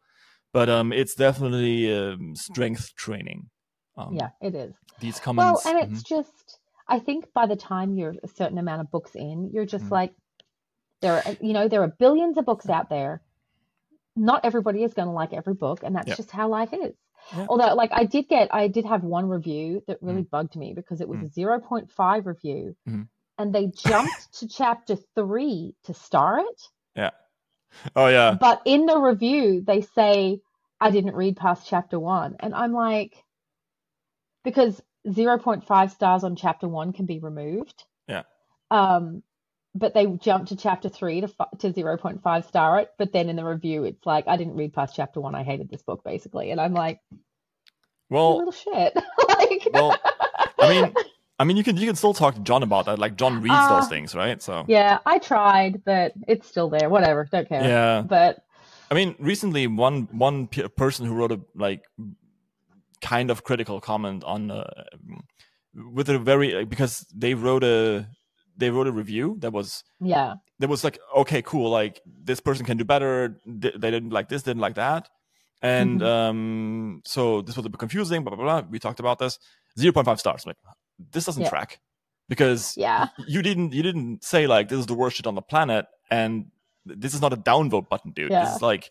But 0.53 0.69
um 0.69 0.93
it's 0.93 1.15
definitely 1.15 1.93
um, 1.95 2.35
strength 2.37 2.95
training. 2.97 3.51
Um 3.97 4.15
yeah 4.15 4.31
it 4.41 4.55
is 4.55 4.75
these 5.01 5.19
comments. 5.21 5.65
well 5.65 5.77
and 5.77 5.77
mhm. 5.91 5.93
it's 5.93 6.03
just 6.03 6.59
i 6.89 6.99
think 7.01 7.21
by 7.35 7.47
the 7.47 7.57
time 7.57 7.95
you're 7.99 8.15
a 8.23 8.29
certain 8.29 8.59
amount 8.59 8.81
of 8.81 8.91
books 8.91 9.13
in 9.15 9.51
you're 9.53 9.67
just 9.67 9.85
Mhm. 9.87 9.91
like 9.99 10.13
there 11.03 11.15
are 11.15 11.37
you 11.41 11.53
know 11.53 11.67
there 11.69 11.83
are 11.83 11.93
billions 11.99 12.39
of 12.39 12.45
books 12.45 12.69
out 12.69 12.89
there 12.91 13.21
not 14.17 14.45
everybody 14.45 14.83
is 14.85 14.95
going 14.95 15.07
to 15.09 15.13
like 15.23 15.33
every 15.33 15.55
book 15.55 15.83
and 15.85 15.95
that's 15.97 16.09
Yeah. 16.09 16.15
just 16.17 16.31
how 16.31 16.49
life 16.49 16.73
is 16.73 16.95
Yeah. 17.37 17.47
although 17.49 17.75
like 17.75 17.91
i 17.93 18.05
did 18.05 18.29
get 18.29 18.49
i 18.55 18.69
did 18.69 18.85
have 18.85 19.03
one 19.05 19.29
review 19.29 19.83
that 19.87 20.03
really 20.03 20.23
bugged 20.23 20.57
me 20.57 20.73
because 20.75 21.01
it 21.01 21.09
was 21.09 21.19
Mm. 21.21 21.25
a 21.25 21.29
0.5 21.29 22.27
review 22.27 22.75
Mhm. 22.87 23.09
and 23.39 23.55
they 23.55 23.67
jumped 23.67 24.33
to 24.39 24.49
chapter 24.49 24.97
3 25.15 25.75
to 25.85 25.95
star 25.95 26.41
it 26.41 26.63
Yeah. 26.97 27.11
Oh 27.95 28.09
yeah. 28.09 28.37
but 28.41 28.63
in 28.65 28.87
the 28.87 28.99
review 28.99 29.61
they 29.61 29.83
say 29.83 30.41
i 30.81 30.91
didn't 30.91 31.15
read 31.15 31.37
past 31.37 31.67
chapter 31.69 31.99
1 32.01 32.37
and 32.41 32.55
i'm 32.55 32.73
like 32.73 33.25
because 34.45 34.81
0.5 35.07 35.91
stars 35.91 36.25
on 36.25 36.37
chapter 36.37 36.69
1 36.69 36.93
can 36.93 37.07
be 37.07 37.19
removed 37.19 37.85
Yeah. 38.07 38.23
um 38.71 39.23
but 39.79 39.95
they 39.95 40.07
jump 40.07 40.49
to 40.49 40.57
chapter 40.57 40.89
3 40.89 41.23
to 41.23 41.29
to 41.59 41.73
0.5 41.73 42.49
star 42.49 42.81
it 42.81 42.91
but 42.99 43.13
then 43.13 43.29
in 43.29 43.37
the 43.37 43.45
review 43.45 43.85
it's 43.85 44.05
like 44.05 44.27
i 44.29 44.37
didn't 44.37 44.57
read 44.57 44.73
past 44.73 44.95
chapter 44.97 45.21
1 45.21 45.35
i 45.35 45.43
hated 45.43 45.71
this 45.71 45.83
book 45.83 46.03
basically 46.05 46.51
and 46.51 46.61
i'm 46.61 46.75
like 46.75 47.01
Well, 48.11 48.39
little 48.39 48.53
shit 48.53 48.95
like 49.29 49.69
well, 49.73 49.97
I 50.61 50.69
mean, 50.69 50.95
I 51.39 51.45
mean, 51.45 51.57
you 51.57 51.65
can 51.65 51.77
you 51.77 51.87
can 51.87 51.95
still 51.97 52.15
talk 52.15 52.35
to 52.35 52.41
John 52.41 52.63
about 52.65 52.87
that. 52.87 52.99
Like 52.99 53.17
John 53.17 53.41
reads 53.41 53.55
Uh, 53.55 53.69
those 53.69 53.89
things, 53.89 54.15
right? 54.15 54.43
So 54.43 54.65
yeah 54.67 54.99
i 55.07 55.19
tried 55.19 55.85
but 55.85 56.13
it's 56.27 56.49
still 56.49 56.69
there 56.69 56.89
whatever 56.91 57.29
don't 57.31 57.49
care 57.49 57.63
yeah. 57.63 58.03
but 58.03 58.43
I 58.91 58.95
mean, 58.95 59.15
recently 59.19 59.67
one 59.67 60.09
one 60.13 60.47
p- 60.49 60.67
person 60.69 61.07
who 61.07 61.15
wrote 61.15 61.33
a 61.33 61.41
like 61.55 61.83
kind 63.03 63.31
of 63.31 63.45
critical 63.45 63.81
comment 63.81 64.25
on 64.25 64.51
uh, 64.51 64.65
with 65.75 66.09
a 66.09 66.19
very 66.19 66.65
because 66.65 67.07
they 67.15 67.35
wrote 67.35 67.65
a 67.65 68.09
they 68.59 68.71
wrote 68.71 68.87
a 68.87 68.93
review 68.93 69.37
that 69.41 69.53
was 69.53 69.85
yeah. 70.01 70.35
that 70.59 70.69
was 70.69 70.83
like 70.85 70.99
okay 71.17 71.41
cool 71.43 71.71
like 71.71 72.01
this 72.25 72.41
person 72.41 72.67
can 72.67 72.77
do 72.77 72.85
better 72.85 73.41
they 73.47 73.91
didn't 73.91 74.11
like 74.11 74.29
this 74.29 74.43
didn't 74.43 74.61
like 74.61 74.75
that. 74.75 75.09
And 75.63 76.01
Mhm. 76.01 76.07
um 76.07 77.03
so 77.05 77.43
this 77.43 77.57
was 77.57 77.65
a 77.67 77.69
bit 77.69 77.79
confusing 77.79 78.23
blah 78.25 78.35
blah 78.37 78.45
blah 78.45 78.69
we 78.71 78.79
talked 78.79 79.01
about 79.01 79.19
this. 79.19 79.39
0.5 79.79 80.19
stars 80.19 80.45
like 80.47 80.57
this 81.13 81.25
doesn't 81.25 81.43
Yeah. 81.45 81.49
track. 81.51 81.81
Because 82.29 82.77
yeah. 82.77 83.09
you 83.27 83.41
didn't 83.43 83.73
you 83.73 83.83
didn't 83.83 84.23
say 84.23 84.47
like 84.47 84.69
this 84.69 84.79
is 84.81 84.87
the 84.87 84.95
worst 84.95 85.17
shit 85.17 85.27
on 85.27 85.35
the 85.35 85.43
planet 85.43 85.87
and 86.11 86.47
this 86.85 87.15
is 87.15 87.21
not 87.21 87.33
a 87.33 87.37
downvote 87.37 87.89
button 87.89 88.11
dude. 88.13 88.31
Yeah. 88.31 88.45
this 88.45 88.57
is 88.57 88.63
like 88.63 88.91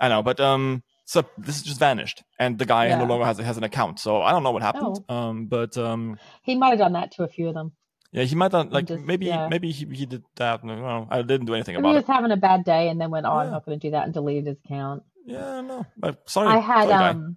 i 0.00 0.08
know 0.08 0.22
but 0.22 0.38
um 0.40 0.82
so 1.04 1.22
this 1.38 1.56
has 1.56 1.62
just 1.62 1.80
vanished 1.80 2.22
and 2.38 2.58
the 2.58 2.64
guy 2.64 2.88
no 2.96 3.04
longer 3.04 3.24
has 3.24 3.38
has 3.38 3.56
an 3.56 3.64
account 3.64 3.98
so 3.98 4.22
i 4.22 4.30
don't 4.32 4.42
know 4.44 4.50
what 4.52 4.62
happened. 4.62 4.98
Oh. 5.08 5.14
um 5.14 5.46
but 5.46 5.76
um 5.76 6.18
he 6.42 6.54
might 6.54 6.70
have 6.70 6.78
done 6.78 6.92
that 6.92 7.10
to 7.12 7.24
a 7.24 7.28
few 7.28 7.48
of 7.48 7.54
them 7.54 7.72
yeah 8.12 8.24
he 8.24 8.34
might 8.34 8.52
not 8.52 8.72
like 8.72 8.86
just- 8.86 9.04
maybe 9.04 9.26
yeah. 9.26 9.48
maybe 9.48 9.70
he, 9.70 9.84
he 9.86 10.06
did 10.06 10.22
that 10.36 10.64
no, 10.64 10.74
no, 10.76 11.06
i 11.10 11.22
didn't 11.22 11.46
do 11.46 11.54
anything 11.54 11.74
Maybe 11.76 11.88
he 11.88 11.90
about 11.92 11.94
was 12.02 12.08
it 12.08 12.12
having 12.12 12.30
a 12.32 12.36
bad 12.36 12.64
day 12.64 12.88
and 12.88 13.00
then 13.00 13.10
went, 13.10 13.26
"Oh, 13.26 13.32
I'm 13.40 13.50
not 13.50 13.64
going 13.66 13.78
to 13.78 13.86
do 13.86 13.90
that," 13.92 14.04
and 14.04 14.14
deleted 14.14 14.46
his 14.46 14.58
account. 14.64 15.02
yeah 15.26 15.60
no 15.60 15.84
but 15.96 16.28
sorry 16.28 16.48
I 16.48 16.58
had 16.58 16.88
sorry, 16.88 16.90
guy. 17.04 17.08
um, 17.10 17.36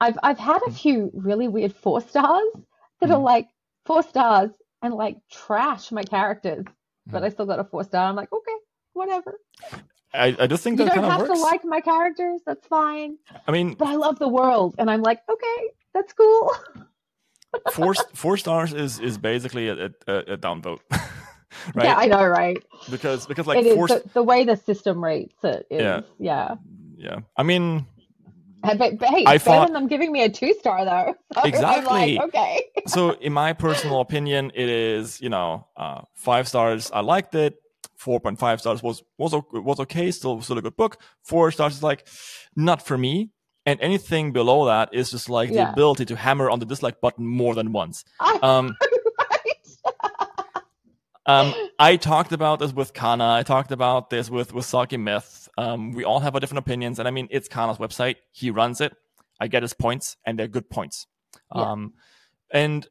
I've 0.00 0.18
I've 0.22 0.38
had 0.38 0.60
a 0.66 0.70
Mm. 0.70 0.78
few 0.82 1.10
really 1.14 1.48
weird 1.48 1.72
four 1.74 2.00
stars 2.02 2.50
that 3.00 3.10
are 3.10 3.18
Mm. 3.18 3.32
like 3.34 3.48
four 3.86 4.02
stars 4.02 4.50
and 4.82 4.92
like 4.94 5.16
trash 5.30 5.90
my 5.90 6.02
characters, 6.02 6.64
but 7.06 7.22
Mm. 7.22 7.26
I 7.26 7.28
still 7.30 7.46
got 7.46 7.58
a 7.60 7.64
four 7.64 7.82
star. 7.84 8.06
I'm 8.08 8.16
like, 8.16 8.30
okay, 8.32 8.56
whatever. 8.92 9.40
I, 10.12 10.36
I 10.38 10.46
just 10.46 10.62
think 10.62 10.78
You 10.78 10.84
that 10.84 10.94
don't 10.94 11.02
kind 11.04 11.06
of 11.06 11.12
have 11.20 11.28
works 11.28 11.40
to 11.40 11.44
like 11.50 11.64
my 11.64 11.80
characters. 11.80 12.40
That's 12.46 12.66
fine. 12.66 13.16
i 13.46 13.50
mean 13.52 13.74
But 13.74 13.88
I 13.88 13.96
love 13.96 14.18
the 14.18 14.28
world, 14.28 14.74
and 14.78 14.90
I'm 14.90 15.02
like, 15.02 15.20
okay, 15.34 15.60
that's 15.94 16.12
cool. 16.12 16.52
four 17.72 17.94
four 18.14 18.36
stars 18.36 18.72
is 18.72 18.98
is 19.00 19.18
basically 19.18 19.68
a, 19.68 19.90
a, 20.06 20.14
a 20.34 20.36
downvote 20.36 20.80
right 21.74 21.84
Yeah, 21.84 21.96
I 21.96 22.06
know, 22.06 22.24
right? 22.26 22.58
because 22.90 23.26
because 23.26 23.46
like 23.46 23.58
it 23.58 23.66
is 23.66 23.74
four 23.74 23.88
the, 23.88 24.02
the 24.14 24.22
way 24.22 24.44
the 24.44 24.56
system 24.56 25.02
rates 25.02 25.36
it 25.42 25.66
is. 25.70 25.80
Yeah. 25.80 26.00
Yeah. 26.18 26.54
yeah 26.96 27.18
i 27.36 27.42
mean 27.42 27.86
But, 28.62 28.78
but 28.78 29.08
hey, 29.08 29.24
I 29.24 29.38
better 29.38 29.38
thought- 29.38 29.66
than 29.66 29.74
them 29.74 29.86
giving 29.88 30.10
me 30.12 30.22
a 30.24 30.28
two 30.28 30.52
star 30.54 30.84
though. 30.84 31.14
So 31.34 31.42
Exactly. 31.44 32.16
like, 32.16 32.28
okay. 32.28 32.62
so 32.86 33.10
in 33.12 33.32
my 33.32 33.52
personal 33.52 34.00
opinion 34.00 34.50
it 34.54 34.68
is 34.68 35.20
you 35.20 35.28
know 35.28 35.66
uh 35.76 36.00
five 36.14 36.48
stars 36.48 36.90
i 36.92 37.00
liked 37.00 37.34
it 37.34 37.54
4.5 38.04 38.60
stars 38.60 38.82
was 38.82 39.02
was 39.18 39.32
was 39.52 39.80
okay, 39.80 40.10
still 40.10 40.42
still 40.42 40.58
a 40.58 40.62
good 40.62 40.76
book. 40.76 40.98
Four 41.22 41.50
stars 41.50 41.76
is 41.76 41.82
like 41.82 42.06
not 42.54 42.84
for 42.86 42.98
me. 42.98 43.30
And 43.66 43.80
anything 43.80 44.32
below 44.32 44.66
that 44.66 44.90
is 44.92 45.10
just 45.10 45.28
like 45.28 45.50
the 45.50 45.70
ability 45.70 46.04
to 46.06 46.16
hammer 46.16 46.48
on 46.48 46.60
the 46.60 46.66
dislike 46.66 47.00
button 47.00 47.26
more 47.26 47.54
than 47.54 47.72
once. 47.72 48.04
I- 48.20 48.38
Um, 48.42 48.76
um, 51.26 51.54
I 51.78 51.96
talked 51.96 52.32
about 52.32 52.60
this 52.60 52.72
with 52.72 52.94
Kana. 52.94 53.32
I 53.32 53.42
talked 53.42 53.72
about 53.72 54.10
this 54.10 54.30
with 54.30 54.54
with 54.54 54.64
Saki 54.64 54.96
Myth. 54.96 55.48
Um, 55.58 55.90
we 55.92 56.04
all 56.04 56.20
have 56.20 56.34
our 56.34 56.40
different 56.40 56.60
opinions, 56.60 57.00
and 57.00 57.08
I 57.08 57.10
mean, 57.10 57.26
it's 57.32 57.48
Kana's 57.48 57.78
website. 57.78 58.16
He 58.30 58.50
runs 58.50 58.80
it. 58.80 58.94
I 59.40 59.48
get 59.48 59.62
his 59.62 59.72
points, 59.74 60.16
and 60.24 60.38
they're 60.38 60.46
good 60.46 60.70
points. 60.70 61.08
Yeah. 61.54 61.62
Um, 61.62 61.94
and 62.52 62.86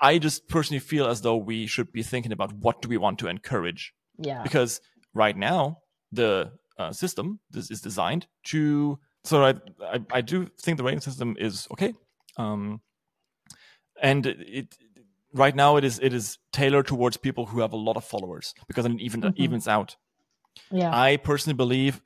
I 0.00 0.18
just 0.18 0.48
personally 0.48 0.80
feel 0.80 1.06
as 1.06 1.20
though 1.20 1.36
we 1.36 1.66
should 1.66 1.92
be 1.92 2.02
thinking 2.02 2.32
about 2.32 2.52
what 2.52 2.82
do 2.82 2.88
we 2.88 2.96
want 2.96 3.18
to 3.20 3.28
encourage 3.28 3.94
yeah. 4.18 4.42
because 4.42 4.80
right 5.14 5.36
now 5.36 5.78
the 6.12 6.52
uh, 6.78 6.92
system 6.92 7.40
this 7.50 7.70
is 7.70 7.80
designed 7.80 8.26
to 8.44 8.98
so 9.24 9.44
I, 9.44 9.54
I 9.82 10.00
I 10.10 10.20
do 10.20 10.46
think 10.60 10.78
the 10.78 10.84
rating 10.84 11.00
system 11.00 11.36
is 11.38 11.66
okay 11.72 11.92
um 12.36 12.80
and 14.00 14.26
it 14.26 14.76
right 15.32 15.54
now 15.54 15.76
it 15.76 15.84
is 15.84 15.98
it 16.00 16.12
is 16.12 16.38
tailored 16.52 16.86
towards 16.86 17.16
people 17.16 17.46
who 17.46 17.60
have 17.60 17.72
a 17.72 17.76
lot 17.76 17.96
of 17.96 18.04
followers 18.04 18.54
because 18.68 18.84
then 18.84 18.94
it 18.94 19.02
even 19.02 19.20
Mhm. 19.22 19.34
evens 19.36 19.68
out 19.68 19.96
Yeah. 20.70 20.90
I 20.94 21.16
personally 21.16 21.56
believe 21.56 22.00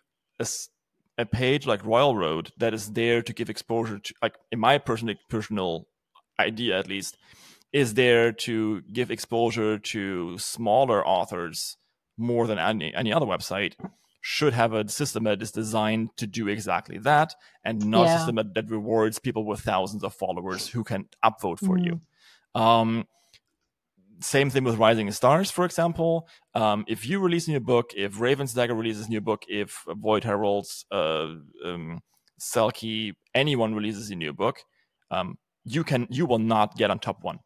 a 1.18 1.26
page 1.26 1.66
like 1.66 1.84
Royal 1.84 2.16
Road 2.16 2.52
that 2.58 2.72
is 2.74 2.92
there 2.92 3.22
to 3.22 3.32
give 3.32 3.50
exposure 3.50 3.98
to, 3.98 4.14
like, 4.22 4.36
in 4.52 4.58
my 4.60 4.78
personal 4.78 5.16
personal 5.28 5.86
idea 6.38 6.78
at 6.78 6.86
least, 6.88 7.16
is 7.72 7.94
there 7.94 8.32
to 8.32 8.80
give 8.92 9.10
exposure 9.10 9.78
to 9.78 10.38
smaller 10.38 11.06
authors 11.06 11.76
more 12.16 12.46
than 12.46 12.58
any 12.58 12.94
any 12.94 13.12
other 13.12 13.26
website. 13.26 13.74
Should 14.20 14.52
have 14.52 14.72
a 14.72 14.88
system 14.88 15.24
that 15.24 15.40
is 15.40 15.52
designed 15.52 16.10
to 16.16 16.26
do 16.26 16.48
exactly 16.48 16.98
that, 16.98 17.34
and 17.64 17.86
not 17.86 18.06
a 18.06 18.16
system 18.18 18.34
that, 18.36 18.54
that 18.54 18.70
rewards 18.70 19.18
people 19.18 19.44
with 19.44 19.60
thousands 19.60 20.02
of 20.02 20.12
followers 20.14 20.68
who 20.68 20.82
can 20.84 21.08
upvote 21.24 21.60
for 21.60 21.78
Mm. 21.78 21.84
you. 21.86 22.00
Um, 22.60 23.06
same 24.20 24.50
thing 24.50 24.64
with 24.64 24.76
Rising 24.76 25.10
Stars, 25.12 25.50
for 25.50 25.64
example. 25.64 26.28
Um, 26.54 26.84
if 26.88 27.06
you 27.08 27.20
release 27.20 27.46
a 27.46 27.52
new 27.52 27.60
book, 27.60 27.92
if 27.96 28.20
Raven's 28.20 28.52
Dagger 28.54 28.74
releases 28.74 29.06
a 29.06 29.10
new 29.10 29.20
book, 29.20 29.44
if 29.48 29.84
Void 29.86 30.24
Heralds, 30.24 30.84
uh, 30.90 31.34
um, 31.64 32.00
Selkie, 32.40 33.14
anyone 33.34 33.74
releases 33.74 34.10
a 34.10 34.16
new 34.16 34.32
book, 34.32 34.64
um, 35.12 35.38
you 35.64 35.84
can 35.84 36.08
you 36.10 36.26
will 36.26 36.40
not 36.40 36.76
get 36.76 36.90
on 36.90 36.98
top 36.98 37.22
one. 37.22 37.38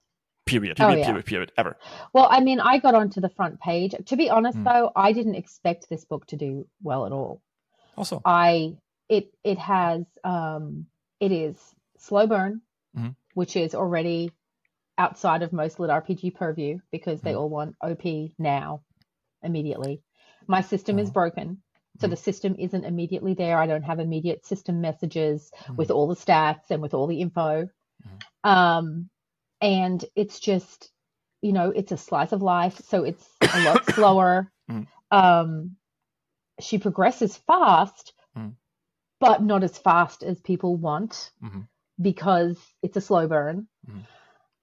Period. 0.53 0.81
Oh, 0.81 0.89
yeah. 0.93 1.07
Period. 1.07 1.27
Period. 1.27 1.53
Ever. 1.57 1.77
Well, 2.13 2.29
I 2.31 2.41
mean, 2.41 2.61
I 2.61 2.79
got 2.79 2.95
onto 2.95 3.21
the 3.21 3.29
front 3.31 3.59
page. 3.61 3.95
To 4.07 4.17
be 4.17 4.29
honest, 4.31 4.59
Mm. 4.59 4.65
though, 4.65 4.93
I 4.95 5.13
didn't 5.13 5.35
expect 5.37 5.89
this 5.89 6.05
book 6.05 6.27
to 6.27 6.37
do 6.37 6.67
well 6.83 7.07
at 7.07 7.13
all. 7.13 7.41
Also, 7.97 8.21
I 8.25 8.77
it 9.09 9.35
it 9.45 9.59
has 9.59 10.05
um 10.25 10.87
it 11.21 11.33
is 11.33 11.57
slow 11.99 12.27
burn, 12.27 12.61
Mhm. 12.97 13.15
which 13.35 13.57
is 13.57 13.75
already 13.75 14.31
outside 14.99 15.43
of 15.43 15.53
most 15.53 15.81
lit 15.81 15.91
RPG 15.91 16.31
purview 16.35 16.79
because 16.91 17.21
they 17.23 17.33
Mhm. 17.33 17.39
all 17.41 17.49
want 17.49 17.77
OP 17.81 18.35
now, 18.39 18.83
immediately. 19.43 20.03
My 20.47 20.61
system 20.61 20.99
is 20.99 21.09
Uh-huh. 21.09 21.15
broken. 21.15 21.63
So 21.99 22.07
Mhm. 22.07 22.11
the 22.11 22.17
system 22.17 22.57
isn't 22.59 22.85
immediately 22.85 23.35
there. 23.35 23.59
I 23.59 23.67
don't 23.67 23.83
have 23.83 24.01
immediate 24.01 24.45
system 24.47 24.81
messages 24.81 25.51
Mhm. 25.67 25.77
with 25.77 25.91
all 25.91 26.07
the 26.09 26.15
stats 26.17 26.71
and 26.71 26.81
with 26.83 26.95
all 26.95 27.07
the 27.07 27.21
info. 27.21 27.69
Um, 28.45 29.09
and 29.63 30.05
it's 30.17 30.41
just, 30.41 30.91
you 31.41 31.53
know, 31.53 31.71
it's 31.71 31.93
a 31.93 31.97
slice 31.97 32.33
of 32.33 32.43
life. 32.43 32.79
So 32.85 33.05
it's 33.05 33.27
a 33.41 33.65
lot 33.65 33.85
slower. 33.95 34.53
Mhm. 34.71 34.87
Um, 35.11 35.77
she 36.61 36.79
progresses 36.79 37.37
fast, 37.37 38.13
Mhm. 38.37 38.55
but 39.21 39.43
not 39.43 39.63
as 39.65 39.79
fast 39.79 40.23
as 40.23 40.41
people 40.41 40.77
want 40.77 41.33
Mhm. 41.43 41.69
because 42.01 42.59
it's 42.83 42.97
a 42.97 43.01
slow 43.01 43.27
burn. 43.29 43.69
Mhm. 43.89 44.07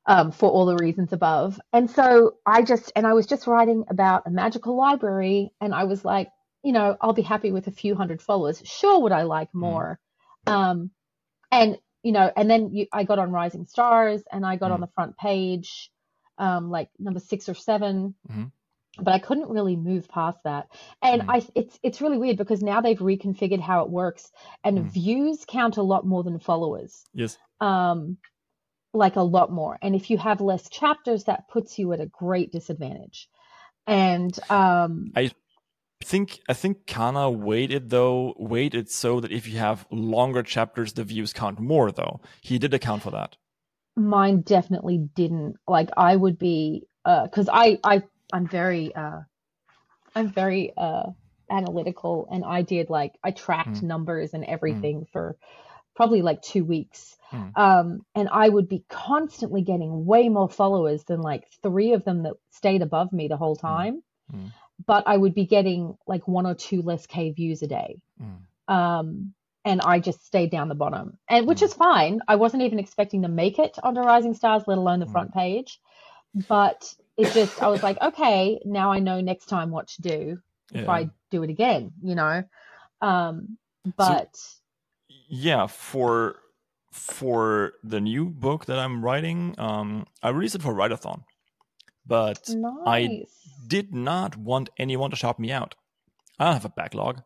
Um, 0.06 0.32
for 0.32 0.50
all 0.50 0.66
the 0.66 0.78
reasons 0.78 1.14
above. 1.14 1.60
And 1.72 1.90
so 1.90 2.38
I 2.46 2.64
just, 2.64 2.92
and 2.96 3.06
I 3.06 3.14
was 3.14 3.28
just 3.28 3.46
writing 3.46 3.86
about 3.90 4.26
a 4.26 4.32
magical 4.32 4.76
library, 4.76 5.54
and 5.62 5.74
I 5.76 5.84
was 5.84 6.04
like, 6.04 6.32
you 6.64 6.72
know, 6.72 6.98
I'll 7.00 7.14
be 7.14 7.22
happy 7.22 7.52
with 7.52 7.68
a 7.68 7.72
few 7.72 7.94
hundred 7.96 8.20
followers. 8.22 8.62
Sure, 8.66 9.00
would 9.02 9.12
I 9.12 9.24
like 9.24 9.54
more? 9.54 10.00
Um, 10.48 10.90
and 11.52 11.78
you 12.04 12.12
know, 12.12 12.32
and 12.36 12.50
then 12.50 12.74
you, 12.74 12.88
I 12.94 13.04
got 13.04 13.20
on 13.20 13.32
Rising 13.32 13.66
Stars, 13.66 14.24
and 14.32 14.46
I 14.46 14.56
got 14.56 14.72
on 14.72 14.80
Mm. 14.80 14.86
the 14.88 14.94
front 14.94 15.18
page, 15.18 15.92
um, 16.38 16.70
like 16.70 16.90
number 17.00 17.20
six 17.20 17.50
or 17.50 17.54
7 17.56 18.16
Mhm. 18.30 18.52
but 18.98 19.14
I 19.14 19.20
couldn't 19.20 19.50
really 19.50 19.76
move 19.78 20.10
past 20.10 20.40
that. 20.44 20.68
And 21.02 21.22
Mm. 21.24 21.30
I, 21.30 21.48
it's 21.56 21.80
it's 21.84 22.02
really 22.02 22.18
weird 22.18 22.38
because 22.38 22.62
now 22.62 22.82
they've 22.82 23.00
reconfigured 23.00 23.62
how 23.62 23.84
it 23.84 23.90
works, 23.90 24.32
and 24.64 24.80
Mm. 24.80 24.90
views 24.92 25.46
count 25.48 25.78
a 25.78 25.84
lot 25.84 26.06
more 26.06 26.24
than 26.24 26.40
followers 26.40 27.06
yes. 27.14 27.38
um, 27.62 28.18
like 28.94 29.16
a 29.16 29.22
lot 29.22 29.52
more. 29.52 29.78
And 29.82 29.96
if 29.96 30.10
you 30.10 30.18
have 30.18 30.42
less 30.42 30.70
chapters, 30.70 31.26
that 31.26 31.48
puts 31.48 31.78
you 31.80 31.94
at 31.94 32.02
a 32.02 32.08
great 32.08 32.52
disadvantage. 32.52 33.30
And 33.88 34.38
um, 34.50 35.12
I 35.16 35.32
think 36.04 36.40
I 36.48 36.54
think 36.54 36.86
Kana 36.86 37.30
waited 37.30 37.90
though 37.90 38.34
waited 38.38 38.90
so 38.90 39.20
that 39.20 39.32
if 39.32 39.48
you 39.48 39.58
have 39.58 39.86
longer 39.92 40.44
chapters, 40.44 40.94
the 40.94 41.04
views 41.04 41.34
count 41.34 41.60
more. 41.60 41.92
Though 41.92 42.22
he 42.42 42.58
did 42.58 42.74
account 42.74 43.04
for 43.04 43.12
that. 43.12 43.36
mine 43.96 44.42
definitely 44.42 44.98
didn't. 45.14 45.58
Like 45.68 45.90
I 45.98 46.16
would 46.16 46.40
be, 46.40 46.88
because 47.04 47.50
I 47.52 47.80
I 47.84 48.04
I'm 48.32 48.48
very 48.48 48.96
uh, 48.96 49.22
I'm 50.16 50.30
very 50.30 50.74
uh, 50.78 51.12
analytical, 51.50 52.28
and 52.32 52.46
I 52.46 52.62
did 52.62 52.90
like 52.90 53.14
I 53.24 53.32
tracked 53.32 53.82
Mm. 53.82 53.84
numbers 53.84 54.34
and 54.34 54.46
everything 54.46 55.06
for 55.12 55.36
probably 55.96 56.22
like 56.22 56.42
two 56.42 56.64
weeks. 56.64 57.18
Mm. 57.32 57.58
Um, 57.58 58.06
and 58.16 58.30
I 58.32 58.48
would 58.48 58.70
be 58.70 58.86
constantly 58.90 59.62
getting 59.62 60.06
way 60.06 60.30
more 60.30 60.50
followers 60.50 61.04
than 61.04 61.22
like 61.22 61.44
three 61.62 61.94
of 61.94 62.06
them 62.06 62.24
that 62.24 62.34
stayed 62.52 62.82
above 62.82 63.12
me 63.12 63.28
the 63.28 63.38
whole 63.38 63.56
time. 63.58 64.02
Mm. 64.34 64.52
But 64.86 65.04
I 65.08 65.18
would 65.18 65.34
be 65.36 65.46
getting 65.46 65.98
like 66.08 66.28
one 66.28 66.46
or 66.46 66.56
two 66.56 66.82
less 66.82 67.06
K 67.06 67.32
views 67.32 67.62
a 67.62 67.68
day. 67.68 68.02
Mm. 68.22 68.74
Um, 68.74 69.34
and 69.66 69.82
I 69.82 70.00
just 70.00 70.26
stayed 70.26 70.52
down 70.52 70.70
the 70.70 70.76
bottom, 70.76 71.18
and 71.30 71.48
which 71.48 71.60
Mm. 71.60 71.64
is 71.64 71.74
fine. 71.74 72.22
I 72.28 72.36
wasn't 72.36 72.64
even 72.64 72.80
expecting 72.80 73.24
to 73.24 73.28
make 73.28 73.60
it 73.60 73.78
onto 73.84 74.02
Rising 74.02 74.34
Stars, 74.34 74.64
let 74.68 74.78
alone 74.78 75.00
the 75.00 75.06
Mm. 75.06 75.12
front 75.12 75.34
page. 75.34 75.80
But 76.48 76.94
it 77.18 77.34
just, 77.34 77.62
I 77.62 77.68
was 77.68 77.84
like, 77.84 78.02
okay, 78.02 78.62
now 78.64 78.92
I 78.92 79.00
know 79.00 79.20
next 79.20 79.48
time 79.48 79.72
what 79.72 79.88
to 79.90 80.02
do 80.02 80.40
if 80.74 80.88
Yeah. 80.88 80.92
I 80.92 81.10
do 81.32 81.44
it 81.44 81.50
again, 81.50 81.92
you 82.02 82.16
know. 82.16 82.44
Um, 83.02 83.58
but 83.98 84.38
yeah 85.30 85.68
for 85.68 86.36
for 86.92 87.74
the 87.84 88.00
new 88.02 88.26
book 88.26 88.66
that 88.66 88.80
i'm 88.80 89.04
writing 89.04 89.56
um 89.58 90.06
i 90.24 90.30
released 90.30 90.56
it 90.56 90.62
for 90.62 90.74
write-a-thon 90.74 91.24
but 92.10 92.50
nice. 92.50 93.26
did 93.68 93.94
not 93.94 94.36
want 94.38 94.70
anyone 94.78 95.10
to 95.12 95.16
shop 95.16 95.40
me 95.40 95.52
out 95.52 95.76
i 96.40 96.46
don't 96.46 96.54
have 96.54 96.66
a 96.66 96.70
backlog 96.82 97.22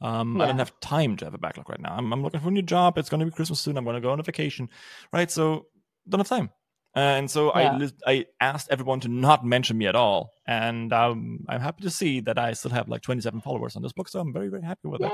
um 0.00 0.40
i 0.40 0.46
don't 0.46 0.58
have 0.58 0.78
time 0.80 1.16
to 1.16 1.24
have 1.24 1.34
a 1.34 1.38
backlog 1.38 1.68
right 1.70 1.80
now 1.80 1.94
i'm, 1.96 2.12
I'm 2.12 2.22
looking 2.22 2.40
for 2.40 2.48
a 2.48 2.52
new 2.58 2.62
job 2.62 2.98
it's 2.98 3.08
going 3.08 3.20
to 3.20 3.26
be 3.26 3.32
christmas 3.32 3.60
soon 3.60 3.76
i'm 3.78 3.84
going 3.84 3.94
to 4.00 4.00
go 4.06 4.10
on 4.10 4.20
a 4.20 4.22
vacation 4.22 4.68
right 5.12 5.30
so 5.30 5.66
don't 6.08 6.20
have 6.20 6.28
time 6.28 6.50
and 6.96 7.28
so 7.28 7.50
I 7.50 7.62
Yeah. 7.62 7.76
lis- 7.76 8.02
I 8.06 8.26
asked 8.40 8.68
everyone 8.70 9.00
to 9.00 9.08
not 9.08 9.44
mention 9.44 9.76
me 9.76 9.86
at 9.88 9.96
all, 9.96 10.30
and 10.46 10.92
um, 10.92 11.44
I'm 11.48 11.60
happy 11.60 11.82
to 11.82 11.90
see 11.90 12.20
that 12.20 12.38
I 12.38 12.52
still 12.52 12.70
have 12.70 12.88
like 12.88 13.02
27 13.02 13.40
followers 13.40 13.74
on 13.74 13.82
this 13.82 13.92
book, 13.92 14.08
so 14.08 14.20
I'm 14.20 14.32
very 14.32 14.48
very 14.48 14.62
happy 14.62 14.86
with 14.86 15.00
it. 15.02 15.12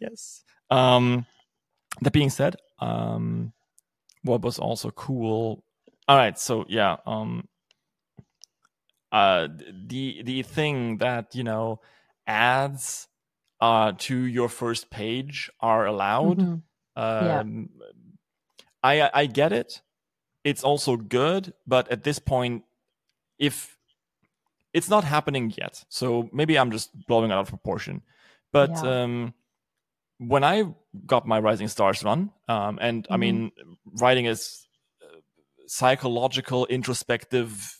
Yes. 0.00 0.42
Um, 0.68 1.26
that 2.02 2.12
being 2.12 2.28
said, 2.30 2.56
um, 2.80 3.52
what 4.24 4.42
was 4.42 4.58
also 4.58 4.90
cool. 4.90 5.62
All 6.08 6.16
right, 6.16 6.36
so 6.36 6.64
yeah, 6.68 6.96
um, 7.06 7.46
uh, 9.12 9.48
the 9.88 10.22
the 10.22 10.42
thing 10.42 10.98
that 10.98 11.34
you 11.34 11.44
know 11.44 11.80
ads 12.26 13.08
uh 13.60 13.92
to 13.98 14.16
your 14.24 14.48
first 14.48 14.90
page 14.90 15.50
are 15.60 15.86
allowed. 15.86 16.38
Mhm. 16.38 16.62
Yeah. 17.18 17.40
Um, 17.40 17.70
I 18.82 19.10
I 19.12 19.26
get 19.26 19.52
it. 19.52 19.82
It's 20.44 20.64
also 20.64 20.96
good, 20.96 21.54
but 21.66 21.88
at 21.90 22.04
this 22.04 22.18
point, 22.18 22.64
if 23.38 23.76
it's 24.72 24.88
not 24.88 25.04
happening 25.04 25.52
yet, 25.56 25.84
so 25.88 26.28
maybe 26.32 26.58
I'm 26.58 26.70
just 26.70 26.90
blowing 27.06 27.30
it 27.30 27.34
out 27.34 27.40
of 27.40 27.48
proportion. 27.48 28.02
But 28.52 28.70
Yeah. 28.70 28.84
um, 28.84 29.34
when 30.18 30.44
I 30.44 30.74
got 31.06 31.26
my 31.26 31.40
Rising 31.40 31.68
Stars 31.68 32.04
run, 32.04 32.32
um, 32.48 32.78
and 32.80 33.06
I 33.10 33.16
Mhm. 33.16 33.18
mean, 33.18 33.52
writing 33.86 34.26
is 34.26 34.66
uh, 35.02 35.18
psychological, 35.66 36.66
introspective, 36.66 37.76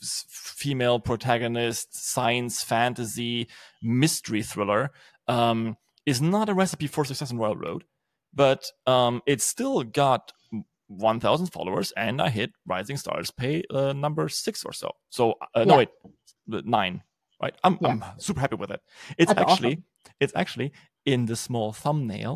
female 0.60 1.00
protagonist, 1.00 1.88
science, 2.14 2.62
fantasy, 2.62 3.48
mystery 3.82 4.42
thriller, 4.42 4.90
um, 5.26 5.76
is 6.06 6.20
not 6.20 6.48
a 6.48 6.54
recipe 6.54 6.86
for 6.86 7.04
success 7.04 7.30
in 7.30 7.38
Royal 7.38 7.56
Road, 7.56 7.84
but 8.34 8.62
um, 8.86 9.22
it's 9.26 9.44
still 9.44 9.82
got 9.82 10.32
1,000 10.88 11.46
followers, 11.46 11.92
and 11.96 12.20
I 12.20 12.28
hit 12.30 12.50
Rising 12.66 12.96
Stars 12.98 13.30
pay 13.30 13.62
uh, 13.70 13.92
number 13.94 14.28
six 14.28 14.64
or 14.64 14.72
so. 14.72 14.90
So 15.08 15.34
uh, 15.54 15.64
no, 15.64 15.74
Yeah. 15.74 15.78
wait, 15.78 15.88
nine. 16.78 17.02
right? 17.42 17.54
I'm 17.64 17.78
Yeah. 17.80 17.88
I'm 17.90 18.04
super 18.18 18.40
happy 18.40 18.56
with 18.56 18.70
it. 18.70 18.80
It's 19.16 19.32
That's 19.32 19.40
actually 19.52 19.82
it's 20.20 20.32
actually 20.36 20.72
in 21.06 21.26
the 21.26 21.36
small 21.36 21.72
thumbnail 21.72 22.34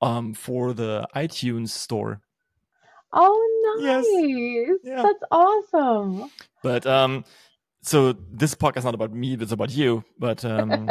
um 0.00 0.34
for 0.34 0.72
the 0.72 1.06
iTunes 1.14 1.70
store. 1.70 2.20
Oh, 3.12 3.36
Yes. 3.78 4.04
Yeah. 4.82 5.02
That's 5.02 5.22
awesome. 5.30 6.30
But 6.62 6.86
um 6.86 7.24
so 7.82 8.12
this 8.12 8.54
podcast 8.54 8.78
is 8.78 8.84
not 8.84 8.94
about 8.94 9.12
me, 9.12 9.34
it's 9.34 9.52
about 9.52 9.70
you. 9.70 10.04
But 10.18 10.44
um 10.44 10.90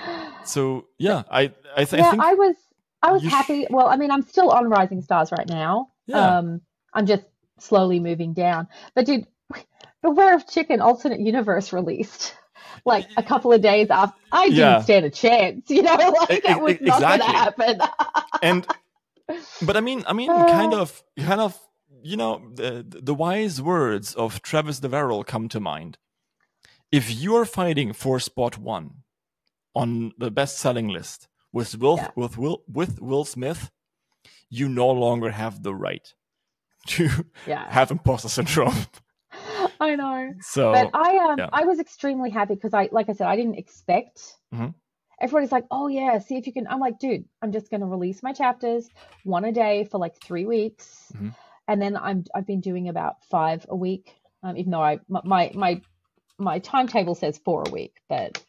so 0.44 0.86
yeah, 0.98 1.22
I 1.30 1.52
I, 1.76 1.84
th- 1.84 1.94
I 1.94 1.96
yeah, 1.98 2.10
think 2.10 2.22
I 2.22 2.34
was 2.34 2.56
I 3.02 3.12
was 3.12 3.22
you 3.24 3.30
sh- 3.30 3.32
happy. 3.32 3.66
Well, 3.70 3.88
I 3.88 3.96
mean, 3.96 4.10
I'm 4.10 4.22
still 4.22 4.50
on 4.50 4.68
Rising 4.68 5.00
Stars 5.02 5.32
right 5.32 5.48
now. 5.48 5.88
Yeah. 6.06 6.38
Um, 6.38 6.60
I'm 6.92 7.06
just 7.06 7.22
slowly 7.58 8.00
moving 8.00 8.32
down. 8.34 8.68
But 8.94 9.06
dude, 9.06 9.26
Beware 10.02 10.34
of 10.34 10.46
Chicken 10.48 10.80
Alternate 10.80 11.20
Universe 11.20 11.72
released 11.72 12.34
like 12.84 13.06
a 13.16 13.22
couple 13.22 13.52
of 13.52 13.60
days 13.62 13.88
after. 13.90 14.18
I 14.32 14.44
didn't 14.46 14.58
Yeah. 14.58 14.80
stand 14.82 15.04
a 15.06 15.10
chance. 15.10 15.70
You 15.70 15.82
know, 15.82 15.94
like 16.28 16.42
that 16.42 16.58
e- 16.58 16.60
was 16.60 16.80
not 16.80 17.00
going 17.00 17.20
to 17.20 17.24
happen. 17.26 17.80
and 18.42 18.66
but 19.62 19.76
I 19.76 19.80
mean, 19.80 20.04
I 20.06 20.12
mean, 20.12 20.30
Uh. 20.30 20.46
kind 20.48 20.74
of, 20.74 21.02
kind 21.18 21.40
of, 21.40 21.58
you 22.02 22.16
know, 22.16 22.42
the 22.54 22.84
the 22.88 23.14
wise 23.14 23.60
words 23.62 24.14
of 24.14 24.42
Travis 24.42 24.80
Deverell 24.80 25.24
come 25.24 25.48
to 25.48 25.60
mind. 25.60 25.98
If 26.92 27.10
you 27.22 27.36
are 27.36 27.44
fighting 27.44 27.92
for 27.92 28.18
spot 28.20 28.58
one 28.58 29.02
on 29.74 30.12
the 30.18 30.30
best-selling 30.30 30.88
list 30.88 31.28
with 31.52 31.76
Will 31.78 31.96
Yeah. 31.96 32.10
with 32.16 32.36
Will 32.38 32.62
with 32.66 33.00
Will 33.00 33.24
Smith, 33.24 33.70
you 34.48 34.68
no 34.68 34.88
longer 34.90 35.30
have 35.30 35.62
the 35.62 35.74
right 35.74 36.12
to 36.88 37.08
yeah, 37.46 37.70
have 37.76 37.90
imposter 37.90 38.28
syndrome. 38.28 38.74
I 39.80 39.94
know. 39.96 40.32
So 40.40 40.72
but 40.72 40.90
I 40.94 41.16
um 41.18 41.38
yeah. 41.38 41.48
I 41.52 41.64
was 41.64 41.78
extremely 41.78 42.30
happy 42.30 42.54
because 42.54 42.74
I 42.74 42.88
like 42.90 43.08
I 43.08 43.12
said 43.12 43.28
I 43.28 43.36
didn't 43.36 43.56
expect. 43.58 44.36
Mhm. 44.52 44.74
Everybody's 45.20 45.52
like, 45.52 45.66
oh 45.70 45.86
yeah, 45.88 46.18
see 46.18 46.36
if 46.38 46.46
you 46.46 46.52
can. 46.52 46.66
I'm 46.66 46.80
like, 46.80 46.98
dude, 46.98 47.26
I'm 47.42 47.52
just 47.52 47.70
gonna 47.70 47.86
release 47.86 48.22
my 48.22 48.32
chapters 48.32 48.88
one 49.24 49.44
a 49.44 49.52
day 49.52 49.84
for 49.84 49.98
like 49.98 50.16
three 50.20 50.46
weeks, 50.46 51.12
Mhm. 51.14 51.34
And 51.70 51.80
then 51.80 51.96
I'm 51.96 52.24
I've 52.34 52.46
been 52.46 52.60
doing 52.60 52.88
about 52.88 53.24
five 53.30 53.64
a 53.68 53.76
week. 53.76 54.12
Um, 54.42 54.56
even 54.56 54.72
though 54.72 54.82
I 54.82 54.98
my 55.08 55.52
my 55.54 55.80
my, 56.38 56.58
timetable 56.58 57.14
says 57.14 57.38
four 57.44 57.64
a 57.66 57.70
week, 57.70 57.94
but 58.08 58.42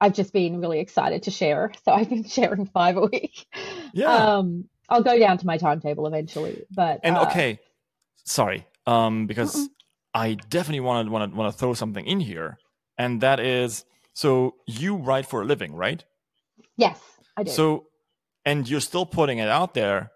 I've 0.00 0.12
just 0.12 0.32
been 0.32 0.60
really 0.60 0.80
excited 0.80 1.22
to 1.22 1.30
share, 1.30 1.72
so 1.84 1.92
I've 1.92 2.10
been 2.10 2.24
sharing 2.24 2.66
five 2.66 2.96
a 2.96 3.06
week. 3.06 3.46
yeah. 3.94 4.36
Um, 4.36 4.68
I'll 4.88 5.02
go 5.02 5.18
down 5.18 5.38
to 5.38 5.46
my 5.46 5.56
timetable 5.56 6.06
eventually, 6.06 6.64
but 6.70 7.00
And 7.02 7.16
uh, 7.16 7.22
okay, 7.24 7.58
sorry, 8.24 8.66
um, 8.86 9.26
because. 9.26 9.68
I 10.12 10.34
definitely 10.34 10.80
want 10.80 11.06
to 11.06 11.12
want 11.12 11.30
to 11.30 11.38
want 11.38 11.52
to 11.52 11.56
throw 11.56 11.72
something 11.72 12.04
in 12.04 12.18
here, 12.18 12.58
and 12.98 13.20
that 13.20 13.38
is 13.38 13.84
so 14.12 14.56
you 14.66 14.96
write 14.96 15.24
for 15.24 15.42
a 15.42 15.44
living, 15.44 15.72
right? 15.72 16.04
yes, 16.76 16.98
I 17.36 17.44
do. 17.44 17.52
So, 17.52 17.86
and 18.44 18.68
you're 18.68 18.80
still 18.80 19.06
putting 19.06 19.38
it 19.38 19.48
out 19.48 19.74
there 19.74 20.10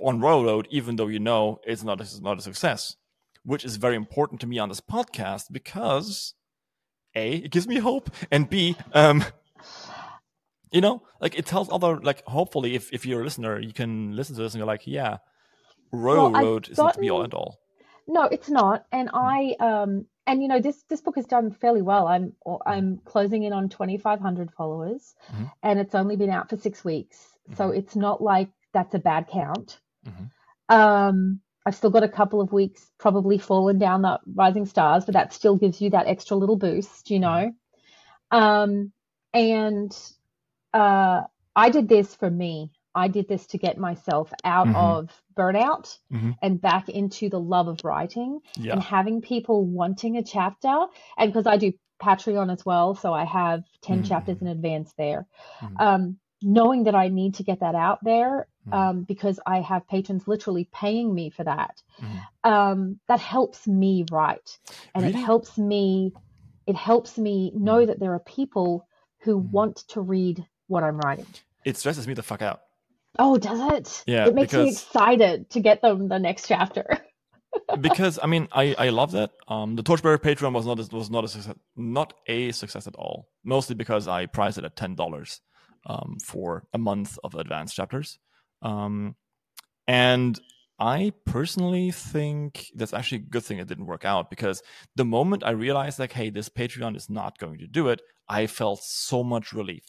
on 0.00 0.20
Royal 0.20 0.44
Road, 0.44 0.68
even 0.70 0.96
though 0.96 1.08
you 1.08 1.18
know 1.18 1.60
it's 1.66 1.82
not 1.82 2.00
a, 2.00 2.22
not 2.22 2.38
a 2.38 2.42
success, 2.42 2.96
which 3.44 3.64
is 3.64 3.76
very 3.76 3.96
important 3.96 4.40
to 4.40 4.46
me 4.46 4.58
on 4.58 4.68
this 4.68 4.80
podcast 4.80 5.52
because 5.52 6.34
a 7.14 7.36
it 7.36 7.50
gives 7.50 7.66
me 7.68 7.76
hope, 7.78 8.10
and 8.30 8.48
b 8.48 8.76
um. 8.92 9.24
You 10.70 10.80
know, 10.80 11.02
like 11.20 11.34
it 11.38 11.44
tells 11.44 11.70
other 11.70 12.00
like 12.00 12.24
hopefully 12.24 12.74
if, 12.74 12.90
if 12.94 13.04
you're 13.04 13.20
a 13.20 13.24
listener, 13.24 13.60
you 13.60 13.74
can 13.74 14.16
listen 14.16 14.34
to 14.36 14.42
this 14.42 14.54
and 14.54 14.58
you're 14.58 14.66
like, 14.66 14.86
yeah, 14.86 15.18
Well, 15.92 16.28
I've 16.28 16.32
Royal 16.32 16.32
Road 16.32 16.68
is 16.70 16.78
not 16.78 16.94
to 16.94 17.00
be 17.00 17.10
all 17.10 17.22
and 17.22 17.34
all. 17.34 17.58
No, 18.08 18.22
it's 18.24 18.48
not. 18.48 18.86
And 18.90 19.10
I 19.12 19.54
um 19.60 20.06
and 20.26 20.40
you 20.40 20.48
know 20.48 20.60
this 20.60 20.82
this 20.88 21.02
book 21.02 21.16
has 21.16 21.26
done 21.26 21.50
fairly 21.50 21.82
well. 21.82 22.06
I'm 22.08 22.32
I'm 22.64 23.00
closing 23.04 23.42
in 23.42 23.52
on 23.52 23.68
2500 23.68 24.50
followers 24.52 25.14
Mhm. 25.30 25.52
and 25.62 25.78
it's 25.78 25.94
only 25.94 26.16
been 26.16 26.30
out 26.30 26.48
for 26.48 26.56
6 26.56 26.82
weeks. 26.86 27.18
So 27.54 27.68
it's 27.68 27.94
not 27.94 28.22
like 28.22 28.48
that's 28.72 28.94
a 28.94 28.98
bad 28.98 29.28
count. 29.28 29.80
Mhm. 30.06 30.30
Um 30.68 31.40
I've 31.64 31.76
still 31.76 31.90
got 31.90 32.02
a 32.02 32.08
couple 32.08 32.40
of 32.40 32.52
weeks 32.52 32.90
probably 32.98 33.38
fallen 33.38 33.78
down 33.78 34.02
the 34.02 34.18
rising 34.34 34.66
stars, 34.66 35.04
but 35.04 35.12
that 35.14 35.32
still 35.32 35.56
gives 35.56 35.80
you 35.80 35.90
that 35.90 36.08
extra 36.08 36.36
little 36.36 36.56
boost, 36.56 37.10
you 37.10 37.20
know. 37.20 37.52
Um 38.30 38.92
and 39.34 39.96
uh 40.74 41.22
I 41.54 41.70
did 41.70 41.88
this 41.88 42.14
for 42.14 42.30
me. 42.30 42.72
I 42.94 43.08
did 43.08 43.28
this 43.28 43.46
to 43.48 43.58
get 43.58 43.78
myself 43.78 44.32
out 44.44 44.66
Mhm. 44.68 44.74
of 44.76 45.22
burnout 45.34 45.98
Mhm. 46.10 46.36
and 46.42 46.60
back 46.60 46.88
into 46.88 47.28
the 47.30 47.40
love 47.40 47.68
of 47.68 47.80
writing 47.84 48.40
Yeah. 48.56 48.74
and 48.74 48.82
having 48.82 49.20
people 49.22 49.64
wanting 49.64 50.16
a 50.16 50.22
chapter. 50.22 50.86
And 51.16 51.32
because 51.32 51.46
I 51.46 51.56
do 51.56 51.72
Patreon 52.02 52.50
as 52.52 52.66
well, 52.66 52.94
so 52.94 53.12
I 53.14 53.24
have 53.24 53.64
10 53.82 54.02
Mhm. 54.02 54.08
chapters 54.08 54.40
in 54.42 54.48
advance 54.48 54.92
there. 54.94 55.26
Mhm. 55.60 55.80
Um, 55.80 56.18
knowing 56.42 56.84
that 56.84 56.94
I 56.94 57.08
need 57.08 57.34
to 57.36 57.44
get 57.44 57.60
that 57.60 57.74
out 57.74 58.00
there 58.02 58.48
Mhm. 58.68 58.72
um, 58.74 59.02
because 59.04 59.40
I 59.46 59.60
have 59.60 59.88
patrons 59.88 60.28
literally 60.28 60.68
paying 60.72 61.14
me 61.14 61.30
for 61.30 61.44
that, 61.44 61.82
Mhm. 62.00 62.26
um, 62.44 63.00
that 63.08 63.20
helps 63.20 63.66
me 63.66 64.04
write. 64.10 64.58
And 64.94 65.04
Really? 65.04 65.18
it 65.18 65.24
helps 65.24 65.58
me, 65.58 66.12
it 66.66 66.76
helps 66.76 67.18
me 67.18 67.52
know 67.54 67.84
that 67.86 67.98
there 67.98 68.12
are 68.14 68.20
people 68.20 68.86
who 69.22 69.40
Mhm. 69.40 69.50
want 69.50 69.76
to 69.88 70.00
read 70.00 70.46
what 70.68 70.84
I'm 70.84 70.98
writing. 70.98 71.26
It 71.64 71.76
stresses 71.76 72.06
me 72.06 72.14
the 72.14 72.22
fuck 72.22 72.42
out. 72.42 72.62
Oh, 73.18 73.36
does 73.36 73.60
it? 73.74 74.04
Yeah, 74.06 74.26
It 74.28 74.34
makes 74.34 74.52
me 74.52 74.68
excited 74.68 75.50
to 75.50 75.60
get 75.60 75.82
them 75.82 76.08
the 76.08 76.18
next 76.18 76.48
chapter. 76.48 76.86
because 77.80 78.18
I 78.22 78.26
mean 78.26 78.48
I, 78.52 78.74
I 78.78 78.88
love 78.90 79.12
that. 79.12 79.32
Um, 79.48 79.76
the 79.76 79.82
Torchbearer 79.82 80.18
Patreon 80.18 80.52
was 80.52 80.66
not 80.66 80.78
a, 80.78 80.96
was 80.96 81.10
not 81.10 81.24
a 81.24 81.28
success, 81.28 81.54
not 81.76 82.14
a 82.26 82.52
success 82.52 82.86
at 82.86 82.94
all. 82.96 83.28
Mostly 83.44 83.74
because 83.74 84.08
I 84.08 84.26
priced 84.26 84.58
it 84.58 84.64
at 84.64 84.76
ten 84.76 84.94
dollars 84.94 85.40
um, 85.86 86.18
for 86.24 86.64
a 86.72 86.78
month 86.78 87.18
of 87.24 87.34
advanced 87.34 87.74
chapters. 87.76 88.18
Um, 88.62 89.16
and 89.86 90.40
I 90.78 91.12
personally 91.26 91.90
think 91.90 92.66
that's 92.74 92.94
actually 92.94 93.18
a 93.18 93.30
good 93.30 93.44
thing 93.44 93.58
it 93.58 93.68
didn't 93.68 93.86
work 93.86 94.04
out 94.04 94.30
because 94.30 94.62
the 94.96 95.04
moment 95.04 95.44
I 95.44 95.50
realized 95.50 95.98
like, 95.98 96.12
hey, 96.12 96.30
this 96.30 96.48
Patreon 96.48 96.96
is 96.96 97.10
not 97.10 97.38
going 97.38 97.58
to 97.58 97.66
do 97.66 97.88
it, 97.88 98.00
I 98.28 98.46
felt 98.46 98.80
so 98.82 99.22
much 99.22 99.52
relief 99.52 99.84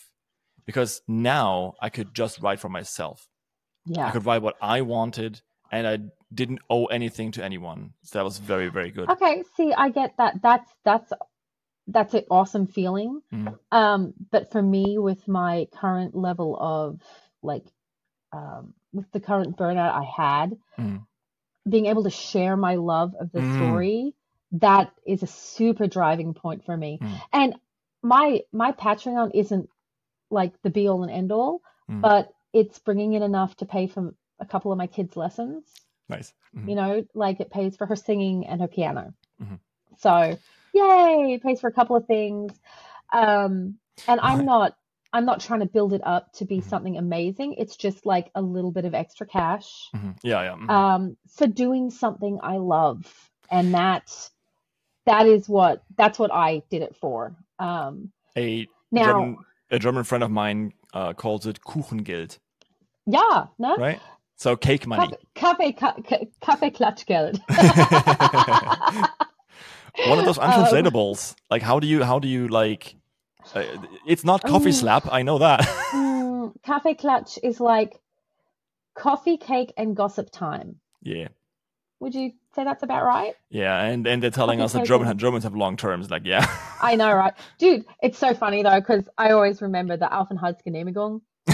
because 0.65 1.01
now 1.07 1.73
I 1.81 1.89
could 1.89 2.13
just 2.13 2.41
write 2.41 2.59
for 2.59 2.69
myself. 2.69 3.27
Yeah. 3.85 4.07
I 4.07 4.11
could 4.11 4.25
write 4.25 4.41
what 4.41 4.55
I 4.61 4.81
wanted, 4.81 5.41
and 5.71 5.87
I 5.87 5.99
didn't 6.33 6.59
owe 6.69 6.85
anything 6.85 7.31
to 7.31 7.43
anyone. 7.43 7.93
So 8.03 8.19
that 8.19 8.23
was 8.23 8.37
very, 8.37 8.69
very 8.69 8.91
good. 8.91 9.09
Okay, 9.09 9.43
see, 9.57 9.73
I 9.73 9.89
get 9.89 10.15
that. 10.17 10.41
That's 10.41 10.71
that's 10.85 11.11
that's 11.87 12.13
an 12.13 12.23
awesome 12.31 12.67
feeling. 12.67 13.21
Mhm. 13.33 13.57
Um, 13.71 14.13
but 14.31 14.51
for 14.51 14.61
me, 14.61 14.97
with 14.97 15.27
my 15.27 15.67
current 15.73 16.15
level 16.15 16.57
of 16.57 17.01
like, 17.41 17.65
um, 18.33 18.73
with 18.91 19.09
the 19.11 19.19
current 19.19 19.55
burnout 19.57 19.91
I 19.93 20.03
had, 20.03 20.57
Mhm. 20.77 21.05
being 21.67 21.85
able 21.85 22.03
to 22.03 22.09
share 22.09 22.57
my 22.57 22.75
love 22.75 23.15
of 23.15 23.31
the 23.31 23.39
Mm. 23.39 23.55
story, 23.55 24.15
that 24.53 24.93
is 25.05 25.23
a 25.23 25.27
super 25.27 25.87
driving 25.87 26.33
point 26.33 26.65
for 26.65 26.75
me. 26.75 26.99
Mm. 27.01 27.21
And 27.31 27.55
my 28.01 28.41
my 28.51 28.71
Patreon 28.73 29.31
isn't 29.33 29.69
like 30.29 30.61
the 30.61 30.69
be 30.69 30.87
all 30.89 31.03
and 31.03 31.11
end 31.11 31.31
all, 31.31 31.61
Mm. 31.89 32.01
but 32.01 32.33
it's 32.53 32.79
bringing 32.79 33.13
in 33.13 33.23
enough 33.23 33.55
to 33.57 33.65
pay 33.65 33.87
for 33.87 34.13
a 34.39 34.45
couple 34.45 34.71
of 34.71 34.77
my 34.77 34.87
kids' 34.87 35.15
lessons 35.15 35.63
Nice. 36.09 36.33
Mhm. 36.55 36.69
you 36.69 36.75
know 36.75 37.05
like 37.13 37.39
it 37.39 37.49
pays 37.49 37.77
for 37.77 37.85
her 37.85 37.95
singing 37.95 38.45
and 38.45 38.59
her 38.61 38.67
piano 38.67 39.13
Mhm. 39.41 39.59
so 39.97 40.37
yay 40.73 41.33
it 41.33 41.41
pays 41.43 41.61
for 41.61 41.67
a 41.69 41.71
couple 41.73 41.95
of 41.95 42.05
things 42.07 42.51
um 43.13 43.79
and 44.07 44.19
i'm 44.19 44.43
not 44.45 44.75
i'm 45.13 45.25
not 45.25 45.39
trying 45.39 45.59
to 45.61 45.65
build 45.65 45.93
it 45.93 46.01
up 46.05 46.31
to 46.33 46.45
be 46.45 46.57
Mhm. 46.57 46.63
something 46.69 46.97
amazing 46.97 47.53
it's 47.57 47.75
just 47.77 48.05
like 48.05 48.29
a 48.35 48.41
little 48.41 48.71
bit 48.71 48.85
of 48.85 48.93
extra 48.93 49.25
cash 49.27 49.89
Mhm. 49.95 50.17
Yeah, 50.23 50.41
yeah. 50.43 50.55
mhm. 50.55 50.69
um 50.69 51.17
for 51.37 51.47
doing 51.47 51.91
something 51.91 52.39
i 52.43 52.57
love 52.57 53.05
and 53.51 53.73
that 53.73 54.11
that 55.05 55.27
is 55.27 55.47
what 55.47 55.83
that's 55.97 56.17
what 56.19 56.31
i 56.33 56.61
did 56.69 56.81
it 56.81 56.95
for 56.97 57.35
um 57.59 58.11
a 58.37 58.67
now 58.91 59.05
German, 59.05 59.37
a 59.71 59.79
German 59.79 60.03
friend 60.03 60.23
of 60.23 60.31
mine 60.31 60.73
uh, 60.93 61.13
calls 61.13 61.45
it 61.47 61.61
Kuchengeld, 61.61 62.37
yeah 63.05 63.45
no 63.59 63.75
right? 63.77 63.99
So 64.35 64.55
cake 64.55 64.85
money. 64.87 65.13
Kaffee, 65.35 65.71
Kaffee, 65.73 66.29
Kaffee 66.41 66.71
Klatschgeld. 66.71 67.39
One 70.07 70.19
of 70.19 70.25
those 70.25 70.37
Um, 70.41 70.43
untranslatable. 70.45 71.17
like, 71.49 71.61
how 71.61 71.79
do 71.79 71.87
you, 71.87 72.03
how 72.03 72.19
do 72.19 72.27
you 72.27 72.47
like? 72.47 72.95
Uh, 73.53 73.63
it's 74.07 74.23
not 74.23 74.41
coffee 74.43 74.67
Um, 74.67 74.71
slap. 74.73 75.07
I 75.11 75.21
know 75.23 75.37
that. 75.39 75.61
Mm, 75.93 76.53
Kaffee 76.65 76.95
Klatsch 76.95 77.37
is 77.41 77.59
like 77.59 77.99
coffee, 78.95 79.37
cake, 79.37 79.71
and 79.77 79.95
gossip 79.95 80.29
time. 80.31 80.75
yeah, 81.01 81.29
Would 81.99 82.13
you 82.15 82.31
say 82.55 82.63
that's 82.65 82.83
about 82.83 83.05
right? 83.05 83.33
yeah, 83.49 83.81
and 83.81 84.05
and 84.07 84.21
they're 84.21 84.29
telling 84.29 84.59
Coffee, 84.59 84.65
us 84.65 84.73
that 84.73 84.85
German 84.85 85.07
and- 85.07 85.19
Germans 85.19 85.43
have 85.45 85.55
long 85.55 85.77
terms. 85.77 86.09
Like, 86.11 86.23
yeah. 86.25 86.45
I 86.81 86.95
know, 86.95 87.13
right? 87.13 87.33
Dude, 87.59 87.85
it's 88.01 88.17
so 88.17 88.33
funny 88.33 88.61
though, 88.63 88.79
because 88.79 89.07
I 89.17 89.31
always 89.31 89.61
remember 89.61 89.95
the 89.95 90.07
Aufenthaltsgenehmigung 90.07 91.21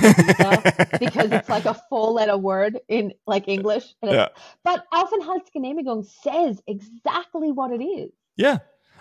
because 0.99 1.31
it's 1.31 1.49
like 1.49 1.65
a 1.65 1.75
four 1.89 2.11
letter 2.11 2.37
word 2.37 2.79
in 2.87 3.13
like 3.27 3.47
English. 3.47 3.93
Yeah, 4.03 4.29
But 4.63 4.85
Aufenthaltsgenehmigung 4.91 6.05
says 6.23 6.61
exactly 6.67 7.51
what 7.51 7.71
it 7.71 7.83
is. 7.83 8.11
yeah. 8.37 8.57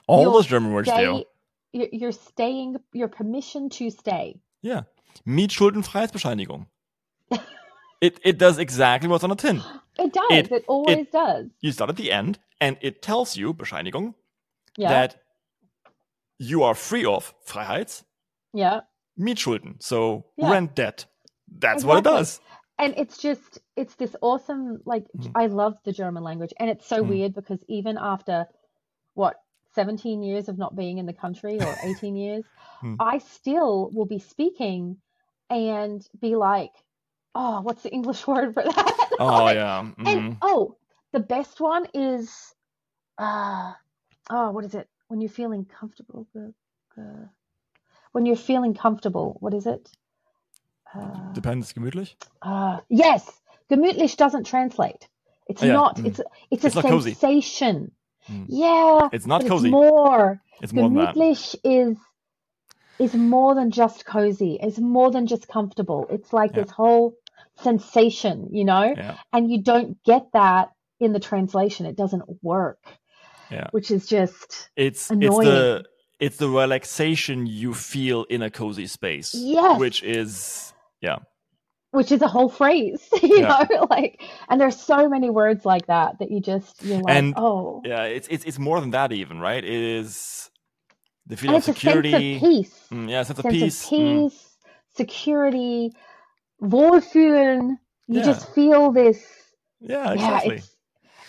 All 0.07 0.23
Your 0.23 0.33
those 0.33 0.47
German 0.47 0.73
words 0.73 0.89
Stay, 0.89 1.05
do. 1.05 1.25
You're, 1.73 2.13
staying, 2.13 2.77
your 2.93 3.09
permission 3.09 3.69
to 3.71 3.91
stay. 3.91 4.41
Yeah. 4.63 4.83
Mietschuldenfreiheitsbescheinigung. 5.27 6.67
it 8.01 8.19
it 8.25 8.39
does 8.39 8.59
exactly 8.59 9.09
what's 9.09 9.25
on 9.25 9.31
the 9.31 9.37
tin. 9.37 9.63
It 9.99 10.13
does. 10.13 10.31
It, 10.31 10.53
It- 10.53 10.65
always 10.69 10.99
it- 10.99 11.13
does. 11.13 11.47
You 11.61 11.73
start 11.73 11.91
at 11.91 11.97
the 11.97 12.13
end, 12.13 12.39
and 12.61 12.77
it 12.81 13.03
tells 13.03 13.37
you 13.37 13.53
Bescheinigung 13.53 14.15
Yeah. 14.77 14.89
that 14.91 15.17
you 16.39 16.63
are 16.63 16.75
free 16.77 17.05
of 17.05 17.35
Freiheits 17.45 18.05
yeah. 18.55 18.81
Mietschulden, 19.19 19.83
so 19.83 20.27
Yeah. 20.37 20.51
rent 20.53 20.77
debt. 20.77 21.07
That's 21.51 21.83
what 21.85 21.99
it 21.99 22.05
does. 22.05 22.41
and 22.79 22.95
it's 22.97 23.19
just 23.19 23.59
it's 23.75 23.97
this 23.97 24.15
awesome 24.23 24.81
like 24.87 25.05
Mm. 25.17 25.33
i 25.35 25.47
love 25.47 25.75
the 25.85 25.91
german 25.93 26.23
language 26.23 26.53
and 26.61 26.71
it's 26.71 26.87
so 26.87 27.03
Mm. 27.03 27.09
weird 27.09 27.35
because 27.35 27.61
even 27.69 27.99
after 27.99 28.47
what 29.15 29.35
17 29.75 30.23
years 30.23 30.49
of 30.49 30.59
not 30.59 30.77
being 30.77 30.99
in 30.99 31.07
the 31.07 31.13
country 31.15 31.61
or 31.61 31.79
18 31.83 32.17
years 32.17 32.45
Mm. 32.83 33.01
i 33.01 33.19
still 33.19 33.91
will 33.93 34.07
be 34.07 34.19
speaking 34.21 34.99
and 35.51 36.07
be 36.21 36.37
like 36.37 36.73
oh 37.35 37.61
what's 37.63 37.83
the 37.83 37.91
english 37.93 38.27
word 38.33 38.55
for 38.55 38.63
that 38.65 39.11
Oh 39.21 39.45
Like, 39.45 39.57
yeah. 39.57 39.83
and 40.07 40.25
mhm. 40.25 40.37
oh 40.43 40.77
the 41.13 41.21
best 41.21 41.61
one 41.61 41.87
is 41.95 42.55
uh 43.19 43.73
oh 44.31 44.51
what 44.53 44.65
is 44.65 44.75
it 44.75 44.89
when 45.09 45.21
you're 45.21 45.31
feeling 45.31 45.65
comfortable 45.67 46.27
the, 46.35 46.55
the, 46.97 47.31
when 48.13 48.27
you're 48.27 48.37
feeling 48.37 48.75
comfortable 48.75 49.37
what 49.41 49.55
is 49.55 49.67
it 49.67 49.89
uh, 50.95 51.35
Depends 51.35 51.73
gemütlich. 51.75 52.17
uh, 52.43 52.81
yes, 52.89 53.27
gemütlich 53.71 54.17
doesn't 54.17 54.47
translate. 54.47 55.09
It's 55.49 55.63
Yeah, 55.63 55.75
not. 55.75 55.99
mm. 55.99 56.07
It's 56.07 56.21
it's, 56.51 56.65
It's 56.65 56.77
a 56.77 56.83
sensation. 56.83 56.93
cozy. 56.93 57.98
Mm. 58.31 58.47
Yeah, 58.49 59.09
It's 59.13 59.27
not 59.27 59.47
cozy. 59.47 59.69
It's 59.69 59.73
more. 59.73 60.41
It's 60.61 60.73
more 60.73 60.89
gemütlich 60.91 61.57
is 61.65 61.97
is 62.99 63.15
more 63.15 63.55
than 63.55 63.71
just 63.71 64.05
cozy. 64.05 64.59
It's 64.61 64.79
more 64.79 65.11
than 65.11 65.27
just 65.27 65.47
comfortable. 65.49 66.07
It's 66.11 66.33
like 66.33 66.51
Yeah. 66.55 66.63
this 66.63 66.71
whole 66.73 67.15
sensation, 67.63 68.49
you 68.53 68.65
know. 68.65 68.93
Yeah. 68.97 69.17
And 69.33 69.51
you 69.51 69.63
don't 69.63 70.03
get 70.05 70.27
that 70.33 70.71
in 71.01 71.13
the 71.13 71.21
translation. 71.21 71.87
It 71.87 71.97
doesn't 71.97 72.25
work. 72.43 72.81
Yeah. 73.51 73.69
Which 73.71 73.91
is 73.91 74.07
just 74.07 74.69
It's 74.77 75.11
it's 75.11 75.11
Annoying. 75.11 75.47
the 75.49 75.85
it's 76.21 76.37
the 76.39 76.49
relaxation 76.49 77.47
you 77.47 77.73
feel 77.75 78.25
in 78.25 78.43
a 78.43 78.51
cozy 78.51 78.87
space. 78.89 79.35
Yes. 79.35 79.79
Which 79.79 80.03
is 80.03 80.73
yeah. 81.01 81.19
Which 81.91 82.13
is 82.13 82.23
a 82.23 82.29
whole 82.29 82.49
phrase, 82.49 83.09
you 83.23 83.41
Yeah. 83.41 83.65
know, 83.71 83.87
like 83.91 84.21
and 84.49 84.61
there's 84.61 84.77
so 84.81 85.09
many 85.09 85.31
words 85.31 85.65
like 85.65 85.87
that 85.87 86.19
that 86.19 86.31
you 86.31 86.41
just 86.41 86.83
you're 86.83 86.99
like, 86.99 87.15
And- 87.15 87.35
oh, 87.37 87.83
Yeah, 87.85 88.05
it's 88.05 88.29
it's 88.29 88.45
it's 88.45 88.59
more 88.59 88.81
than 88.81 88.91
that 88.91 89.13
even, 89.13 89.41
right? 89.41 89.65
It 89.65 89.71
is 89.99 90.51
the 91.27 91.37
feeling 91.37 91.57
of 91.57 91.65
security. 91.65 92.39
sense 92.39 92.43
of 92.43 92.49
peace, 92.51 92.89
Mm, 92.93 93.11
yeah, 93.11 93.23
sense 93.23 93.39
of 93.39 93.43
sense 93.43 93.55
peace. 93.55 93.85
of 93.87 93.91
Mm, 93.93 94.25
peace, 94.31 94.57
security, 94.97 95.93
wohlfühlen. 96.63 97.77
You 98.07 98.21
Yeah. 98.21 98.25
just 98.25 98.55
feel 98.55 98.91
this, 98.93 99.23
yeah, 99.81 100.05
yeah, 100.15 100.15
exactly. 100.15 100.57
it's 100.57 100.75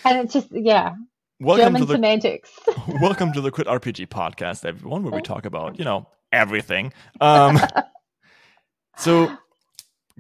and 0.06 0.20
it's 0.20 0.34
just 0.34 0.48
yeah, 0.52 0.94
Welcome 1.42 1.64
German 1.66 1.82
to 1.82 1.86
the 1.86 1.94
semantics. 1.96 2.52
welcome 2.88 3.32
to 3.34 3.42
the 3.42 3.52
Crit 3.52 3.68
RPG 3.68 4.08
podcast, 4.08 4.66
everyone, 4.66 5.04
where 5.04 5.12
we 5.14 5.22
talk 5.22 5.46
about 5.46 5.78
you 5.80 5.86
know 5.86 6.08
everything. 6.32 6.94
Um, 7.22 7.60
so 8.98 9.32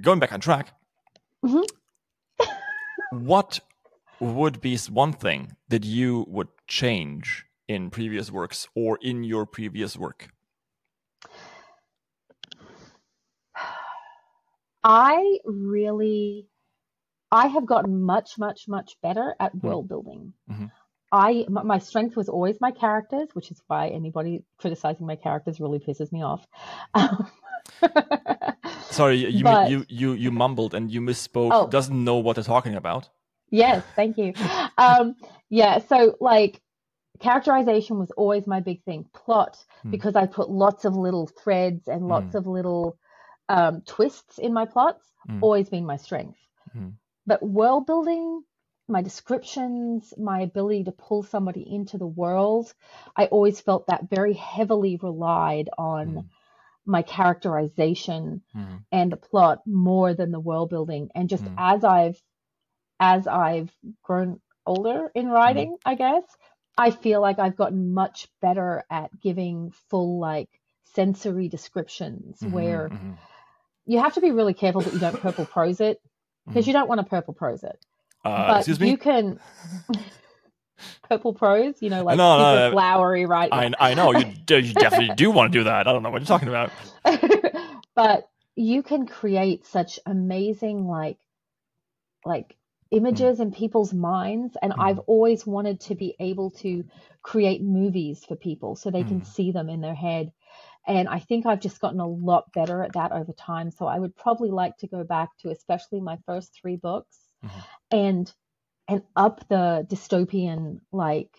going 0.01 0.19
back 0.19 0.33
on 0.33 0.39
track, 0.39 0.73
Mhm. 1.43 1.63
what 3.11 3.59
would 4.19 4.61
be 4.61 4.77
one 4.89 5.13
thing 5.13 5.55
that 5.69 5.83
you 5.85 6.25
would 6.27 6.49
change 6.67 7.45
in 7.67 7.89
previous 7.89 8.31
works 8.31 8.67
or 8.75 8.97
in 9.01 9.23
your 9.23 9.45
previous 9.45 9.97
work? 9.97 10.29
I 14.83 15.39
really, 15.45 16.47
I 17.31 17.47
have 17.47 17.65
gotten 17.65 18.01
much, 18.01 18.37
much, 18.37 18.67
much 18.67 18.97
better 19.01 19.35
at 19.39 19.55
Mm. 19.63 19.63
world 19.63 19.87
building. 19.89 20.33
Mhm. 20.49 20.71
I 21.12 21.45
my, 21.49 21.80
strength 21.80 22.16
was 22.16 22.30
always 22.30 22.62
my 22.62 22.72
characters, 22.72 23.30
which 23.34 23.49
is 23.51 23.62
why 23.68 23.88
anybody 23.89 24.43
criticizing 24.57 25.07
my 25.07 25.16
characters 25.16 25.60
really 25.60 25.80
pisses 25.80 26.12
me 26.12 26.22
off. 26.24 26.45
Um, 26.93 27.30
Sorry, 28.91 29.16
you 29.18 29.28
you 29.30 29.43
But- 29.43 29.70
you 29.70 29.86
you, 29.89 30.14
you 30.14 30.32
mumbled 30.32 30.74
and 30.74 30.91
you 30.91 31.01
misspoke. 31.01 31.49
Oh. 31.53 31.68
Doesn't 31.68 32.03
know 32.03 32.18
what 32.18 32.36
they're 32.36 32.43
talking 32.43 32.76
about. 32.76 33.10
Yes, 33.51 33.84
thank 33.95 34.18
you. 34.18 34.34
Um, 34.78 35.16
yeah, 35.49 35.80
so 35.80 36.16
like 36.20 36.62
characterization 37.20 37.97
was 37.99 38.12
always 38.12 38.45
my 38.47 38.60
big 38.60 38.84
thing. 38.84 39.05
Plot, 39.14 39.57
Hmm. 39.82 39.91
because 39.91 40.16
I 40.16 40.26
put 40.28 40.49
lots 40.49 40.86
of 40.86 40.95
little 40.95 41.28
threads 41.28 41.88
and 41.88 42.07
lots 42.07 42.36
of 42.36 42.45
little 42.47 42.97
um, 43.49 43.82
twists 43.82 44.38
in 44.38 44.53
my 44.53 44.66
plots, 44.66 45.03
Hmm. 45.28 45.43
always 45.43 45.70
been 45.70 45.86
my 45.86 45.97
strength. 45.97 46.38
Hmm. 46.74 46.89
But 47.26 47.41
world 47.41 47.86
building, 47.88 48.43
my 48.89 49.01
descriptions, 49.03 50.13
my 50.17 50.41
ability 50.41 50.85
to 50.85 50.91
pull 50.93 51.23
somebody 51.23 51.61
into 51.71 51.97
the 51.97 52.07
world, 52.07 52.73
I 53.15 53.27
always 53.27 53.61
felt 53.61 53.87
that 53.87 54.09
very 54.09 54.33
heavily 54.33 54.97
relied 55.01 55.69
on 55.77 56.15
Hmm. 56.15 56.21
my 56.85 57.03
characterization 57.03 58.43
Mhm. 58.55 58.85
and 58.91 59.13
the 59.13 59.17
plot 59.17 59.61
more 59.67 60.15
than 60.15 60.31
the 60.31 60.41
world 60.41 60.71
building 60.71 61.09
and 61.15 61.29
just 61.29 61.47
Mm. 61.47 61.57
as 61.57 61.85
i've 61.85 62.21
as 62.99 63.27
i've 63.27 63.71
grown 64.03 64.39
older 64.65 65.11
in 65.15 65.27
writing 65.29 65.77
i 65.85 65.95
guess 65.95 66.23
i 66.77 66.91
feel 66.91 67.21
like 67.21 67.39
i've 67.39 67.57
gotten 67.57 67.93
much 67.93 68.27
better 68.41 68.83
at 68.91 69.11
giving 69.21 69.71
full 69.89 70.19
like 70.19 70.49
sensory 70.95 71.49
descriptions 71.49 72.41
Mhm, 72.41 72.47
where 72.47 72.91
mhm. 72.91 73.17
you 73.85 73.99
have 73.99 74.15
to 74.15 74.21
be 74.21 74.31
really 74.31 74.53
careful 74.55 74.81
that 74.83 74.93
you 74.93 74.99
don't 74.99 75.21
purple 75.21 75.45
prose 75.45 75.81
it 75.81 76.01
because 76.49 76.67
you 76.67 76.73
don't 76.73 76.89
want 76.89 76.99
to 77.01 77.07
purple 77.07 77.33
prose 77.33 77.63
it 77.63 77.79
Uh, 78.26 78.45
but 78.47 78.57
excuse 78.57 78.80
me. 78.80 78.88
you 78.88 78.97
can 78.97 79.39
purple 81.09 81.34
prose 81.34 81.76
you 81.82 81.89
know 81.89 82.03
like 82.03 82.17
No, 82.17 82.38
no, 82.38 82.43
uh, 82.43 82.70
flowery 82.72 83.26
right 83.26 83.51
I 83.51 83.72
I 83.80 83.93
know 83.95 84.11
you, 84.11 84.26
you 84.49 84.74
definitely 84.74 85.15
do 85.15 85.32
want 85.32 85.53
to 85.53 85.59
do 85.59 85.63
that. 85.65 85.88
I 85.88 85.93
don't 85.93 86.03
know 86.03 86.09
what 86.11 86.22
you're 86.22 86.28
talking 86.28 86.49
about. 86.49 86.74
but 87.95 88.30
you 88.55 88.84
can 88.84 89.07
create 89.07 89.65
such 89.65 89.99
amazing 90.05 90.88
like 90.88 91.17
like 92.26 92.55
images 92.91 93.39
in 93.39 93.51
people's 93.51 93.93
minds 93.93 94.57
and 94.61 94.74
Mm. 94.74 94.80
i've 94.82 94.99
always 94.99 95.47
wanted 95.47 95.80
to 95.80 95.95
be 95.95 96.15
able 96.20 96.51
to 96.51 96.84
create 97.24 97.63
movies 97.63 98.26
for 98.26 98.36
people 98.36 98.76
so 98.76 98.91
they 98.91 99.03
can 99.03 99.22
Mm. 99.22 99.26
see 99.26 99.51
them 99.51 99.70
in 99.70 99.82
their 99.82 99.95
head 99.95 100.32
and 100.88 101.07
i 101.09 101.20
think 101.20 101.45
i've 101.45 101.61
just 101.61 101.80
gotten 101.82 101.99
a 102.01 102.07
lot 102.07 102.51
better 102.53 102.84
at 102.84 102.93
that 102.93 103.11
over 103.13 103.34
time 103.34 103.72
so 103.72 103.88
i 103.88 103.99
would 103.99 104.15
probably 104.15 104.51
like 104.51 104.78
to 104.78 104.88
go 104.88 105.03
back 105.03 105.30
to 105.39 105.49
especially 105.51 106.01
my 106.01 106.17
first 106.26 106.53
three 106.61 106.78
books 106.78 107.28
Mhm. 107.43 107.63
and 107.91 108.33
and 108.87 109.03
up 109.15 109.47
the 109.49 109.85
dystopian 109.89 110.81
like 110.91 111.31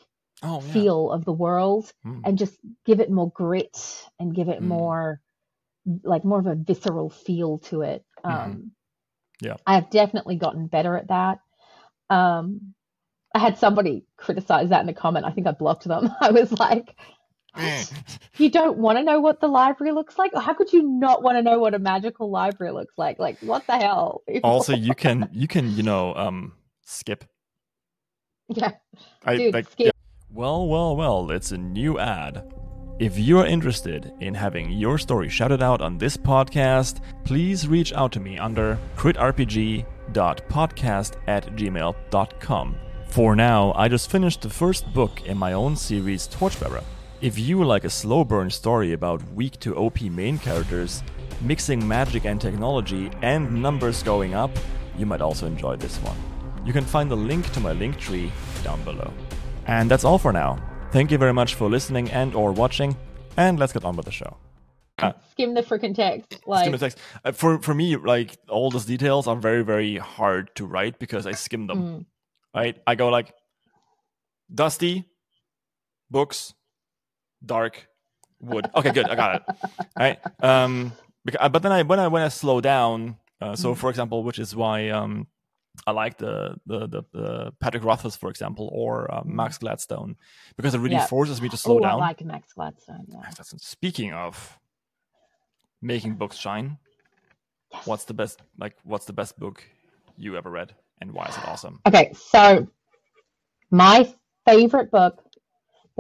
Oh, 0.43 0.65
yeah. 0.65 0.73
feel 0.73 1.11
of 1.13 1.25
the 1.25 1.33
world 1.33 1.93
Mm. 2.07 2.25
and 2.25 2.39
just 2.39 2.59
give 2.87 3.01
it 3.01 3.11
more 3.11 3.31
grit 3.33 3.79
and 4.21 4.35
give 4.35 4.49
it 4.49 4.63
Mm. 4.63 4.69
more 4.69 5.21
like 6.05 6.25
more 6.25 6.39
of 6.41 6.47
a 6.47 6.55
visceral 6.57 7.11
feel 7.11 7.59
to 7.59 7.83
it 7.83 8.05
um 8.25 8.63
Mhm. 8.63 8.71
Yeah. 9.41 9.57
i 9.67 9.75
have 9.77 9.91
definitely 9.91 10.37
gotten 10.37 10.67
better 10.69 10.97
at 10.97 11.09
that 11.09 11.41
um 12.11 12.75
i 13.35 13.39
had 13.41 13.59
somebody 13.59 14.05
criticize 14.17 14.71
that 14.71 14.83
in 14.83 14.89
a 14.91 14.95
comment 14.95 15.27
i 15.27 15.33
think 15.33 15.47
i 15.47 15.53
blocked 15.53 15.85
them 15.85 16.11
i 16.23 16.31
was 16.33 16.53
like. 16.53 16.97
You 18.39 18.51
don't 18.51 18.79
want 18.79 18.99
to 18.99 19.05
know 19.05 19.21
what 19.21 19.41
the 19.41 19.47
library 19.49 19.93
looks 19.93 20.17
like 20.19 20.33
how 20.35 20.55
could 20.55 20.73
you 20.73 20.83
not 20.83 21.23
want 21.23 21.37
to 21.37 21.43
know 21.43 21.59
what 21.59 21.75
a 21.75 21.79
magical 21.79 22.31
library 22.31 22.73
looks 22.73 22.95
like 22.97 23.19
like 23.19 23.39
what 23.41 23.67
the 23.67 23.77
hell 23.77 24.23
also, 24.45 24.75
you 24.75 24.95
can 24.95 25.29
you 25.33 25.47
can 25.49 25.71
you 25.77 25.83
know 25.83 26.15
um 26.15 26.53
skip. 26.85 27.25
yeah 28.49 28.71
I 29.25 29.37
Dude, 29.37 29.55
like. 29.55 29.67
skip. 29.71 29.87
yeah. 29.87 29.91
Well, 30.33 30.69
well, 30.69 30.95
well. 30.97 31.31
It's 31.33 31.51
a 31.53 31.59
new 31.59 31.99
ad. 31.99 32.45
If 33.01 33.19
you 33.19 33.39
are 33.41 33.47
interested 33.47 34.13
in 34.21 34.33
having 34.35 34.71
your 34.71 34.97
story 34.99 35.29
shouted 35.29 35.61
out 35.63 35.81
on 35.81 35.99
this 35.99 36.17
podcast, 36.17 37.01
please 37.25 37.67
reach 37.67 37.93
out 37.95 38.13
to 38.13 38.21
me 38.21 38.39
under 38.39 38.79
critrpg.podcast 38.97 41.13
at 41.27 41.47
gmail.com. 41.57 42.77
For 43.09 43.35
now, 43.35 43.73
I 43.75 43.89
just 43.89 44.09
finished 44.11 44.43
the 44.43 44.51
first 44.51 44.93
book 44.95 45.23
in 45.27 45.37
my 45.37 45.53
own 45.53 45.75
series, 45.77 46.27
Torchbearer. 46.29 46.85
If 47.21 47.39
you 47.39 47.63
like 47.65 47.85
a 47.85 47.91
slow 47.91 48.25
burn 48.25 48.51
story 48.51 48.93
about 48.93 49.23
weak 49.33 49.59
to 49.61 49.77
OP 49.77 50.01
main 50.03 50.39
characters, 50.39 51.03
mixing 51.43 51.87
magic 51.87 52.25
and 52.25 52.41
technology, 52.41 53.11
and 53.23 53.61
numbers 53.63 54.03
going 54.03 54.35
up, 54.35 54.51
you 54.97 55.05
might 55.07 55.21
also 55.21 55.47
enjoy 55.47 55.77
this 55.77 55.99
one. 55.99 56.17
You 56.65 56.73
can 56.73 56.85
find 56.85 57.11
the 57.11 57.17
link 57.17 57.51
to 57.53 57.61
my 57.61 57.73
link 57.73 57.99
tree 57.99 58.33
down 58.65 58.83
below. 58.85 59.13
And 59.67 59.91
that's 59.91 60.05
all 60.05 60.19
for 60.19 60.33
now. 60.33 60.59
Thank 60.93 61.11
you 61.11 61.19
very 61.19 61.33
much 61.35 61.55
for 61.55 61.69
listening 61.69 62.11
and 62.11 62.35
or 62.35 62.53
watching, 62.53 62.97
and 63.37 63.59
let's 63.59 63.73
get 63.73 63.85
on 63.85 63.97
with 63.97 64.07
the 64.07 64.13
show. 64.13 64.37
skim 65.31 65.55
the 65.55 65.63
freaking 65.63 65.95
text 65.95 66.41
like 66.47 66.63
Skim 66.65 66.73
the 66.73 66.79
text. 66.79 66.99
Uh, 67.25 67.33
for 67.33 67.59
for 67.61 67.75
me, 67.75 67.97
like 67.97 68.37
all 68.49 68.71
those 68.71 68.85
details 68.87 69.27
are 69.27 69.37
very 69.37 69.63
very 69.63 69.97
hard 69.97 70.55
to 70.57 70.67
write 70.67 70.99
because 70.99 71.27
I 71.27 71.33
skim 71.33 71.67
them. 71.67 71.79
mm, 71.83 72.05
Right? 72.55 72.77
I 72.87 72.95
go 72.97 73.09
like 73.09 73.33
dusty, 74.53 75.05
books, 76.11 76.53
dark, 77.45 77.87
wood. 78.41 78.69
Okay, 78.75 78.91
good. 78.93 79.07
I 79.07 79.15
got 79.15 79.35
it. 79.37 79.43
All 79.49 79.87
right. 79.97 80.19
Um, 80.43 80.93
because, 81.25 81.49
but 81.51 81.63
then 81.63 81.73
I 81.73 81.83
when 81.83 81.99
I 82.01 82.09
when 82.09 82.23
I 82.23 82.29
slow 82.29 82.61
down. 82.61 83.17
Uh, 83.43 83.57
so, 83.57 83.73
Mm. 83.73 83.79
for 83.79 83.89
example, 83.89 84.23
which 84.23 84.39
is 84.39 84.55
why 84.55 84.91
um, 84.91 85.27
I 85.87 85.93
like 85.93 86.19
the 86.19 86.57
the 86.67 86.87
the, 86.87 87.03
the 87.13 87.53
Patrick 87.59 87.85
Rothfuss, 87.85 88.15
for 88.17 88.29
example, 88.29 88.69
or 88.73 89.11
uh, 89.13 89.23
Max 89.25 89.57
Gladstone, 89.59 90.17
because 90.57 90.75
it 90.75 90.79
really. 90.79 90.97
Yeah. 90.97 91.07
forces 91.07 91.41
me 91.41 91.49
to 91.49 91.57
slow 91.57 91.79
oh, 91.79 91.81
down. 91.81 91.93
I 91.93 91.95
like 91.95 92.23
Max 92.23 92.53
Gladstone. 92.53 93.07
Yeah. 93.09 93.31
Speaking 93.57 94.13
of 94.13 94.59
making 95.81 96.17
books 96.17 96.37
shine, 96.37 96.77
Yes. 97.73 97.87
what's 97.87 98.05
the 98.05 98.13
best 98.15 98.43
like 98.59 98.77
what's 98.85 99.07
the 99.07 99.15
best 99.15 99.39
book 99.39 99.65
you 100.19 100.37
ever 100.37 100.51
read, 100.51 100.75
and 101.01 101.13
why 101.13 101.25
is 101.27 101.37
it 101.39 101.49
awesome? 101.49 101.81
Okay, 101.87 102.13
so 102.13 102.67
my 103.71 104.13
favorite 104.47 104.91
book 104.91 105.23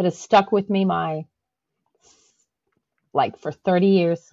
that 0.01 0.07
has 0.07 0.19
stuck 0.19 0.51
with 0.51 0.71
me 0.71 0.87
my 0.87 1.27
like 3.13 3.39
for 3.39 3.53
30 3.53 3.89
years 3.89 4.33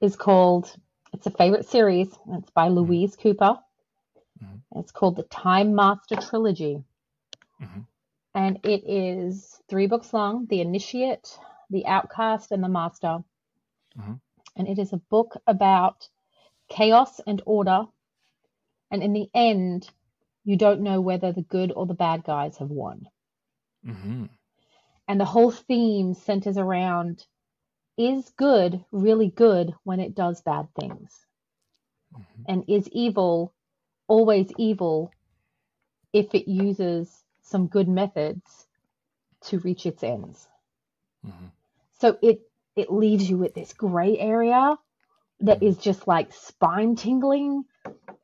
is 0.00 0.14
called 0.14 0.72
it's 1.12 1.26
a 1.26 1.32
favorite 1.32 1.66
series. 1.66 2.16
It's 2.28 2.50
by 2.50 2.68
Louise 2.68 3.16
Cooper. 3.16 3.58
Mhm. 4.40 4.62
It's 4.76 4.92
called 4.92 5.16
the 5.16 5.24
Time 5.24 5.74
Master 5.74 6.14
Trilogy. 6.14 6.84
Mhm. 7.60 7.88
And 8.36 8.60
it 8.62 8.84
is 8.88 9.60
three 9.66 9.88
books 9.88 10.14
long, 10.14 10.46
The 10.46 10.60
Initiate, 10.60 11.40
The 11.70 11.84
Outcast, 11.86 12.52
and 12.52 12.62
The 12.62 12.68
Master. 12.68 13.24
Mhm. 13.96 14.20
And 14.54 14.68
it 14.68 14.78
is 14.78 14.92
a 14.92 14.98
book 15.10 15.42
about 15.48 16.08
chaos 16.68 17.18
and 17.18 17.42
order. 17.46 17.88
And 18.92 19.02
in 19.02 19.12
the 19.12 19.28
end, 19.34 19.90
you 20.44 20.56
don't 20.56 20.82
know 20.82 21.00
whether 21.00 21.32
the 21.32 21.42
good 21.42 21.72
or 21.72 21.86
the 21.86 21.94
bad 21.94 22.22
guys 22.22 22.58
have 22.58 22.70
won. 22.70 23.08
Hmm 23.86 24.26
And 25.08 25.20
the 25.20 25.24
whole 25.24 25.50
theme 25.50 26.14
centers 26.14 26.56
around 26.58 27.26
is 27.96 28.30
good 28.30 28.84
really 28.92 29.28
good 29.30 29.74
when 29.84 30.00
it 30.00 30.14
does 30.14 30.42
bad 30.42 30.68
things? 30.74 31.26
Mhm. 32.12 32.46
And 32.46 32.64
is 32.68 32.88
evil 32.92 33.54
always 34.08 34.52
evil 34.58 35.14
if 36.12 36.34
it 36.34 36.50
uses 36.50 37.24
some 37.42 37.68
good 37.68 37.88
methods 37.88 38.66
to 39.42 39.58
reach 39.60 39.86
its 39.86 40.02
ends? 40.02 40.48
hmm 41.24 41.48
So 41.92 42.18
it 42.22 42.40
it 42.76 42.92
leaves 42.92 43.28
you 43.28 43.38
with 43.38 43.54
this 43.54 43.72
gray 43.72 44.18
area 44.18 44.76
that 45.40 45.62
Mhm. 45.62 45.70
just 45.78 46.06
like 46.06 46.32
spine 46.32 46.96
tingling 46.96 47.64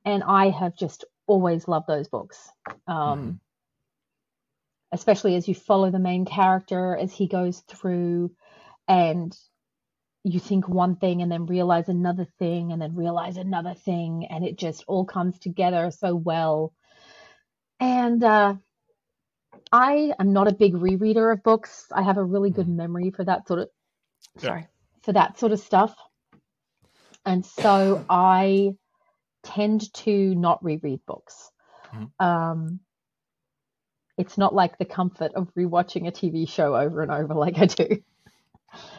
and 0.04 0.22
I 0.24 0.50
have 0.50 0.76
just 0.76 1.04
always 1.26 1.68
loved 1.68 1.86
those 1.88 2.08
books. 2.08 2.50
Um 2.86 3.20
Mhm. 3.24 3.40
Especially 4.92 5.36
as 5.36 5.48
you 5.48 5.54
follow 5.54 5.90
the 5.90 5.98
main 5.98 6.24
character 6.26 6.96
as 6.96 7.12
he 7.12 7.28
goes 7.28 7.60
through 7.68 8.32
and 8.88 9.36
you 10.24 10.40
think 10.40 10.68
one 10.68 10.96
thing 10.96 11.22
and 11.22 11.32
then 11.32 11.46
realize 11.46 11.88
another 11.88 12.26
thing 12.38 12.72
and 12.72 12.82
then 12.82 12.96
realize 12.96 13.36
another 13.38 13.74
thing 13.74 14.26
and 14.30 14.44
it 14.44 14.58
just 14.58 14.84
all 14.88 15.04
comes 15.06 15.38
together 15.38 15.90
so 15.90 16.14
well. 16.14 16.72
And 17.80 18.22
uh, 18.24 18.56
i 19.72 20.12
am 20.20 20.32
not 20.32 20.48
a 20.48 20.54
big 20.54 20.74
rereader 20.74 21.32
of 21.32 21.42
books. 21.42 21.86
I 21.92 22.02
have 22.02 22.18
a 22.18 22.24
really 22.24 22.50
good 22.50 22.68
memory 22.68 23.10
for 23.10 23.24
that 23.24 23.48
sort 23.48 23.60
of 23.60 23.68
Yeah. 24.40 24.42
sorry. 24.46 24.68
for 25.02 25.12
that 25.14 25.38
sort 25.38 25.52
of 25.52 25.60
stuff. 25.60 25.94
And 27.26 27.44
so 27.46 28.04
i 28.08 28.72
tend 29.44 29.92
to 29.94 30.34
not 30.34 30.64
reread 30.64 31.00
books. 31.06 31.50
Mhm. 31.92 32.12
um, 32.20 32.80
it's 34.22 34.38
not 34.38 34.54
like 34.54 34.78
the 34.78 34.86
comfort 34.86 35.32
of 35.34 35.52
rewatching 35.58 36.08
a 36.08 36.12
TV 36.12 36.48
show 36.48 36.76
over 36.76 37.02
and 37.02 37.12
over 37.12 37.34
like 37.46 37.58
I 37.58 37.66
do. 37.66 37.88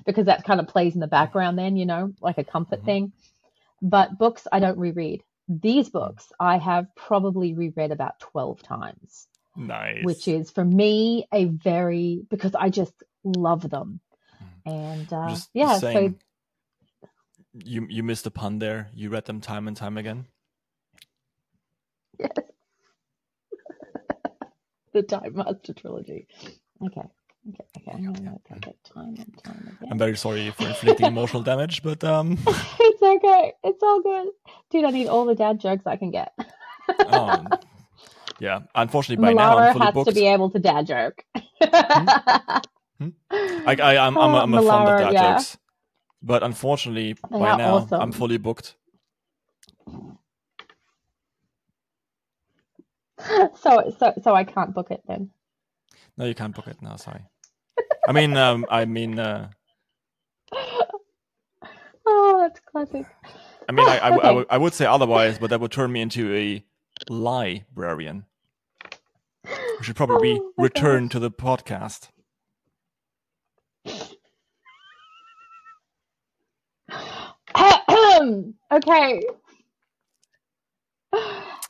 because 0.05 0.27
that 0.27 0.43
kind 0.45 0.59
of 0.59 0.67
plays 0.67 0.95
in 0.95 1.01
the 1.01 1.07
background 1.07 1.57
then, 1.57 1.77
you 1.77 1.85
know, 1.87 2.13
like 2.21 2.37
a 2.39 2.43
comfort 2.43 2.81
Mhm. 2.81 2.85
thing. 2.85 3.13
But 3.81 4.17
books 4.17 4.47
I 4.51 4.59
don't 4.59 4.79
reread. 4.79 5.23
These 5.49 5.89
books 5.89 6.31
I 6.39 6.57
have 6.57 6.87
probably 6.95 7.53
reread 7.55 7.91
about 7.91 8.19
12 8.19 8.63
times, 8.63 9.27
Nice. 9.55 10.05
which 10.05 10.27
is 10.27 10.51
for 10.51 10.65
me 10.65 11.27
a 11.33 11.45
very 11.45 12.23
because 12.29 12.55
I 12.55 12.69
just 12.69 12.93
love 13.23 13.69
them. 13.69 14.01
And 14.65 15.11
uh, 15.13 15.37
just 15.37 15.49
yeah, 15.53 15.79
saying, 15.79 16.15
you 17.53 17.87
you 17.89 18.03
missed 18.03 18.27
a 18.27 18.31
pun 18.31 18.59
there. 18.59 18.89
You 18.95 19.09
read 19.09 19.25
them 19.25 19.41
time 19.41 19.67
and 19.67 19.77
time 19.77 19.97
again. 19.97 20.27
so 22.21 22.52
the 24.93 25.03
Time 25.03 25.33
Master 25.35 25.73
trilogy. 25.73 26.27
Okay. 26.85 27.01
Okay, 27.49 27.65
okay, 27.77 27.91
I'm 27.93 28.13
gonna 28.13 28.39
that 28.49 28.61
that 28.63 28.83
time 28.85 29.15
and 29.19 29.37
time 29.43 29.67
again. 29.77 29.91
I'm 29.91 29.97
very 29.97 30.15
sorry 30.17 30.51
for 30.51 30.67
inflicting 30.67 31.07
emotional 31.07 31.43
damage, 31.43 31.83
but 31.83 32.03
um, 32.03 32.37
it's 32.47 33.01
okay. 33.01 33.53
It's 33.63 33.83
all 33.83 34.01
good. 34.01 34.29
Dude, 34.71 34.85
I 34.85 34.91
need 34.91 35.07
all 35.07 35.25
the 35.25 35.35
dad 35.35 35.59
jokes 35.59 35.85
I 35.87 35.97
can 35.97 36.11
get. 36.11 36.33
um, 37.05 37.57
yeah. 38.39 38.61
Unfortunately, 38.75 39.17
by 39.17 39.33
now 39.33 39.57
I'm 39.57 39.67
fully 39.67 39.87
has 39.87 39.93
booked. 39.93 40.09
to 40.09 40.13
be 40.13 40.27
able 40.27 40.49
to 40.51 40.59
dad 40.59 40.87
joke. 40.87 41.23
Hmm? 41.93 42.09
I, 43.65 43.75
I, 43.75 43.97
I'm, 44.07 44.17
I'm, 44.19 44.35
a, 44.35 44.39
I'm 44.39 44.53
a 44.53 44.61
Oh, 44.61 44.61
fond 44.61 44.89
of 44.89 44.95
dad 44.95 45.13
yeah. 45.13 45.17
jokes, 45.17 45.57
but 46.21 46.43
unfortunately, 46.43 47.17
They 47.31 47.39
by 47.39 47.53
now 47.53 47.75
awesome. 47.77 47.99
I'm 47.99 48.11
fully 48.11 48.37
booked. 48.37 48.75
so, 53.59 53.93
so, 53.99 54.13
so 54.23 54.35
I 54.35 54.43
can't 54.43 54.73
book 54.73 54.91
it 54.91 55.01
then. 55.07 55.29
No, 56.17 56.25
you 56.25 56.35
can't 56.35 56.55
book 56.55 56.67
it 56.67 56.81
now. 56.81 56.95
Sorry. 56.95 57.21
I 58.07 58.11
mean, 58.11 58.35
um, 58.37 58.65
I 58.69 58.85
mean, 58.85 59.19
uh, 59.19 59.49
Oh, 62.05 62.37
that's 62.41 62.59
classic. 62.59 63.05
I 63.69 63.71
mean, 63.71 63.87
I, 63.87 63.97
I, 63.97 64.15
Okay. 64.17 64.33
would- 64.35 64.47
I 64.49 64.57
would 64.57 64.73
say 64.73 64.85
otherwise, 64.85 65.39
but 65.39 65.49
that 65.51 65.61
would 65.61 65.71
turn 65.71 65.89
me 65.91 66.01
into 66.01 66.35
a 66.35 66.63
librarian. 67.09 68.25
We 69.45 69.83
should 69.83 69.95
probably 69.95 70.39
Oh 70.41 70.51
return 70.57 71.07
to 71.09 71.19
the 71.19 71.31
podcast. 71.31 72.09
okay. 78.71 79.21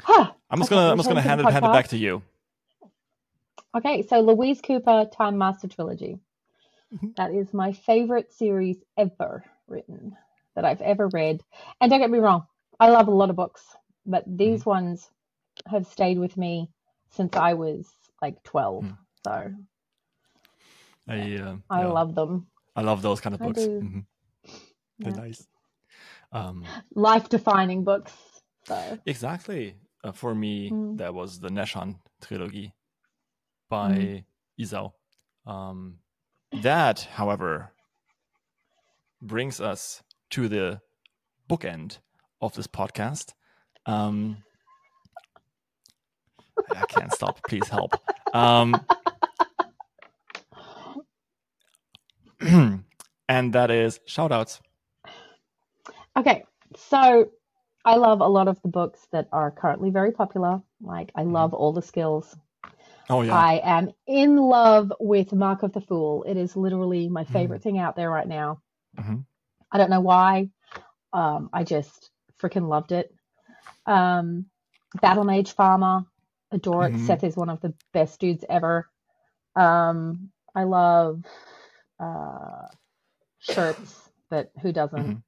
Huh. 0.04 0.32
I'm 0.50 0.60
just 0.60 0.70
Okay, 0.70 0.72
gonna 0.72 0.92
I'm 0.92 0.98
just 0.98 1.10
gonna 1.10 1.22
hand 1.22 1.42
it 1.42 1.50
hand 1.50 1.66
it 1.66 1.72
back 1.72 1.90
to 1.90 1.98
you. 1.98 2.24
Okay, 3.76 4.04
so 4.04 4.20
Louise 4.22 4.62
Cooper, 4.62 5.06
Time 5.18 5.38
Master 5.38 5.68
Trilogy. 5.68 6.20
Mhm. 6.94 7.14
That 7.18 7.32
is 7.34 7.54
my 7.54 7.74
favorite 7.74 8.34
series 8.34 8.78
ever 8.98 9.46
written 9.68 10.18
that 10.56 10.66
I've 10.66 10.82
ever 10.82 11.10
read. 11.10 11.44
And 11.82 11.92
don't 11.92 12.02
get 12.02 12.12
me 12.12 12.20
wrong, 12.20 12.46
I 12.80 12.90
love 12.90 13.08
a 13.08 13.12
lot 13.12 13.30
of 13.32 13.38
books, 13.38 13.64
but 14.06 14.26
these 14.28 14.66
Mm-hmm. 14.66 14.66
ones 14.66 15.10
have 15.68 15.88
stayed 15.88 16.20
with 16.20 16.38
me 16.38 16.70
since 17.12 17.36
I 17.36 17.54
was 17.56 17.88
like 18.22 18.44
12. 18.44 18.86
Mm. 18.86 18.98
So 19.26 19.54
I 21.10 21.16
uh, 21.38 21.58
I 21.70 21.84
yeah, 21.84 21.86
love 21.86 22.16
them. 22.16 22.48
I 22.76 22.82
love 22.82 23.02
those 23.02 23.22
kind 23.22 23.36
of 23.36 23.42
I 23.42 23.48
books. 23.48 23.70
Mhm. 23.82 24.06
They're 25.04 25.12
Yeah. 25.12 25.14
nice. 25.14 25.48
Um, 26.32 26.76
Life 26.96 27.30
defining 27.30 27.84
books. 27.84 28.14
So 28.68 29.00
exactly. 29.06 29.76
Uh, 30.04 30.12
for 30.12 30.36
me, 30.36 30.70
Mm. 30.70 30.98
that 30.98 31.14
was 31.14 31.40
the 31.40 31.50
Neshan 31.50 32.00
trilogy 32.22 32.74
by 33.70 33.92
Mm. 33.92 34.26
Isao. 34.60 34.94
Um, 35.46 36.00
that, 36.62 37.02
however, 37.02 37.72
brings 39.22 39.62
us 39.62 40.04
to 40.32 40.48
the 40.50 40.82
bookend 41.50 42.00
of 42.42 42.54
this 42.56 42.68
podcast. 42.68 43.34
Um, 43.86 44.44
I 46.76 46.86
can't 46.88 47.12
stop. 47.14 47.40
Please 47.48 47.68
help. 47.70 47.94
Um, 48.34 48.86
and 52.40 53.54
that 53.54 53.72
is 53.72 54.00
shoutouts. 54.08 54.60
Okay, 56.18 56.44
so 56.76 57.32
I 57.86 57.96
love 57.98 58.22
a 58.22 58.28
lot 58.28 58.48
of 58.48 58.62
the 58.62 58.70
books 58.70 59.06
that 59.12 59.28
are 59.32 59.52
currently 59.52 59.90
very 59.90 60.12
popular. 60.12 60.62
Like, 60.82 61.12
I 61.16 61.24
love 61.24 61.54
all 61.54 61.74
the 61.74 61.82
skills. 61.82 62.36
Oh 63.10 63.22
yeah. 63.22 63.36
I 63.36 63.56
am 63.64 63.92
in 64.08 64.38
love 64.38 64.94
with 65.00 65.34
Mark 65.34 65.64
of 65.64 65.74
the 65.74 65.82
Fool. 65.82 66.24
It 66.24 66.38
is 66.38 66.56
literally 66.56 67.10
my 67.10 67.24
Mm. 67.26 67.34
favorite 67.34 67.62
thing 67.62 67.78
out 67.80 67.96
there 67.96 68.10
right 68.10 68.28
now. 68.28 68.62
Mhm. 68.98 69.26
I 69.72 69.78
don't 69.78 69.90
know 69.90 70.00
why. 70.02 70.50
Um, 71.12 71.50
I 71.52 71.64
just 71.64 72.12
freaking 72.40 72.68
loved 72.68 72.92
it. 72.94 73.14
Um, 73.86 74.50
Battle 75.02 75.24
Mage 75.26 75.54
Farmer, 75.54 76.06
adore 76.52 76.88
it. 76.88 76.94
Mhm. 76.94 77.00
Seth 77.00 77.24
is 77.24 77.36
one 77.36 77.50
of 77.50 77.60
the 77.62 77.74
best 77.92 78.20
dudes 78.20 78.46
ever. 78.48 78.90
Um, 79.56 80.32
I 80.56 80.64
love 80.64 81.24
uh, 82.00 82.68
shirts, 83.40 84.12
but 84.30 84.52
who 84.62 84.72
doesn't? 84.72 85.24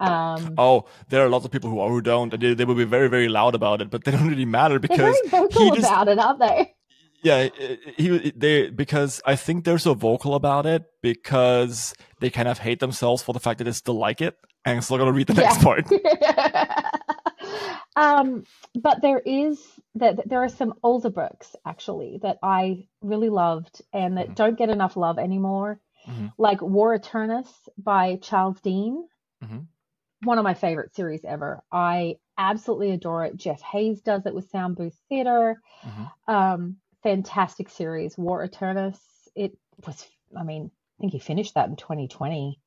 Um, 0.00 0.54
Oh, 0.58 0.86
there 1.08 1.24
are 1.24 1.28
lots 1.28 1.44
of 1.44 1.50
people 1.52 1.70
who 1.70 1.86
who 1.88 2.00
don't, 2.00 2.32
and 2.34 2.42
they, 2.42 2.54
they 2.54 2.64
will 2.64 2.74
be 2.74 2.84
very, 2.84 3.08
very 3.08 3.28
loud 3.28 3.54
about 3.54 3.80
it, 3.80 3.90
but 3.90 4.04
they 4.04 4.10
don't 4.10 4.28
really 4.28 4.44
matter 4.44 4.78
because 4.78 4.98
they're 4.98 5.12
very 5.12 5.28
vocal 5.28 5.64
he 5.64 5.70
just 5.70 5.88
about 5.90 6.08
it, 6.08 6.18
aren't 6.18 6.40
they? 6.40 6.74
Yeah, 7.22 7.48
he 7.96 8.32
they 8.36 8.70
because 8.70 9.22
I 9.24 9.36
think 9.36 9.64
they're 9.64 9.78
so 9.78 9.94
vocal 9.94 10.34
about 10.34 10.66
it 10.66 10.84
because 11.00 11.94
they 12.20 12.28
kind 12.28 12.48
of 12.48 12.58
hate 12.58 12.80
themselves 12.80 13.22
for 13.22 13.32
the 13.32 13.40
fact 13.40 13.58
that 13.58 13.64
they 13.64 13.72
still 13.72 13.94
like 13.94 14.20
it 14.20 14.36
and 14.64 14.82
still 14.84 14.98
gonna 14.98 15.12
read 15.12 15.28
the 15.28 15.34
next 15.34 15.62
part. 15.62 15.86
um, 17.96 18.44
but 18.74 19.00
there 19.00 19.20
is 19.20 19.62
that 19.94 20.28
there 20.28 20.42
are 20.42 20.48
some 20.48 20.74
older 20.82 21.10
books 21.10 21.54
actually 21.64 22.18
that 22.22 22.38
I 22.42 22.88
really 23.00 23.30
loved 23.30 23.80
and 23.92 24.18
that 24.18 24.30
Mhm. 24.30 24.34
don't 24.34 24.58
get 24.58 24.68
enough 24.68 24.96
love 24.96 25.18
anymore, 25.18 25.80
Mhm. 26.08 26.32
like 26.36 26.60
War 26.60 26.98
Eternus 26.98 27.48
by 27.78 28.16
Charles 28.16 28.60
Dean. 28.60 29.06
Mhm. 29.42 29.66
One 30.24 30.38
of 30.38 30.44
my 30.44 30.54
favorite 30.54 30.94
series 30.94 31.24
ever. 31.24 31.62
I 31.70 32.18
absolutely 32.38 32.90
adore 32.90 33.24
it. 33.24 33.36
Jeff 33.36 33.60
Hayes 33.62 34.00
does 34.00 34.26
it 34.26 34.34
with 34.34 34.50
Sound 34.50 34.76
Booth 34.76 34.98
Theater. 35.08 35.60
Mhm. 35.84 36.10
Um, 36.26 36.76
fantastic 37.02 37.68
series, 37.68 38.16
War 38.16 38.46
Eternus. 38.46 38.98
It 39.34 39.56
was, 39.86 40.06
I 40.36 40.42
mean, 40.42 40.70
I 40.98 41.00
think 41.00 41.12
he 41.12 41.18
finished 41.18 41.54
that 41.54 41.68
in 41.68 41.76
2020. 41.76 42.58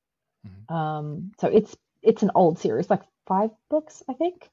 Mhm. 0.46 0.72
Um, 0.74 1.32
so 1.40 1.48
it's 1.48 1.76
it's 2.04 2.24
an 2.24 2.32
old 2.36 2.60
series, 2.60 2.90
like 2.90 3.02
five 3.26 3.52
books, 3.70 4.04
I 4.08 4.14
think. 4.14 4.50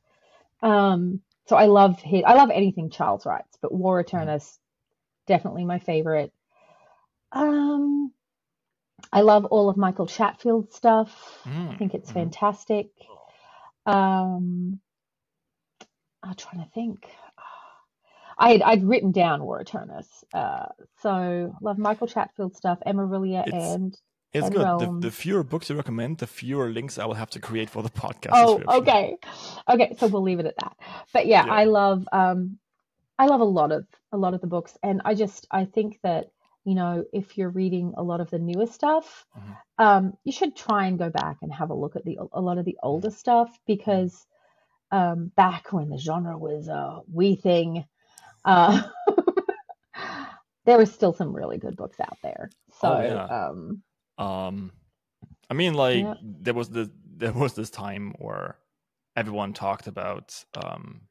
Um, 0.63 1.21
so 1.47 1.57
I 1.57 1.67
love 1.67 2.01
his, 2.01 2.25
I 2.27 2.35
love 2.35 2.51
anything 2.51 2.91
Charles 2.91 3.27
writes, 3.27 3.59
but 3.61 3.73
War 3.73 4.03
Eternus 4.03 4.59
definitely 5.27 5.65
my 5.65 5.79
favorite. 5.79 6.33
Um, 7.33 8.13
I 9.13 9.23
love 9.23 9.45
all 9.47 9.69
of 9.69 9.77
Michael 9.77 10.07
Chatfield's 10.07 10.75
stuff. 10.77 11.13
I 11.47 11.51
Mm, 11.51 11.79
think 11.79 11.95
it's 11.95 12.11
mhm. 12.11 12.15
fantastic. 12.15 12.91
Um, 13.87 14.81
I'm 16.23 16.35
trying 16.37 16.65
to 16.65 16.71
think. 16.73 17.07
I 18.39 18.53
had 18.53 18.63
I'd 18.63 18.85
written 18.85 19.13
down 19.13 19.43
War 19.45 19.63
Eternus. 19.65 20.07
Uh, 20.33 20.67
so 21.03 21.57
love 21.63 21.79
Michael 21.79 22.07
Chatfield 22.09 22.57
stuff, 22.57 22.79
Emma 22.87 23.07
It's- 23.47 23.79
and 23.79 23.97
It's 24.33 24.47
and 24.47 24.55
good. 24.55 24.63
The, 24.63 24.65
Realm. 24.65 25.01
the 25.01 25.11
fewer 25.13 25.43
books 25.45 25.71
you 25.71 25.77
recommend, 25.77 26.19
the 26.19 26.27
fewer 26.27 26.71
links 26.71 26.99
I 26.99 27.07
will 27.07 27.15
have 27.15 27.31
to 27.31 27.41
create 27.41 27.71
for 27.71 27.83
the 27.83 27.91
podcast. 27.91 28.33
Oh, 28.35 28.63
okay. 28.81 29.19
Okay, 29.69 29.97
so 29.99 30.09
we'll 30.09 30.23
leave 30.23 30.41
it 30.41 30.47
at 30.47 30.57
that. 30.59 30.77
But 31.13 31.27
yeah, 31.27 31.47
Yeah. 31.47 31.55
I 31.55 31.65
love 31.65 32.09
um 32.13 32.59
I 33.19 33.27
love 33.27 33.41
a 33.41 33.45
lot 33.45 33.73
of 33.73 33.87
a 34.13 34.17
lot 34.17 34.35
of 34.35 34.41
the 34.43 34.49
books 34.49 34.77
and 34.83 35.03
I 35.05 35.15
just 35.15 35.47
I 35.51 35.67
think 35.67 36.01
that, 36.03 36.31
you 36.65 36.75
know, 36.75 37.05
if 37.13 37.39
you're 37.39 37.51
reading 37.51 37.95
a 37.97 38.03
lot 38.03 38.21
of 38.21 38.31
the 38.31 38.39
newer 38.39 38.67
stuff, 38.67 39.27
Mhm. 39.35 39.57
um 39.79 40.15
you 40.25 40.33
should 40.33 40.57
try 40.57 40.87
and 40.87 40.99
go 40.99 41.11
back 41.11 41.39
and 41.43 41.53
have 41.53 41.71
a 41.71 41.75
look 41.75 41.97
at 41.97 42.05
the 42.05 42.19
a 42.33 42.41
lot 42.41 42.59
of 42.59 42.65
the 42.65 42.79
older 42.83 43.11
stuff 43.11 43.51
because 43.67 44.27
um 44.93 45.31
back 45.37 45.73
when 45.73 45.89
the 45.91 45.99
genre 45.99 46.39
was 46.39 46.69
a 46.69 47.01
wee 47.13 47.37
thing, 47.37 47.85
uh 48.45 48.83
there 50.67 50.79
was 50.79 50.93
still 50.93 51.13
some 51.15 51.35
really 51.35 51.59
good 51.59 51.77
books 51.77 52.01
out 52.01 52.19
there. 52.23 52.51
So, 52.81 52.89
Oh, 52.89 53.01
yeah. 53.01 53.31
um 53.31 53.83
Um, 54.19 54.73
I 55.51 55.55
mean, 55.55 55.75
like 55.75 56.05
Yeah. 56.05 56.15
there 56.23 56.55
was 56.55 56.71
this 56.71 56.89
there 57.17 57.33
was 57.33 57.55
this 57.55 57.71
time 57.71 58.15
where 58.19 58.59
everyone 59.17 59.53
talked 59.55 59.87
about 59.87 60.45
um, 60.55 61.03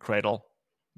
Cradle, 0.00 0.46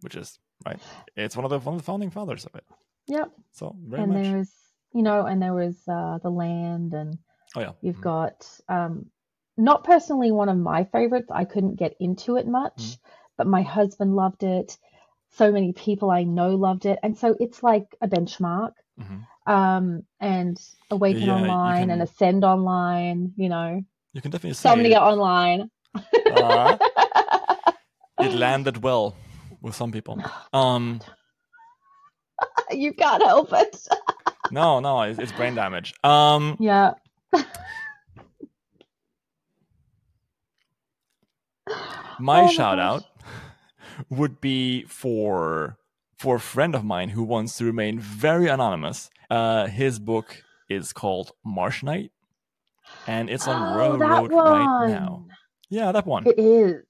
which 0.01 0.17
is 0.17 0.39
right. 0.67 0.81
It's 1.17 1.37
one 1.37 1.45
of 1.45 1.51
the 1.51 1.59
one 1.61 1.77
of 1.77 1.81
the 1.83 1.87
founding 1.87 2.11
fathers 2.11 2.47
of 2.47 2.55
it. 2.57 2.65
Yep. 3.07 3.31
So 3.53 3.77
very 3.87 4.03
and 4.03 4.13
much. 4.13 4.25
there's 4.25 4.53
you 4.93 5.03
know 5.03 5.27
and 5.27 5.41
there 5.43 5.55
was 5.55 5.77
uh 5.89 6.19
the 6.23 6.31
land 6.31 6.93
and 6.95 7.19
Oh 7.57 7.61
yeah. 7.61 7.73
you've 7.83 7.97
Mhm. 7.97 8.03
got 8.03 8.61
um 8.69 9.07
not 9.57 9.85
personally 9.85 10.33
one 10.33 10.49
of 10.49 10.57
my 10.59 10.85
favorites 10.85 11.31
i 11.31 11.45
couldn't 11.45 11.77
get 11.77 11.95
into 12.01 12.37
it 12.37 12.47
much 12.47 12.79
Mhm. 12.79 12.99
but 13.37 13.47
my 13.47 13.63
husband 13.63 14.15
loved 14.17 14.43
it 14.43 14.77
so 15.31 15.51
many 15.53 15.73
people 15.73 16.11
i 16.11 16.23
know 16.25 16.51
loved 16.55 16.87
it 16.87 16.99
and 17.03 17.17
so 17.17 17.35
it's 17.41 17.63
like 17.63 17.87
a 18.01 18.09
benchmark 18.09 18.73
Mhm. 19.01 19.27
um 19.47 20.03
and 20.21 20.57
awaken 20.91 21.29
Yeah, 21.29 21.35
online 21.35 21.83
can- 21.83 21.91
and 21.91 22.03
ascend 22.03 22.45
online 22.45 23.33
you 23.37 23.49
know 23.49 23.81
You 24.13 24.21
can 24.23 24.31
definitely 24.31 24.55
say 24.55 24.69
somnia 24.71 24.97
it, 24.99 25.11
online 25.13 25.71
uh, 26.31 26.79
it 28.21 28.33
landed 28.35 28.83
well 28.83 29.15
with 29.61 29.75
some 29.75 29.93
people. 29.93 30.19
Um, 30.53 31.01
you 32.75 32.93
can't 32.93 33.23
help 33.23 33.53
it 33.53 33.87
no, 34.51 34.81
no, 34.81 35.03
it's, 35.03 35.19
it's 35.19 35.33
brain 35.33 35.55
damage. 35.55 35.95
Um, 36.05 36.57
yeah 36.61 36.93
my 42.19 42.43
Oh 42.43 42.49
shout 42.49 42.79
gosh. 42.79 43.03
out 43.03 43.05
would 44.11 44.41
be 44.41 44.85
for 44.85 45.77
for 46.19 46.37
a 46.37 46.41
friend 46.41 46.75
of 46.75 46.85
mine 46.85 47.11
who 47.11 47.23
wants 47.23 47.57
to 47.59 47.65
remain 47.65 47.99
very 47.99 48.49
anonymous. 48.49 49.11
Uh, 49.31 49.67
his 49.67 49.99
book 49.99 50.43
is 50.69 50.93
called 50.93 51.33
Marsh 51.45 51.83
Night, 51.83 52.13
and 53.07 53.29
it's 53.29 53.47
on 53.49 53.57
oh, 53.57 53.67
that 53.67 53.77
Royal 53.77 53.99
Road 53.99 54.33
one. 54.33 54.45
right 54.53 54.89
now. 54.91 55.27
Yeah, 55.69 55.93
that 55.93 56.07
one, 56.07 56.25
it 56.27 56.39
is 56.39 56.85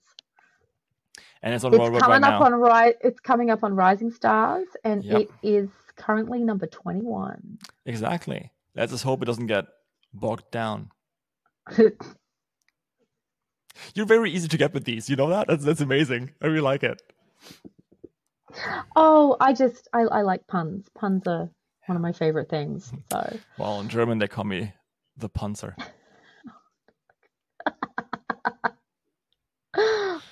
and 1.45 1.55
it's 1.55 1.63
on 1.63 1.73
it's 1.73 1.79
coming 1.79 2.01
right 2.01 2.15
up 2.25 2.41
now. 2.41 2.43
on 2.43 2.55
right 2.55 2.97
it's 3.03 3.21
coming 3.21 3.51
up 3.51 3.63
on 3.63 3.75
rising 3.77 4.11
stars 4.11 4.67
and 4.83 5.05
Yep. 5.05 5.21
it 5.21 5.31
is 5.43 5.69
currently 5.97 6.43
number 6.43 6.67
21 6.67 7.59
Exactly. 7.87 8.51
Let's 8.75 8.91
just 8.91 9.05
hope 9.05 9.23
it 9.23 9.27
doesn't 9.27 9.47
get 9.47 9.67
bogged 10.13 10.51
down. 10.51 10.91
You're 13.95 14.07
very 14.07 14.31
easy 14.33 14.49
to 14.49 14.57
get 14.57 14.73
with 14.75 14.85
these. 14.85 15.09
You 15.11 15.17
know 15.17 15.29
that? 15.29 15.47
That's 15.49 15.65
that's 15.65 15.81
amazing. 15.81 16.33
I 16.43 16.47
really 16.47 16.61
like 16.61 16.83
it. 16.83 17.01
oh 18.97 19.37
i 19.41 19.53
just 19.53 19.89
I, 19.93 20.03
I 20.03 20.23
like 20.23 20.47
puns 20.47 20.89
puns 20.95 21.27
are 21.27 21.51
one 21.87 21.97
of 21.97 22.03
my 22.03 22.13
favorite 22.13 22.49
things 22.49 22.93
so 23.11 23.37
Well, 23.59 23.81
in 23.81 23.89
German 23.89 24.19
they 24.19 24.29
call 24.29 24.45
me 24.45 24.73
the 25.17 25.29
punzer. 25.29 25.75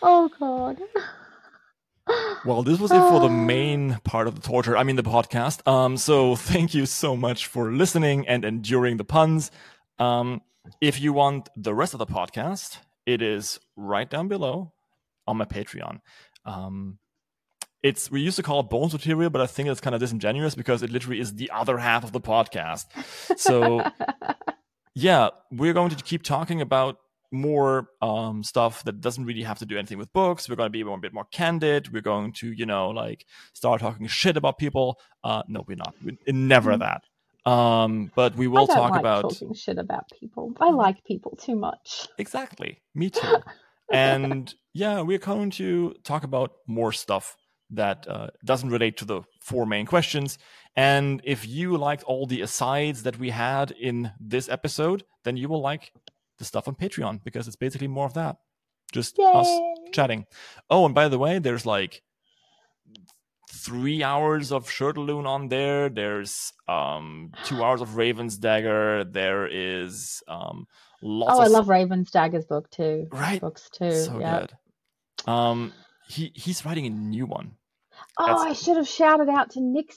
Oh 0.03 0.31
god 0.39 0.79
Well, 2.45 2.65
this 2.65 2.81
was 2.81 2.91
it 2.91 2.99
for 2.99 3.21
the 3.21 3.31
main 3.31 4.01
part 4.03 4.27
of 4.27 4.35
the 4.35 4.41
torture. 4.41 4.77
I 4.77 4.83
mean, 4.83 4.97
the 4.97 5.05
podcast. 5.05 5.67
Um, 5.71 5.97
so 5.97 6.35
thank 6.35 6.75
you 6.75 6.85
so 6.85 7.17
much 7.17 7.47
for 7.47 7.71
listening 7.71 8.27
and 8.27 8.45
enduring 8.45 8.97
the 8.97 9.05
puns. 9.05 9.53
Um, 10.01 10.43
if 10.81 11.01
you 11.01 11.13
want 11.13 11.49
the 11.57 11.73
rest 11.73 11.95
of 11.95 11.99
the 11.99 12.07
podcast, 12.07 12.79
it 13.07 13.23
is 13.23 13.61
right 13.77 14.11
down 14.11 14.27
below 14.27 14.73
on 15.29 15.37
my 15.37 15.45
Patreon. 15.45 16.01
Um, 16.45 16.99
it's 17.83 18.11
we 18.11 18.21
used 18.21 18.37
to 18.37 18.43
call 18.43 18.61
it 18.61 18.65
bonus 18.65 18.93
material, 18.93 19.31
but 19.31 19.41
I 19.41 19.47
think 19.47 19.69
it's 19.69 19.81
kind 19.81 19.95
of 19.95 20.01
disingenuous 20.01 20.55
because 20.55 20.83
it 20.83 20.91
literally 20.91 21.21
is 21.21 21.35
the 21.35 21.51
other 21.51 21.79
half 21.79 22.05
of 22.05 22.13
the 22.13 22.21
podcast. 22.21 22.87
So 23.39 23.89
yeah, 24.95 25.31
we're 25.51 25.73
going 25.73 25.91
to 25.91 25.97
keep 26.03 26.23
talking 26.23 26.61
about 26.61 26.99
more 27.33 27.89
um, 28.01 28.43
stuff 28.45 28.85
that 28.85 29.01
doesn't 29.01 29.25
really 29.25 29.43
have 29.43 29.59
to 29.61 29.67
do 29.67 29.79
anything 29.79 29.99
with 29.99 30.13
books. 30.13 30.49
We're 30.49 30.57
going 30.57 30.67
to 30.67 30.71
be 30.71 30.83
a 30.83 30.97
bit 30.99 31.13
more 31.15 31.27
candid. 31.33 31.93
We're 31.93 32.03
going 32.03 32.33
to, 32.35 32.53
you 32.53 32.67
know, 32.67 32.91
like 32.91 33.27
start 33.55 33.81
talking 33.81 34.07
shit 34.07 34.37
about 34.37 34.59
people. 34.59 34.99
Uh, 35.25 35.43
no, 35.49 35.65
we're 35.67 35.77
not. 35.77 35.95
We're 36.05 36.17
never 36.27 36.73
Mm. 36.73 36.79
that. 36.81 37.03
Um, 37.51 38.13
but 38.15 38.37
we 38.37 38.47
will 38.47 38.69
talk 38.69 38.93
like 38.93 39.01
about 39.01 39.23
talking 39.23 39.53
shit 39.53 39.77
about 39.77 40.05
people 40.21 40.53
i 40.61 40.71
like 40.71 41.03
people 41.03 41.35
too 41.37 41.57
much 41.57 42.07
exactly. 42.17 42.81
Me 42.95 43.11
too. 43.19 43.39
and 43.93 44.55
yeah, 44.73 45.01
we're 45.01 45.19
going 45.19 45.51
to 45.53 45.95
talk 46.05 46.23
about 46.23 46.53
more 46.69 46.93
stuff 46.93 47.37
that 47.71 48.07
uh, 48.09 48.29
doesn't 48.45 48.71
relate 48.71 48.97
to 48.99 49.05
the 49.05 49.23
four 49.41 49.67
main 49.67 49.87
questions. 49.87 50.39
And 50.77 51.21
if 51.25 51.47
you 51.47 51.77
liked 51.77 52.03
all 52.05 52.27
the 52.27 52.43
asides 52.43 53.03
that 53.03 53.19
we 53.19 53.31
had 53.31 53.73
in 53.73 54.13
this 54.21 54.49
episode, 54.49 55.05
then 55.25 55.37
you 55.37 55.49
will 55.49 55.61
like 55.61 55.93
the 56.43 56.47
stuff 56.47 56.69
on 56.69 56.75
Patreon 56.75 57.23
because 57.25 57.47
it's 57.47 57.57
basically 57.57 57.89
more 57.89 58.07
of 58.07 58.15
that. 58.15 58.37
Just 58.93 59.19
us 59.19 59.49
chatting. 59.93 60.27
Oh, 60.69 60.85
and 60.85 60.95
by 60.95 61.09
the 61.09 61.19
way, 61.19 61.39
there's 61.39 61.65
like 61.65 62.03
three 63.51 64.03
hours 64.03 64.51
of 64.53 64.67
Shirtaloon 64.69 65.27
on 65.27 65.49
there. 65.49 65.89
There's 65.89 66.53
um 66.69 67.33
two 67.45 67.63
hours 67.63 67.81
of 67.81 67.97
Raven's 67.97 68.37
Dagger. 68.37 69.05
There 69.05 69.47
is 69.47 70.23
um 70.29 70.67
lots 71.05 71.37
oh 71.37 71.43
i 71.43 71.49
love 71.49 71.69
raven's 71.69 72.13
daggers 72.13 72.45
book 72.47 72.71
too 72.71 73.09
Right. 73.11 73.41
books 73.41 73.69
too 73.71 73.91
so 73.91 74.21
yeah 74.21 74.47
good. 74.47 74.53
Um, 75.29 75.73
he 76.09 76.31
he's 76.37 76.65
writing 76.65 76.87
a 76.87 76.91
new 76.91 77.27
one. 77.27 77.57
oh 78.21 78.27
That's- 78.27 78.43
i 78.47 78.53
should 78.53 78.77
have 78.77 78.87
shouted 78.87 79.29
out 79.29 79.51
to 79.53 79.61
nix 79.61 79.97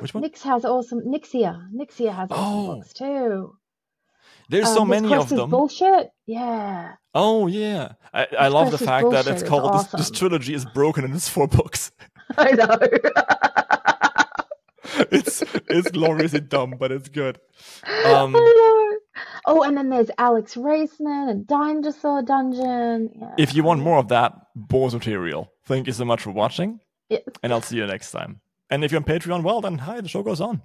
Which 0.00 0.12
one? 0.14 0.22
nix 0.22 0.42
has 0.42 0.64
awesome 0.64 1.02
nixia 1.02 1.68
nixia 1.72 2.12
has 2.12 2.28
awesome 2.32 2.70
Oh. 2.70 2.74
books 2.74 2.92
too 2.92 3.54
There's 4.48 4.66
Um, 4.68 4.74
so 4.74 4.84
many 4.84 5.12
of 5.14 5.30
is 5.30 5.38
them. 5.38 5.50
bullshit 5.50 6.10
yeah 6.26 6.92
Oh 7.14 7.46
yeah, 7.48 7.92
I, 8.14 8.26
I 8.38 8.48
love 8.48 8.70
the 8.70 8.78
fact 8.78 9.10
that 9.10 9.26
it's 9.26 9.42
It's 9.42 9.48
called 9.48 9.74
this, 9.74 9.86
this 9.88 10.10
trilogy 10.10 10.54
is 10.54 10.64
broken 10.64 11.04
in 11.04 11.12
its 11.12 11.28
four 11.28 11.48
books. 11.48 11.90
i 12.38 12.52
know 12.52 12.78
it's 15.10 15.42
it's 15.68 15.90
gloriously 15.90 16.40
dumb, 16.40 16.74
but 16.78 16.92
it's 16.92 17.08
good. 17.08 17.38
Um, 18.04 18.36
I 18.36 18.38
know. 18.38 18.98
Oh, 19.46 19.62
and 19.62 19.76
then 19.76 19.88
there's 19.90 20.10
Alex 20.18 20.54
Raizman 20.54 21.30
and 21.30 21.46
Dinosaur 21.46 22.22
Dungeon. 22.22 23.10
Yeah. 23.14 23.34
If 23.38 23.54
you 23.54 23.62
want 23.64 23.80
more 23.80 23.98
of 23.98 24.08
that 24.08 24.34
bonus 24.54 24.94
material, 24.94 25.52
thank 25.64 25.86
you 25.86 25.92
so 25.92 26.04
much 26.04 26.22
for 26.22 26.30
watching, 26.30 26.80
and 27.42 27.52
I'll 27.52 27.62
see 27.62 27.76
you 27.76 27.86
next 27.86 28.10
time. 28.12 28.40
And 28.70 28.84
if 28.84 28.92
you're 28.92 29.00
on 29.00 29.04
Patreon, 29.04 29.42
well, 29.42 29.60
then 29.60 29.78
hi, 29.78 30.00
the 30.00 30.08
show 30.08 30.22
goes 30.22 30.40
on. 30.40 30.62